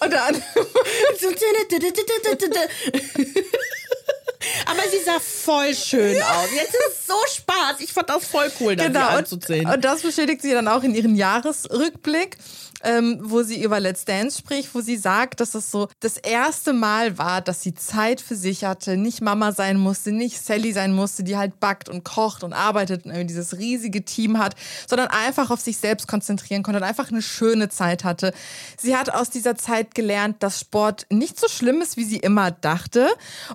Und 0.00 0.12
dann, 0.12 0.42
Aber 4.66 4.82
sie 4.90 5.02
sah 5.04 5.18
voll 5.20 5.74
schön 5.74 6.22
aus. 6.22 6.48
Jetzt 6.54 6.74
ist 6.74 6.80
es 6.90 7.06
so 7.06 7.14
Spaß. 7.36 7.80
Ich 7.80 7.92
fand 7.92 8.10
das 8.10 8.26
voll 8.26 8.50
cool, 8.60 8.76
das 8.76 8.86
genau, 8.86 9.00
genau, 9.00 9.12
und, 9.12 9.18
anzusehen. 9.18 9.68
und 9.68 9.84
das 9.84 10.02
bestätigt 10.02 10.42
sie 10.42 10.52
dann 10.52 10.68
auch 10.68 10.82
in 10.82 10.94
ihrem 10.94 11.14
Jahresrückblick. 11.14 12.36
Ähm, 12.88 13.18
wo 13.20 13.42
sie 13.42 13.60
über 13.60 13.80
Let's 13.80 14.04
Dance 14.04 14.38
spricht, 14.38 14.72
wo 14.72 14.80
sie 14.80 14.96
sagt, 14.96 15.40
dass 15.40 15.56
es 15.56 15.72
so 15.72 15.88
das 15.98 16.18
erste 16.18 16.72
Mal 16.72 17.18
war, 17.18 17.40
dass 17.40 17.60
sie 17.60 17.74
Zeit 17.74 18.20
für 18.20 18.36
sich 18.36 18.62
hatte, 18.62 18.96
nicht 18.96 19.20
Mama 19.20 19.50
sein 19.50 19.76
musste, 19.76 20.12
nicht 20.12 20.40
Sally 20.40 20.72
sein 20.72 20.94
musste, 20.94 21.24
die 21.24 21.36
halt 21.36 21.58
backt 21.58 21.88
und 21.88 22.04
kocht 22.04 22.44
und 22.44 22.52
arbeitet 22.52 23.04
und 23.04 23.10
irgendwie 23.10 23.26
dieses 23.26 23.58
riesige 23.58 24.04
Team 24.04 24.38
hat, 24.38 24.54
sondern 24.88 25.08
einfach 25.08 25.50
auf 25.50 25.60
sich 25.60 25.78
selbst 25.78 26.06
konzentrieren 26.06 26.62
konnte 26.62 26.78
und 26.78 26.86
einfach 26.86 27.10
eine 27.10 27.22
schöne 27.22 27.68
Zeit 27.70 28.04
hatte. 28.04 28.32
Sie 28.78 28.96
hat 28.96 29.10
aus 29.10 29.30
dieser 29.30 29.56
Zeit 29.56 29.96
gelernt, 29.96 30.42
dass 30.44 30.60
Sport 30.60 31.06
nicht 31.10 31.40
so 31.40 31.48
schlimm 31.48 31.80
ist, 31.80 31.96
wie 31.96 32.04
sie 32.04 32.18
immer 32.18 32.52
dachte 32.52 33.08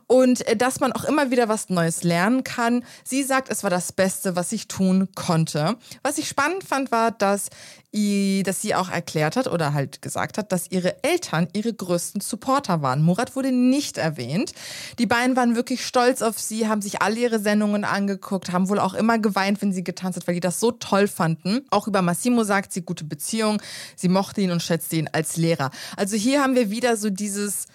und 0.07 0.45
äh, 0.47 0.57
dass 0.57 0.81
man 0.81 0.91
auch 0.91 1.05
immer 1.05 1.31
wieder 1.31 1.47
was 1.47 1.69
Neues 1.69 2.03
lernen 2.03 2.43
kann. 2.43 2.83
Sie 3.05 3.23
sagt, 3.23 3.49
es 3.49 3.63
war 3.63 3.69
das 3.69 3.93
Beste, 3.93 4.35
was 4.35 4.51
ich 4.51 4.67
tun 4.67 5.07
konnte. 5.15 5.77
Was 6.03 6.17
ich 6.17 6.27
spannend 6.27 6.63
fand, 6.63 6.91
war, 6.91 7.11
dass, 7.11 7.49
dass 7.93 8.61
sie 8.61 8.73
auch 8.73 8.89
erklärt 8.89 9.35
hat 9.35 9.47
oder 9.47 9.73
halt 9.73 10.01
gesagt 10.01 10.37
hat, 10.37 10.53
dass 10.53 10.71
ihre 10.71 11.03
Eltern 11.03 11.49
ihre 11.51 11.73
größten 11.73 12.21
Supporter 12.21 12.81
waren. 12.81 13.01
Murat 13.01 13.35
wurde 13.35 13.51
nicht 13.51 13.97
erwähnt. 13.97 14.53
Die 14.97 15.05
beiden 15.05 15.35
waren 15.35 15.55
wirklich 15.55 15.85
stolz 15.85 16.21
auf 16.21 16.39
sie, 16.39 16.69
haben 16.69 16.81
sich 16.81 17.01
alle 17.01 17.19
ihre 17.19 17.39
Sendungen 17.39 17.83
angeguckt, 17.83 18.53
haben 18.53 18.69
wohl 18.69 18.79
auch 18.79 18.93
immer 18.93 19.19
geweint, 19.19 19.61
wenn 19.61 19.73
sie 19.73 19.83
getanzt 19.83 20.17
hat, 20.17 20.27
weil 20.27 20.35
die 20.35 20.39
das 20.39 20.61
so 20.61 20.71
toll 20.71 21.09
fanden. 21.09 21.65
Auch 21.69 21.87
über 21.87 22.01
Massimo 22.01 22.45
sagt 22.45 22.71
sie 22.71 22.83
gute 22.83 23.03
Beziehung. 23.03 23.61
Sie 23.97 24.07
mochte 24.07 24.39
ihn 24.39 24.51
und 24.51 24.63
schätzte 24.63 24.95
ihn 24.95 25.09
als 25.11 25.35
Lehrer. 25.35 25.69
Also 25.97 26.15
hier 26.15 26.41
haben 26.41 26.55
wir 26.55 26.69
wieder 26.69 26.95
so 26.95 27.09
dieses, 27.09 27.65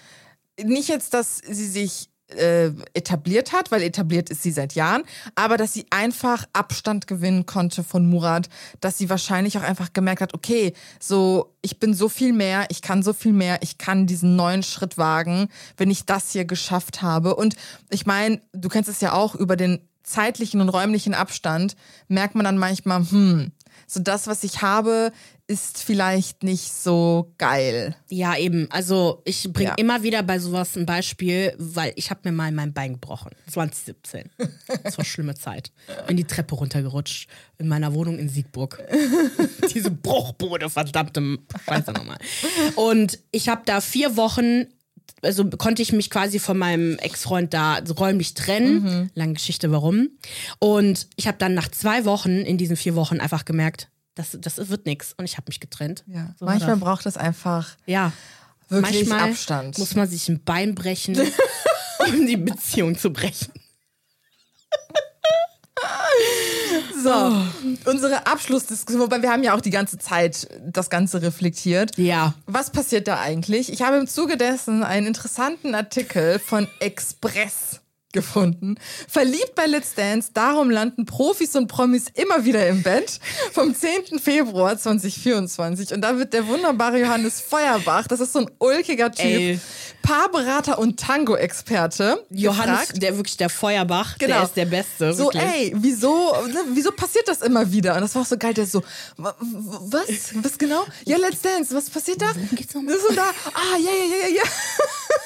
nicht 0.62 0.88
jetzt, 0.88 1.12
dass 1.12 1.38
sie 1.38 1.68
sich 1.68 2.08
äh, 2.28 2.70
etabliert 2.94 3.52
hat, 3.52 3.70
weil 3.70 3.82
etabliert 3.82 4.30
ist 4.30 4.42
sie 4.42 4.50
seit 4.50 4.74
Jahren, 4.74 5.04
aber 5.34 5.56
dass 5.56 5.72
sie 5.72 5.86
einfach 5.90 6.44
Abstand 6.52 7.06
gewinnen 7.06 7.46
konnte 7.46 7.84
von 7.84 8.06
Murat, 8.06 8.48
dass 8.80 8.98
sie 8.98 9.08
wahrscheinlich 9.08 9.58
auch 9.58 9.62
einfach 9.62 9.92
gemerkt 9.92 10.22
hat, 10.22 10.34
okay, 10.34 10.72
so 10.98 11.54
ich 11.62 11.78
bin 11.78 11.94
so 11.94 12.08
viel 12.08 12.32
mehr, 12.32 12.66
ich 12.68 12.82
kann 12.82 13.02
so 13.02 13.12
viel 13.12 13.32
mehr, 13.32 13.58
ich 13.62 13.78
kann 13.78 14.06
diesen 14.06 14.36
neuen 14.36 14.62
Schritt 14.62 14.98
wagen, 14.98 15.48
wenn 15.76 15.90
ich 15.90 16.04
das 16.04 16.32
hier 16.32 16.44
geschafft 16.44 17.02
habe. 17.02 17.34
Und 17.34 17.56
ich 17.90 18.06
meine, 18.06 18.40
du 18.52 18.68
kennst 18.68 18.88
es 18.88 19.00
ja 19.00 19.12
auch 19.12 19.34
über 19.34 19.56
den 19.56 19.80
zeitlichen 20.02 20.60
und 20.60 20.68
räumlichen 20.68 21.14
Abstand 21.14 21.76
merkt 22.08 22.36
man 22.36 22.44
dann 22.44 22.58
manchmal, 22.58 23.00
hm, 23.10 23.52
so 23.86 24.00
das, 24.00 24.26
was 24.26 24.44
ich 24.44 24.62
habe, 24.62 25.12
ist 25.48 25.82
vielleicht 25.82 26.42
nicht 26.42 26.72
so 26.72 27.32
geil. 27.38 27.94
Ja, 28.08 28.36
eben. 28.36 28.68
Also 28.70 29.22
ich 29.24 29.52
bringe 29.52 29.70
Ja. 29.70 29.74
immer 29.76 30.02
wieder 30.02 30.22
bei 30.24 30.40
sowas 30.40 30.76
ein 30.76 30.86
Beispiel, 30.86 31.54
weil 31.58 31.92
ich 31.94 32.10
habe 32.10 32.20
mir 32.24 32.32
mal 32.32 32.50
mein 32.50 32.72
Bein 32.72 32.94
gebrochen. 32.94 33.30
2017. 33.52 34.28
Das 34.82 34.98
war 34.98 35.04
schlimme 35.04 35.34
Zeit. 35.36 35.70
Bin 36.08 36.16
die 36.16 36.24
Treppe 36.24 36.56
runtergerutscht 36.56 37.28
in 37.58 37.68
meiner 37.68 37.94
Wohnung 37.94 38.18
in 38.18 38.28
Siegburg. 38.28 38.82
Diese 39.72 39.90
Bruchbude, 39.92 40.68
verdammte 40.68 41.38
Scheiße 41.64 41.92
nochmal. 41.92 42.18
Und 42.74 43.20
ich 43.30 43.48
habe 43.48 43.62
da 43.66 43.80
vier 43.80 44.16
Wochen, 44.16 44.66
also 45.22 45.48
konnte 45.48 45.80
ich 45.80 45.92
mich 45.92 46.10
quasi 46.10 46.40
von 46.40 46.58
meinem 46.58 46.98
Ex-Freund 46.98 47.54
da 47.54 47.78
räumlich 47.98 48.34
trennen. 48.34 49.10
Lange 49.14 49.34
Geschichte, 49.34 49.70
warum. 49.70 50.08
Und 50.58 51.06
ich 51.14 51.28
habe 51.28 51.38
dann 51.38 51.54
nach 51.54 51.68
zwei 51.70 52.04
Wochen 52.04 52.30
in 52.40 52.58
diesen 52.58 52.76
vier 52.76 52.96
Wochen 52.96 53.20
einfach 53.20 53.44
gemerkt, 53.44 53.88
das, 54.16 54.36
das 54.40 54.68
wird 54.68 54.86
nichts. 54.86 55.12
Und 55.16 55.24
ich 55.26 55.36
habe 55.36 55.44
mich 55.48 55.60
getrennt. 55.60 56.02
Ja. 56.08 56.34
So 56.40 56.46
Manchmal 56.46 56.76
braucht 56.76 57.06
es 57.06 57.16
einfach 57.16 57.76
Ja. 57.86 58.12
wirklich 58.68 59.06
Manchmal 59.08 59.30
Abstand. 59.30 59.78
muss 59.78 59.94
man 59.94 60.08
sich 60.08 60.28
ein 60.28 60.42
Bein 60.42 60.74
brechen, 60.74 61.16
um 62.00 62.26
die 62.26 62.36
Beziehung 62.36 62.98
zu 62.98 63.12
brechen. 63.12 63.52
So, 67.02 67.42
unsere 67.90 68.26
Abschlussdiskussion, 68.26 69.00
wobei 69.02 69.22
wir 69.22 69.30
haben 69.30 69.44
ja 69.44 69.54
auch 69.54 69.60
die 69.60 69.70
ganze 69.70 69.98
Zeit 69.98 70.48
das 70.60 70.90
Ganze 70.90 71.22
reflektiert. 71.22 71.96
Ja. 71.98 72.34
Was 72.46 72.70
passiert 72.70 73.06
da 73.06 73.20
eigentlich? 73.20 73.70
Ich 73.72 73.82
habe 73.82 73.96
im 73.98 74.08
Zuge 74.08 74.36
dessen 74.36 74.82
einen 74.82 75.06
interessanten 75.06 75.74
Artikel 75.74 76.38
von 76.40 76.66
Express 76.80 77.80
gefunden. 78.16 78.74
Verliebt 79.08 79.54
bei 79.54 79.66
Let's 79.66 79.94
Dance, 79.94 80.30
darum 80.34 80.70
landen 80.70 81.06
Profis 81.06 81.54
und 81.54 81.68
Promis 81.68 82.06
immer 82.14 82.44
wieder 82.44 82.66
im 82.66 82.82
Bett. 82.82 83.20
Vom 83.52 83.72
10. 83.74 84.18
Februar 84.18 84.76
2024. 84.76 85.92
Und 85.92 86.00
da 86.00 86.18
wird 86.18 86.32
der 86.32 86.48
wunderbare 86.48 86.98
Johannes 87.00 87.40
Feuerbach, 87.40 88.08
das 88.08 88.18
ist 88.20 88.32
so 88.32 88.40
ein 88.40 88.50
ulkiger 88.58 89.12
Typ, 89.12 89.24
Ey. 89.24 89.60
Paarberater 90.02 90.78
und 90.78 90.98
Tango-Experte. 90.98 92.24
Johannes, 92.30 92.80
gefragt. 92.80 93.02
der 93.02 93.16
wirklich 93.16 93.36
der 93.36 93.50
Feuerbach, 93.50 94.16
Genau. 94.18 94.34
der 94.36 94.44
ist 94.44 94.56
der 94.56 94.66
Beste. 94.66 95.12
So, 95.12 95.24
wirklich. 95.24 95.42
ey, 95.42 95.72
wieso, 95.76 96.32
ne, 96.46 96.60
wieso 96.74 96.92
passiert 96.92 97.28
das 97.28 97.42
immer 97.42 97.70
wieder? 97.72 97.94
Und 97.96 98.00
das 98.02 98.14
war 98.14 98.22
auch 98.22 98.26
so 98.26 98.36
geil, 98.38 98.54
der 98.54 98.66
so, 98.66 98.82
wa- 99.16 99.34
wa- 99.38 99.80
was? 99.90 100.32
Was 100.42 100.56
genau? 100.58 100.84
Ja, 101.04 101.16
Let's 101.18 101.40
Dance, 101.42 101.74
was 101.74 101.90
passiert 101.90 102.22
da? 102.22 102.26
Worum 102.34 102.48
geht's 102.54 102.72
nochmal? 102.74 102.94
So 102.98 103.14
da, 103.14 103.24
ah, 103.52 103.76
ja, 103.78 103.90
ja, 103.90 104.16
ja, 104.16 104.28
ja, 104.28 104.34
ja. 104.36 104.42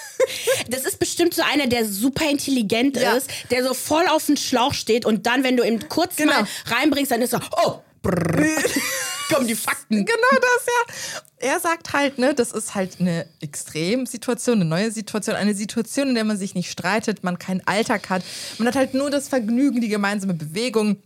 Das 0.69 0.83
ist 0.85 0.99
bestimmt 0.99 1.35
so 1.35 1.43
einer, 1.43 1.67
der 1.67 1.85
super 1.87 2.29
intelligent 2.29 2.97
Ja. 2.97 3.13
ist, 3.15 3.31
der 3.51 3.65
so 3.65 3.75
voll 3.75 4.05
auf 4.09 4.27
dem 4.27 4.37
Schlauch 4.37 4.75
steht 4.75 5.05
und 5.05 5.27
dann, 5.27 5.45
wenn 5.45 5.57
du 5.57 5.63
ihm 5.65 5.89
kurz 5.89 6.17
Genau. 6.17 6.33
mal 6.33 6.47
reinbringst, 6.67 7.11
dann 7.13 7.23
ist 7.23 7.33
er, 7.35 7.41
oh, 7.65 7.81
brrr. 8.03 8.47
kommen 9.33 9.47
die 9.47 9.55
Fakten. 9.55 10.05
Genau 10.05 10.31
das, 10.33 10.67
ja. 10.67 11.23
Er 11.53 11.61
sagt 11.61 11.93
halt, 11.93 12.19
ne, 12.19 12.35
das 12.35 12.51
ist 12.53 12.75
halt 12.75 12.97
eine 13.01 13.27
Extremsituation, 13.41 14.57
eine 14.61 14.65
neue 14.65 14.91
Situation, 14.91 15.37
eine 15.37 15.55
Situation, 15.55 16.09
in 16.09 16.15
der 16.17 16.25
man 16.25 16.37
sich 16.37 16.55
nicht 16.55 16.71
streitet, 16.71 17.23
man 17.25 17.39
keinen 17.39 17.65
Alltag 17.67 18.11
hat. 18.11 18.23
Man 18.59 18.67
hat 18.69 18.75
halt 18.75 18.95
nur 18.95 19.11
das 19.11 19.29
Vergnügen, 19.29 19.81
die 19.81 19.89
gemeinsame 19.89 20.35
Bewegung. 20.35 20.97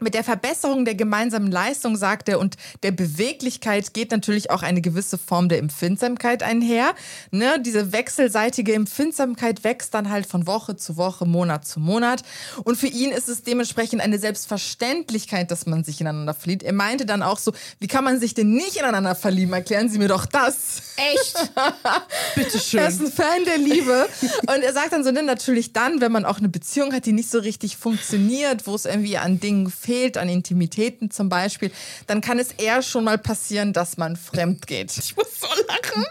Mit 0.00 0.14
der 0.14 0.24
Verbesserung 0.24 0.84
der 0.84 0.94
gemeinsamen 0.94 1.50
Leistung, 1.50 1.96
sagt 1.96 2.28
er, 2.28 2.38
und 2.38 2.56
der 2.82 2.92
Beweglichkeit 2.92 3.94
geht 3.94 4.10
natürlich 4.10 4.50
auch 4.50 4.62
eine 4.62 4.80
gewisse 4.80 5.18
Form 5.18 5.48
der 5.48 5.58
Empfindsamkeit 5.58 6.42
einher. 6.42 6.94
Ne? 7.30 7.60
Diese 7.60 7.92
wechselseitige 7.92 8.74
Empfindsamkeit 8.74 9.64
wächst 9.64 9.94
dann 9.94 10.10
halt 10.10 10.26
von 10.26 10.46
Woche 10.46 10.76
zu 10.76 10.96
Woche, 10.96 11.26
Monat 11.26 11.66
zu 11.66 11.80
Monat. 11.80 12.22
Und 12.64 12.76
für 12.76 12.86
ihn 12.86 13.10
ist 13.10 13.28
es 13.28 13.42
dementsprechend 13.42 14.00
eine 14.00 14.18
Selbstverständlichkeit, 14.18 15.50
dass 15.50 15.66
man 15.66 15.84
sich 15.84 16.00
ineinander 16.00 16.34
verliebt. 16.34 16.62
Er 16.62 16.72
meinte 16.72 17.06
dann 17.06 17.22
auch 17.22 17.38
so, 17.38 17.52
wie 17.80 17.86
kann 17.88 18.04
man 18.04 18.20
sich 18.20 18.34
denn 18.34 18.52
nicht 18.52 18.76
ineinander 18.76 19.14
verlieben? 19.14 19.52
Erklären 19.52 19.88
Sie 19.88 19.98
mir 19.98 20.08
doch 20.08 20.26
das. 20.26 20.82
Echt? 20.96 21.50
Bitteschön. 22.34 22.80
Er 22.80 22.88
ist 22.88 23.00
ein 23.00 23.12
Fan 23.12 23.44
der 23.44 23.58
Liebe. 23.58 24.08
Und 24.42 24.62
er 24.62 24.72
sagt 24.72 24.92
dann 24.92 25.04
so, 25.04 25.10
ne, 25.10 25.22
natürlich 25.22 25.72
dann, 25.72 26.00
wenn 26.00 26.12
man 26.12 26.24
auch 26.24 26.38
eine 26.38 26.48
Beziehung 26.48 26.92
hat, 26.92 27.06
die 27.06 27.12
nicht 27.12 27.30
so 27.30 27.38
richtig 27.38 27.76
funktioniert, 27.76 28.66
wo 28.66 28.74
es 28.74 28.84
irgendwie 28.84 29.18
an 29.18 29.40
Dingen 29.40 29.70
fehlt, 29.70 29.87
an 30.16 30.28
Intimitäten 30.28 31.10
zum 31.10 31.28
Beispiel, 31.28 31.70
dann 32.06 32.20
kann 32.20 32.38
es 32.38 32.52
eher 32.52 32.82
schon 32.82 33.04
mal 33.04 33.18
passieren, 33.18 33.72
dass 33.72 33.96
man 33.96 34.16
fremd 34.16 34.66
geht. 34.66 34.96
Ich 34.96 35.16
muss 35.16 35.40
so 35.40 35.48
lachen. 35.66 36.04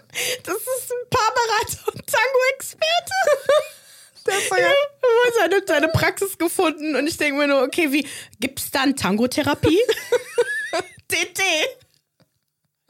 Das 0.43 0.55
ist 0.55 0.91
ein 0.91 1.09
Paarberater 1.09 1.93
und 1.93 2.07
Tango-Experte. 2.07 3.13
Der 4.25 4.37
ist 4.37 4.49
so 4.49 4.55
geil. 4.55 4.73
seine, 5.39 5.61
seine 5.65 5.87
Praxis 5.89 6.37
gefunden 6.37 6.95
und 6.95 7.07
ich 7.07 7.17
denke 7.17 7.39
mir 7.39 7.47
nur, 7.47 7.63
okay, 7.63 7.91
wie 7.91 8.07
gibt's 8.39 8.71
da 8.71 8.81
eine 8.81 8.95
Tango-Therapie? 8.95 9.79
TT. 11.07 11.41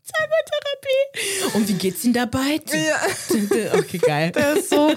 Tango-Therapie. 0.08 1.56
Und 1.58 1.68
wie 1.68 1.74
geht's 1.74 2.04
ihm 2.06 2.14
dabei? 2.14 2.60
Ja. 2.72 3.78
Okay, 3.78 3.98
geil. 3.98 4.32
Der 4.32 4.54
ist 4.58 4.70
so, 4.70 4.94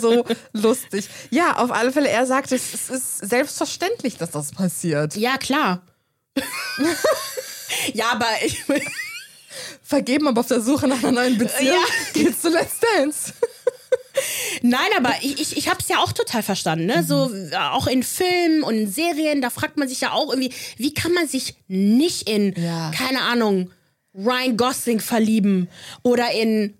so 0.00 0.24
lustig. 0.52 1.08
Ja, 1.30 1.56
auf 1.58 1.70
alle 1.70 1.92
Fälle, 1.92 2.08
er 2.08 2.26
sagt, 2.26 2.52
es, 2.52 2.88
ist 2.90 3.18
selbstverständlich, 3.18 4.16
dass 4.16 4.30
das 4.30 4.52
passiert. 4.52 5.16
Ja, 5.16 5.36
klar. 5.38 5.82
ja, 7.92 8.06
aber 8.12 8.26
ich. 8.44 8.62
Vergeben, 9.82 10.26
aber 10.28 10.40
auf 10.40 10.46
der 10.48 10.60
Suche 10.60 10.88
nach 10.88 10.98
einer 10.98 11.12
neuen 11.12 11.38
Beziehung 11.38 11.74
Ja. 11.74 11.84
geht's 12.14 12.40
zu 12.40 12.48
Let's 12.48 12.76
Dance. 12.80 13.32
Nein, 14.62 14.88
aber 14.96 15.12
ich, 15.22 15.40
ich, 15.40 15.56
ich 15.56 15.68
habe 15.68 15.78
es 15.80 15.88
ja 15.88 15.98
auch 15.98 16.12
total 16.12 16.42
verstanden. 16.42 16.86
Ne? 16.86 17.04
So 17.06 17.32
äh, 17.34 17.54
auch 17.56 17.86
in 17.86 18.02
Filmen 18.02 18.62
und 18.62 18.76
in 18.76 18.90
Serien, 18.90 19.42
da 19.42 19.50
fragt 19.50 19.76
man 19.76 19.88
sich 19.88 20.00
ja 20.00 20.12
auch 20.12 20.30
irgendwie, 20.30 20.52
wie 20.78 20.94
kann 20.94 21.12
man 21.12 21.28
sich 21.28 21.56
nicht 21.68 22.28
in, 22.28 22.54
Ja. 22.56 22.90
keine 22.96 23.22
Ahnung, 23.22 23.70
Ryan 24.14 24.56
Gosling 24.56 25.00
verlieben 25.00 25.68
oder 26.02 26.30
in, 26.32 26.74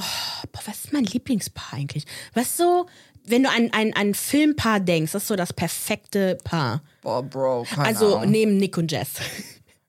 oh, 0.00 0.04
boah, 0.52 0.60
was 0.66 0.84
ist 0.84 0.92
mein 0.92 1.04
Lieblingspaar 1.04 1.74
eigentlich? 1.74 2.04
Was 2.34 2.56
so, 2.56 2.86
wenn 3.24 3.42
du 3.42 3.50
an 3.50 3.70
ein, 3.72 3.94
ein 3.94 4.14
Filmpaar 4.14 4.80
denkst, 4.80 5.12
das 5.12 5.22
ist 5.22 5.28
so 5.28 5.36
das 5.36 5.52
perfekte 5.52 6.38
Paar. 6.44 6.82
Boah, 7.02 7.22
Bro, 7.22 7.66
keine 7.70 7.86
Also 7.88 8.16
Ahnung. 8.16 8.30
neben 8.30 8.56
Nick 8.56 8.78
und 8.78 8.90
Jess. 8.90 9.08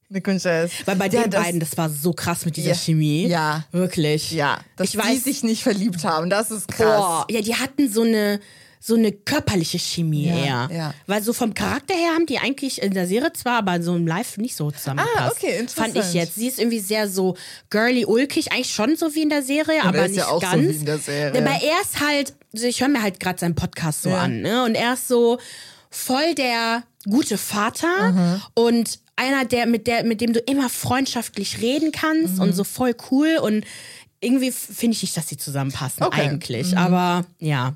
Nick 0.10 0.28
und 0.28 0.44
Jess. 0.44 0.72
Weil 0.86 0.98
bei 0.98 1.06
Ja, 1.08 1.22
den 1.22 1.32
das- 1.32 1.42
beiden, 1.44 1.60
das 1.62 1.78
war 1.78 1.89
so 1.89 2.12
krass 2.12 2.44
mit 2.44 2.58
dieser 2.58 2.72
Ja. 2.72 2.76
Chemie. 2.76 3.28
Ja. 3.28 3.64
Wirklich. 3.72 4.32
Ja, 4.32 4.60
dass 4.76 4.88
ich 4.88 4.92
die 4.92 4.98
weiß, 4.98 5.24
sich 5.24 5.44
nicht 5.44 5.64
verliebt 5.64 6.04
haben, 6.04 6.30
das 6.30 6.52
ist 6.52 6.68
krass. 6.68 6.98
Boah, 6.98 7.26
ja, 7.30 7.39
die 7.42 7.56
hatten 7.56 7.89
so 7.89 8.02
eine 8.02 8.42
so 8.84 8.95
eine 8.95 9.11
körperliche 9.11 9.77
Chemie 9.77 10.27
Ja, 10.27 10.36
eher. 10.67 10.69
ja. 10.75 10.93
Weil 11.05 11.21
so 11.21 11.34
vom 11.34 11.53
Charakter 11.53 11.93
her 11.93 12.15
haben 12.15 12.25
die 12.25 12.39
eigentlich 12.39 12.82
in 12.82 12.95
der 12.95 13.05
Serie 13.05 13.32
zwar, 13.32 13.59
aber 13.59 13.79
so 13.82 13.95
im 13.95 14.07
Live 14.07 14.38
nicht 14.38 14.55
so 14.55 14.71
zusammengepasst. 14.71 15.19
Ah, 15.19 15.32
okay, 15.32 15.59
interessant. 15.59 15.93
Fand 15.93 16.05
ich 16.05 16.13
jetzt. 16.13 16.34
Sie 16.36 16.47
ist 16.47 16.57
irgendwie 16.57 16.79
sehr 16.79 17.07
so 17.07 17.38
girly, 17.69 18.05
ulkig, 18.05 18.51
eigentlich 18.51 18.73
schon 18.73 18.95
so 18.95 19.13
wie 19.13 19.21
in 19.21 19.29
der 19.29 19.43
Serie, 19.43 19.84
aber 19.84 19.99
er 19.99 20.05
ist 20.05 20.11
nicht 20.13 20.17
ja 20.21 20.27
auch 20.29 20.41
so 20.41 20.47
ganz. 20.49 20.67
wie 20.67 20.75
in 20.77 20.86
der 20.86 20.97
Serie. 20.97 21.39
Aber 21.41 21.63
er 21.63 21.82
ist 21.84 21.99
halt, 21.99 22.34
also 22.53 22.65
ich 22.65 22.82
höre 22.82 22.88
mir 22.89 23.03
halt 23.03 23.19
gerade 23.19 23.38
seinen 23.39 23.53
Podcast 23.55 24.01
so 24.01 24.09
Ja. 24.09 24.17
an, 24.21 24.41
ne? 24.41 24.63
Und 24.63 24.73
er 24.73 24.93
ist 24.93 25.07
so 25.07 25.38
voll 25.91 26.34
der 26.36 26.82
gute 27.07 27.38
Vater 27.38 28.11
Mhm. 28.13 28.41
und 28.55 28.99
einer, 29.15 29.45
der 29.45 29.67
mit, 29.67 29.86
der, 29.86 30.03
mit 30.03 30.21
dem 30.21 30.34
du 30.34 30.39
immer 30.39 30.69
freundschaftlich 30.69 31.61
reden 31.61 31.91
kannst 31.91 32.36
Mhm. 32.38 32.41
und 32.41 32.53
so 32.53 32.63
voll 32.63 32.95
cool 33.11 33.38
und 33.41 33.63
irgendwie 34.24 34.51
finde 34.51 34.95
ich 34.95 35.01
nicht, 35.01 35.17
dass 35.17 35.28
sie 35.28 35.36
zusammenpassen 35.38 36.03
Okay. 36.03 36.24
Mhm. 36.28 36.30
eigentlich. 36.36 36.78
Aber 36.78 37.26
ja. 37.39 37.74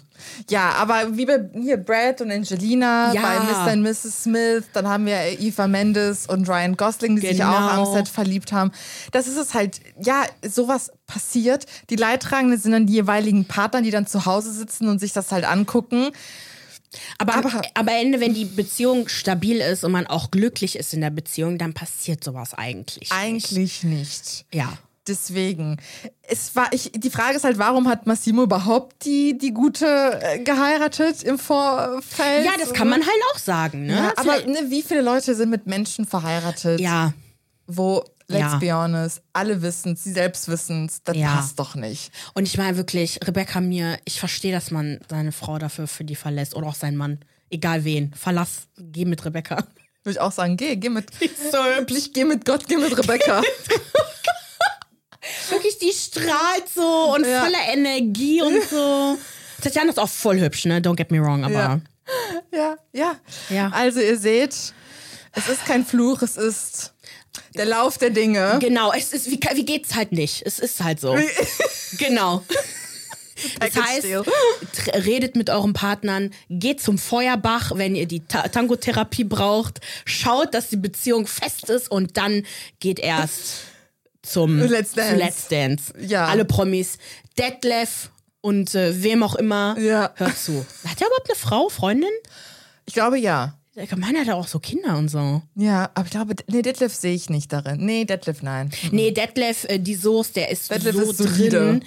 Ja, 0.49 0.69
aber 0.73 1.17
wie 1.17 1.25
bei 1.25 1.49
hier 1.59 1.77
Brad 1.77 2.21
und 2.21 2.31
Angelina, 2.31 3.11
Ja. 3.13 3.21
bei 3.21 3.39
Mr. 3.39 3.73
und 3.73 3.81
Mrs. 3.81 4.23
Smith, 4.23 4.63
dann 4.71 4.87
haben 4.87 5.05
wir 5.07 5.17
Eva 5.41 5.67
Mendes 5.67 6.27
und 6.27 6.47
Ryan 6.47 6.77
Gosling, 6.77 7.15
die 7.15 7.21
sich 7.27 7.37
Genau. 7.37 7.49
auch 7.51 7.87
am 7.87 7.93
Set 7.93 8.07
verliebt 8.07 8.51
haben. 8.53 8.71
Das 9.11 9.27
ist 9.27 9.37
es 9.37 9.53
halt, 9.55 9.81
ja, 10.01 10.23
sowas 10.47 10.91
passiert. 11.07 11.65
Die 11.89 11.95
Leidtragenden 11.95 12.59
sind 12.59 12.71
dann 12.73 12.85
die 12.85 12.93
jeweiligen 12.93 13.45
Partner, 13.45 13.81
die 13.81 13.91
dann 13.91 14.05
zu 14.07 14.25
Hause 14.25 14.53
sitzen 14.53 14.87
und 14.87 14.99
sich 14.99 15.13
das 15.13 15.31
halt 15.31 15.45
angucken. 15.45 16.11
Aber, 17.17 17.33
Aber- 17.35 17.49
aber 17.49 17.61
am 17.73 17.87
Ende, 17.89 18.19
wenn 18.21 18.33
die 18.33 18.45
Beziehung 18.45 19.07
stabil 19.09 19.57
ist 19.57 19.83
und 19.83 19.91
man 19.91 20.07
auch 20.07 20.31
glücklich 20.31 20.77
ist 20.77 20.93
in 20.93 21.01
der 21.01 21.09
Beziehung, 21.09 21.57
dann 21.57 21.73
passiert 21.73 22.23
sowas 22.23 22.53
eigentlich. 22.53 23.11
Eigentlich 23.11 23.83
nicht. 23.83 24.45
Ja. 24.53 24.77
Deswegen. 25.07 25.77
Es 26.23 26.55
war, 26.55 26.73
ich, 26.73 26.91
die 26.95 27.09
Frage 27.11 27.37
ist 27.37 27.43
halt, 27.43 27.57
warum 27.59 27.87
hat 27.87 28.07
Massimo 28.07 28.43
überhaupt 28.43 29.05
die, 29.05 29.37
die 29.37 29.53
Gute 29.53 30.19
äh, 30.21 30.39
geheiratet 30.39 31.21
im 31.23 31.37
Vorfeld? 31.37 32.45
Ja, 32.45 32.53
das 32.59 32.73
kann 32.73 32.89
man 32.89 33.01
halt 33.01 33.21
auch 33.33 33.37
sagen, 33.39 33.85
ne? 33.85 33.93
Ja, 33.95 34.13
aber 34.15 34.45
ne, 34.47 34.65
wie 34.69 34.81
viele 34.81 35.01
Leute 35.01 35.35
sind 35.35 35.49
mit 35.49 35.67
Menschen 35.67 36.05
verheiratet? 36.05 36.79
ja. 36.79 37.13
wo, 37.67 38.03
let's 38.27 38.53
Ja. 38.53 38.57
be 38.57 38.73
honest, 38.73 39.21
alle 39.33 39.61
wissen 39.61 39.93
es, 39.93 40.03
sie 40.03 40.11
selbst 40.13 40.47
wissen 40.47 40.85
es, 40.85 41.03
das 41.03 41.15
Ja. 41.17 41.35
passt 41.35 41.59
doch 41.59 41.75
nicht. 41.75 42.11
Und 42.33 42.47
ich 42.47 42.57
meine 42.57 42.77
wirklich, 42.77 43.19
Rebecca 43.23 43.61
mir, 43.61 43.97
ich 44.05 44.19
verstehe, 44.19 44.51
dass 44.51 44.71
man 44.71 44.99
seine 45.09 45.31
Frau 45.31 45.57
dafür 45.59 45.87
für 45.87 46.03
die 46.03 46.15
verlässt 46.15 46.55
oder 46.55 46.67
auch 46.67 46.75
seinen 46.75 46.97
Mann. 46.97 47.19
Egal 47.51 47.83
wen. 47.83 48.11
Verlass, 48.13 48.67
geh 48.77 49.05
mit 49.05 49.23
Rebecca. 49.25 49.57
Würde 50.03 50.17
ich 50.17 50.19
auch 50.19 50.31
sagen, 50.31 50.57
geh, 50.57 50.75
geh 50.75 50.89
mit, 50.89 51.09
So 51.51 51.57
ich 51.95 52.13
geh 52.13 52.25
mit 52.25 52.45
Gott, 52.45 52.67
geh 52.67 52.77
mit 52.77 52.95
Rebecca. 52.97 53.41
Wirklich, 55.49 55.77
die 55.79 55.91
strahlt 55.91 56.65
so 56.73 57.13
und 57.15 57.25
Ja. 57.25 57.43
voller 57.43 57.67
Energie 57.73 58.41
und 58.41 58.61
so. 58.69 59.17
Tatjana 59.61 59.89
ist 59.89 59.99
auch 59.99 60.09
voll 60.09 60.39
hübsch, 60.39 60.65
ne? 60.65 60.79
Don't 60.79 60.95
get 60.95 61.11
me 61.11 61.19
wrong, 61.21 61.43
aber. 61.43 61.53
Ja. 61.53 61.79
ja, 62.51 62.75
ja, 62.93 63.15
Ja. 63.49 63.69
Also 63.73 63.99
ihr 63.99 64.17
seht, 64.17 64.53
es 65.33 65.49
ist 65.49 65.65
kein 65.65 65.85
Fluch, 65.85 66.21
es 66.21 66.37
ist 66.37 66.93
der 67.55 67.65
Lauf 67.65 67.97
der 67.97 68.11
Dinge. 68.11 68.57
Genau, 68.61 68.91
es 68.93 69.13
ist, 69.13 69.29
wie, 69.31 69.39
wie 69.53 69.65
geht's 69.65 69.95
halt 69.95 70.11
nicht? 70.11 70.43
Es 70.45 70.59
ist 70.59 70.83
halt 70.83 70.99
so. 70.99 71.17
genau. 71.97 72.43
Das 73.59 73.75
heißt, 73.75 74.07
redet 75.05 75.35
mit 75.35 75.49
euren 75.49 75.73
Partnern, 75.73 76.31
geht 76.49 76.81
zum 76.81 76.97
Feuerbach, 76.97 77.73
wenn 77.75 77.93
ihr 77.93 78.05
die 78.07 78.21
Ta 78.21 78.47
Tango-Therapie 78.47 79.25
braucht, 79.25 79.81
schaut, 80.05 80.53
dass 80.53 80.69
die 80.69 80.77
Beziehung 80.77 81.27
fest 81.27 81.69
ist 81.69 81.91
und 81.91 82.15
dann 82.15 82.45
geht 82.79 82.97
erst 82.97 83.65
zum 84.25 84.59
Let's 84.59 84.91
zu 84.91 84.95
Dance. 84.97 85.15
Let's 85.15 85.47
Dance. 85.47 85.93
Ja. 85.99 86.25
Alle 86.25 86.45
Promis. 86.45 86.97
Detlef 87.37 88.09
und 88.41 88.75
äh, 88.75 89.01
wem 89.03 89.23
auch 89.23 89.35
immer, 89.35 89.75
Ja. 89.79 90.11
hört 90.15 90.37
zu. 90.37 90.65
Hat 90.85 91.01
er 91.01 91.07
überhaupt 91.07 91.29
eine 91.29 91.35
Frau, 91.37 91.69
Freundin? 91.69 92.09
Ich 92.85 92.93
glaube 92.93 93.17
ja. 93.17 93.57
Ich 93.77 93.93
meine, 93.97 94.19
hat 94.21 94.27
er 94.29 94.35
auch 94.37 94.47
so 94.47 94.59
Kinder 94.59 94.97
und 94.97 95.09
so. 95.09 95.41
Ja, 95.55 95.89
aber 95.95 96.05
ich 96.05 96.11
glaube, 96.11 96.33
nee, 96.47 96.61
Detlef 96.61 96.93
sehe 96.95 97.13
ich 97.13 97.29
nicht 97.29 97.51
darin. 97.51 97.85
Nee, 97.85 98.05
Detlef, 98.05 98.41
nein. 98.41 98.69
Nee, 98.91 99.11
Detlef, 99.11 99.65
äh, 99.65 99.79
die 99.79 99.95
Soße, 99.95 100.31
der 100.33 100.49
ist 100.49 100.71
Detlef 100.71 100.95
so 100.95 101.25
ist 101.25 101.51
drin. 101.51 101.83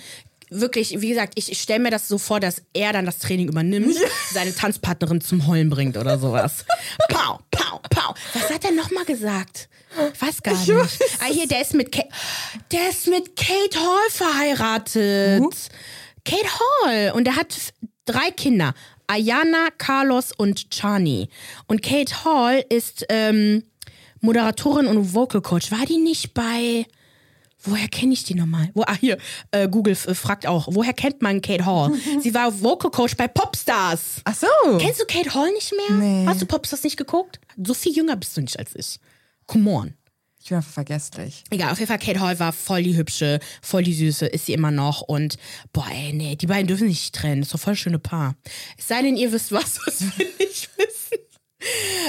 Wirklich, 0.50 1.00
wie 1.00 1.10
gesagt, 1.10 1.34
ich, 1.36 1.50
ich 1.52 1.60
stelle 1.60 1.80
mir 1.80 1.90
das 1.90 2.08
so 2.08 2.18
vor, 2.18 2.40
dass 2.40 2.62
er 2.72 2.92
dann 2.92 3.06
das 3.06 3.18
Training 3.18 3.48
übernimmt, 3.48 3.96
seine 4.32 4.54
Tanzpartnerin 4.54 5.20
zum 5.20 5.46
Heulen 5.46 5.70
bringt 5.70 5.96
oder 5.96 6.18
sowas. 6.18 6.64
Pau, 7.08 7.40
pau, 7.50 7.80
pau. 7.90 8.14
Was 8.34 8.50
hat 8.50 8.64
er 8.64 8.72
nochmal 8.72 9.04
gesagt? 9.04 9.68
Ich 10.14 10.20
weiß 10.20 10.42
gar 10.42 10.52
nicht. 10.52 10.68
weiß 10.68 10.98
Ah, 11.20 11.32
hier, 11.32 11.46
der 11.46 11.62
ist 11.62 11.74
mit 11.74 11.92
Kate, 11.92 12.08
der 12.72 12.90
ist 12.90 13.06
mit 13.08 13.36
Kate 13.36 13.78
Hall 13.78 14.10
verheiratet. 14.10 15.42
Kate 16.24 16.48
Hall. 16.84 17.12
Und 17.14 17.24
der 17.24 17.36
hat 17.36 17.54
drei 18.04 18.30
Kinder. 18.30 18.74
Ayana, 19.06 19.68
Carlos 19.78 20.32
und 20.36 20.70
Chani. 20.70 21.28
Und 21.66 21.82
Kate 21.82 22.24
Hall 22.24 22.64
ist 22.68 23.06
ähm, 23.08 23.64
Moderatorin 24.20 24.86
und 24.86 25.14
Vocal 25.14 25.40
Coach. 25.40 25.70
War 25.70 25.86
die 25.86 25.98
nicht 25.98 26.34
bei... 26.34 26.86
Woher 27.70 27.88
kenne 27.88 28.12
ich 28.12 28.24
die 28.24 28.34
nochmal? 28.34 28.70
Wo, 28.74 28.82
ah, 28.82 28.96
hier, 28.98 29.18
äh, 29.50 29.68
Google 29.68 29.92
f- 29.94 30.16
fragt 30.18 30.46
auch, 30.46 30.68
woher 30.70 30.92
kennt 30.92 31.22
man 31.22 31.40
Kate 31.42 31.64
Hall? 31.66 31.92
Sie 32.22 32.32
war 32.34 32.60
Vocal 32.62 32.90
Coach 32.90 33.16
bei 33.16 33.28
Popstars. 33.28 34.20
Ach 34.24 34.34
so. 34.34 34.46
Kennst 34.78 35.00
du 35.00 35.04
Kate 35.06 35.34
Hall 35.34 35.50
nicht 35.52 35.72
mehr? 35.88 35.96
Nee. 35.98 36.26
Hast 36.26 36.40
du 36.42 36.46
Popstars 36.46 36.82
nicht 36.84 36.96
geguckt? 36.96 37.40
So 37.62 37.74
viel 37.74 37.92
jünger 37.92 38.16
bist 38.16 38.36
du 38.36 38.40
nicht 38.40 38.58
als 38.58 38.74
ich. 38.74 38.98
Come 39.46 39.70
on. 39.70 39.94
Ich 40.40 40.50
bin 40.50 40.56
einfach 40.58 40.72
vergesslich. 40.72 41.44
Egal, 41.50 41.72
auf 41.72 41.78
jeden 41.78 41.88
Fall, 41.88 41.98
Kate 41.98 42.20
Hall 42.20 42.38
war 42.38 42.52
voll 42.52 42.82
die 42.82 42.96
hübsche, 42.96 43.38
voll 43.60 43.82
die 43.82 43.92
süße, 43.92 44.24
ist 44.26 44.46
sie 44.46 44.52
immer 44.54 44.70
noch. 44.70 45.02
Und 45.02 45.36
boah, 45.72 45.86
ey, 45.90 46.12
nee, 46.14 46.36
die 46.36 46.46
beiden 46.46 46.66
dürfen 46.68 46.86
sich 46.88 47.00
nicht 47.00 47.14
trennen. 47.14 47.40
Das 47.42 47.48
ist 47.48 47.54
doch 47.54 47.60
voll 47.60 47.76
schöne 47.76 47.98
Paar. 47.98 48.34
Es 48.78 48.88
sei 48.88 49.02
denn, 49.02 49.16
ihr 49.16 49.30
wisst 49.32 49.52
was, 49.52 49.78
was 49.84 50.00
wir 50.00 50.26
nicht 50.38 50.70
wissen. 50.78 51.18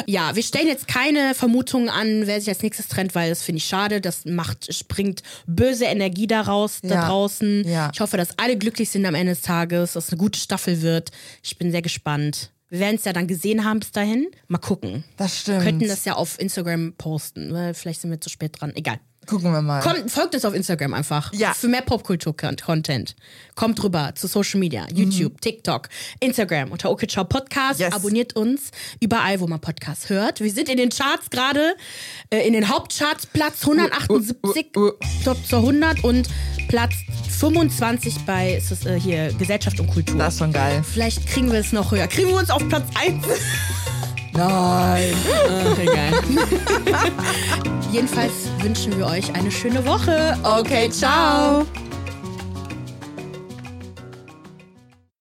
Ja, 0.05 0.35
wir 0.35 0.43
stellen 0.43 0.67
jetzt 0.67 0.87
keine 0.87 1.35
Vermutungen 1.35 1.89
an, 1.89 2.25
wer 2.25 2.39
sich 2.39 2.49
als 2.49 2.61
nächstes 2.63 2.87
trennt, 2.87 3.15
weil 3.15 3.29
das 3.29 3.43
finde 3.43 3.57
ich 3.57 3.65
schade. 3.65 4.01
Das 4.01 4.25
macht, 4.25 4.73
springt 4.73 5.23
böse 5.45 5.85
Energie 5.85 6.27
daraus, 6.27 6.79
da 6.81 6.95
Ja. 6.95 7.07
draußen. 7.07 7.67
Ja. 7.67 7.91
Ich 7.93 7.99
hoffe, 7.99 8.17
dass 8.17 8.37
alle 8.37 8.57
glücklich 8.57 8.89
sind 8.89 9.05
am 9.05 9.15
Ende 9.15 9.33
des 9.33 9.41
Tages, 9.41 9.93
dass 9.93 10.05
es 10.05 10.11
eine 10.11 10.19
gute 10.19 10.39
Staffel 10.39 10.81
wird. 10.81 11.11
Ich 11.43 11.57
bin 11.57 11.71
sehr 11.71 11.81
gespannt. 11.81 12.51
Wir 12.69 12.79
werden 12.79 12.95
es 12.97 13.05
ja 13.05 13.13
dann 13.13 13.27
gesehen 13.27 13.65
haben 13.65 13.79
bis 13.79 13.91
dahin. 13.91 14.27
Mal 14.47 14.59
gucken. 14.59 15.03
Das 15.17 15.39
stimmt. 15.41 15.63
Könnten 15.63 15.87
das 15.87 16.05
ja 16.05 16.13
auf 16.13 16.39
Instagram 16.39 16.93
posten, 16.97 17.51
weil 17.53 17.73
vielleicht 17.73 18.01
sind 18.01 18.11
wir 18.11 18.21
zu 18.21 18.29
spät 18.29 18.59
dran. 18.59 18.71
Egal. 18.75 18.99
Gucken 19.29 19.51
wir 19.51 19.61
mal. 19.61 19.81
Kommt, 19.81 20.09
folgt 20.09 20.33
uns 20.33 20.43
auf 20.43 20.55
Instagram 20.55 20.93
einfach. 20.93 21.31
Ja. 21.33 21.53
Für 21.53 21.67
mehr 21.67 21.81
Popkultur-Content. 21.81 23.15
Kommt 23.55 23.83
rüber 23.83 24.13
zu 24.15 24.27
Social 24.27 24.59
Media, 24.59 24.87
YouTube, 24.91 25.39
TikTok, 25.39 25.87
Instagram 26.19 26.71
unter 26.71 26.89
Okitschau 26.89 27.25
Podcast. 27.25 27.79
Yes. 27.79 27.93
Abonniert 27.93 28.35
uns 28.35 28.71
überall, 28.99 29.39
wo 29.39 29.47
man 29.47 29.59
Podcasts 29.59 30.09
hört. 30.09 30.39
Wir 30.39 30.51
sind 30.51 30.67
in 30.67 30.77
den 30.77 30.89
Charts 30.89 31.29
gerade, 31.29 31.75
äh, 32.31 32.47
in 32.47 32.53
den 32.53 32.69
Hauptcharts 32.69 33.27
Platz 33.27 33.61
178 33.61 34.75
Uh, 34.75 34.79
uh, 34.79 34.87
uh. 34.87 34.93
Top 35.23 35.37
zur 35.45 35.59
100 35.59 36.03
und 36.03 36.27
Platz 36.67 36.93
25 37.39 38.25
bei 38.25 38.53
ist 38.53 38.71
es, 38.71 38.85
äh, 38.85 38.99
hier 38.99 39.31
Gesellschaft 39.33 39.79
und 39.79 39.87
Kultur. 39.87 40.17
Das 40.17 40.33
ist 40.33 40.39
schon 40.39 40.53
geil. 40.53 40.83
Vielleicht 40.83 41.27
kriegen 41.27 41.51
wir 41.51 41.59
es 41.59 41.71
noch 41.71 41.91
höher. 41.91 42.07
Kriegen 42.07 42.29
wir 42.29 42.37
uns 42.37 42.49
auf 42.49 42.67
Platz 42.67 42.87
1? 42.95 43.23
Nein. 44.39 45.13
Ach, 45.49 45.77
egal. 45.77 46.13
Jedenfalls 47.91 48.49
wünschen 48.61 48.97
wir 48.97 49.05
euch 49.07 49.35
eine 49.35 49.51
schöne 49.51 49.85
Woche. 49.85 50.37
Okay, 50.43 50.89
ciao. 50.89 51.65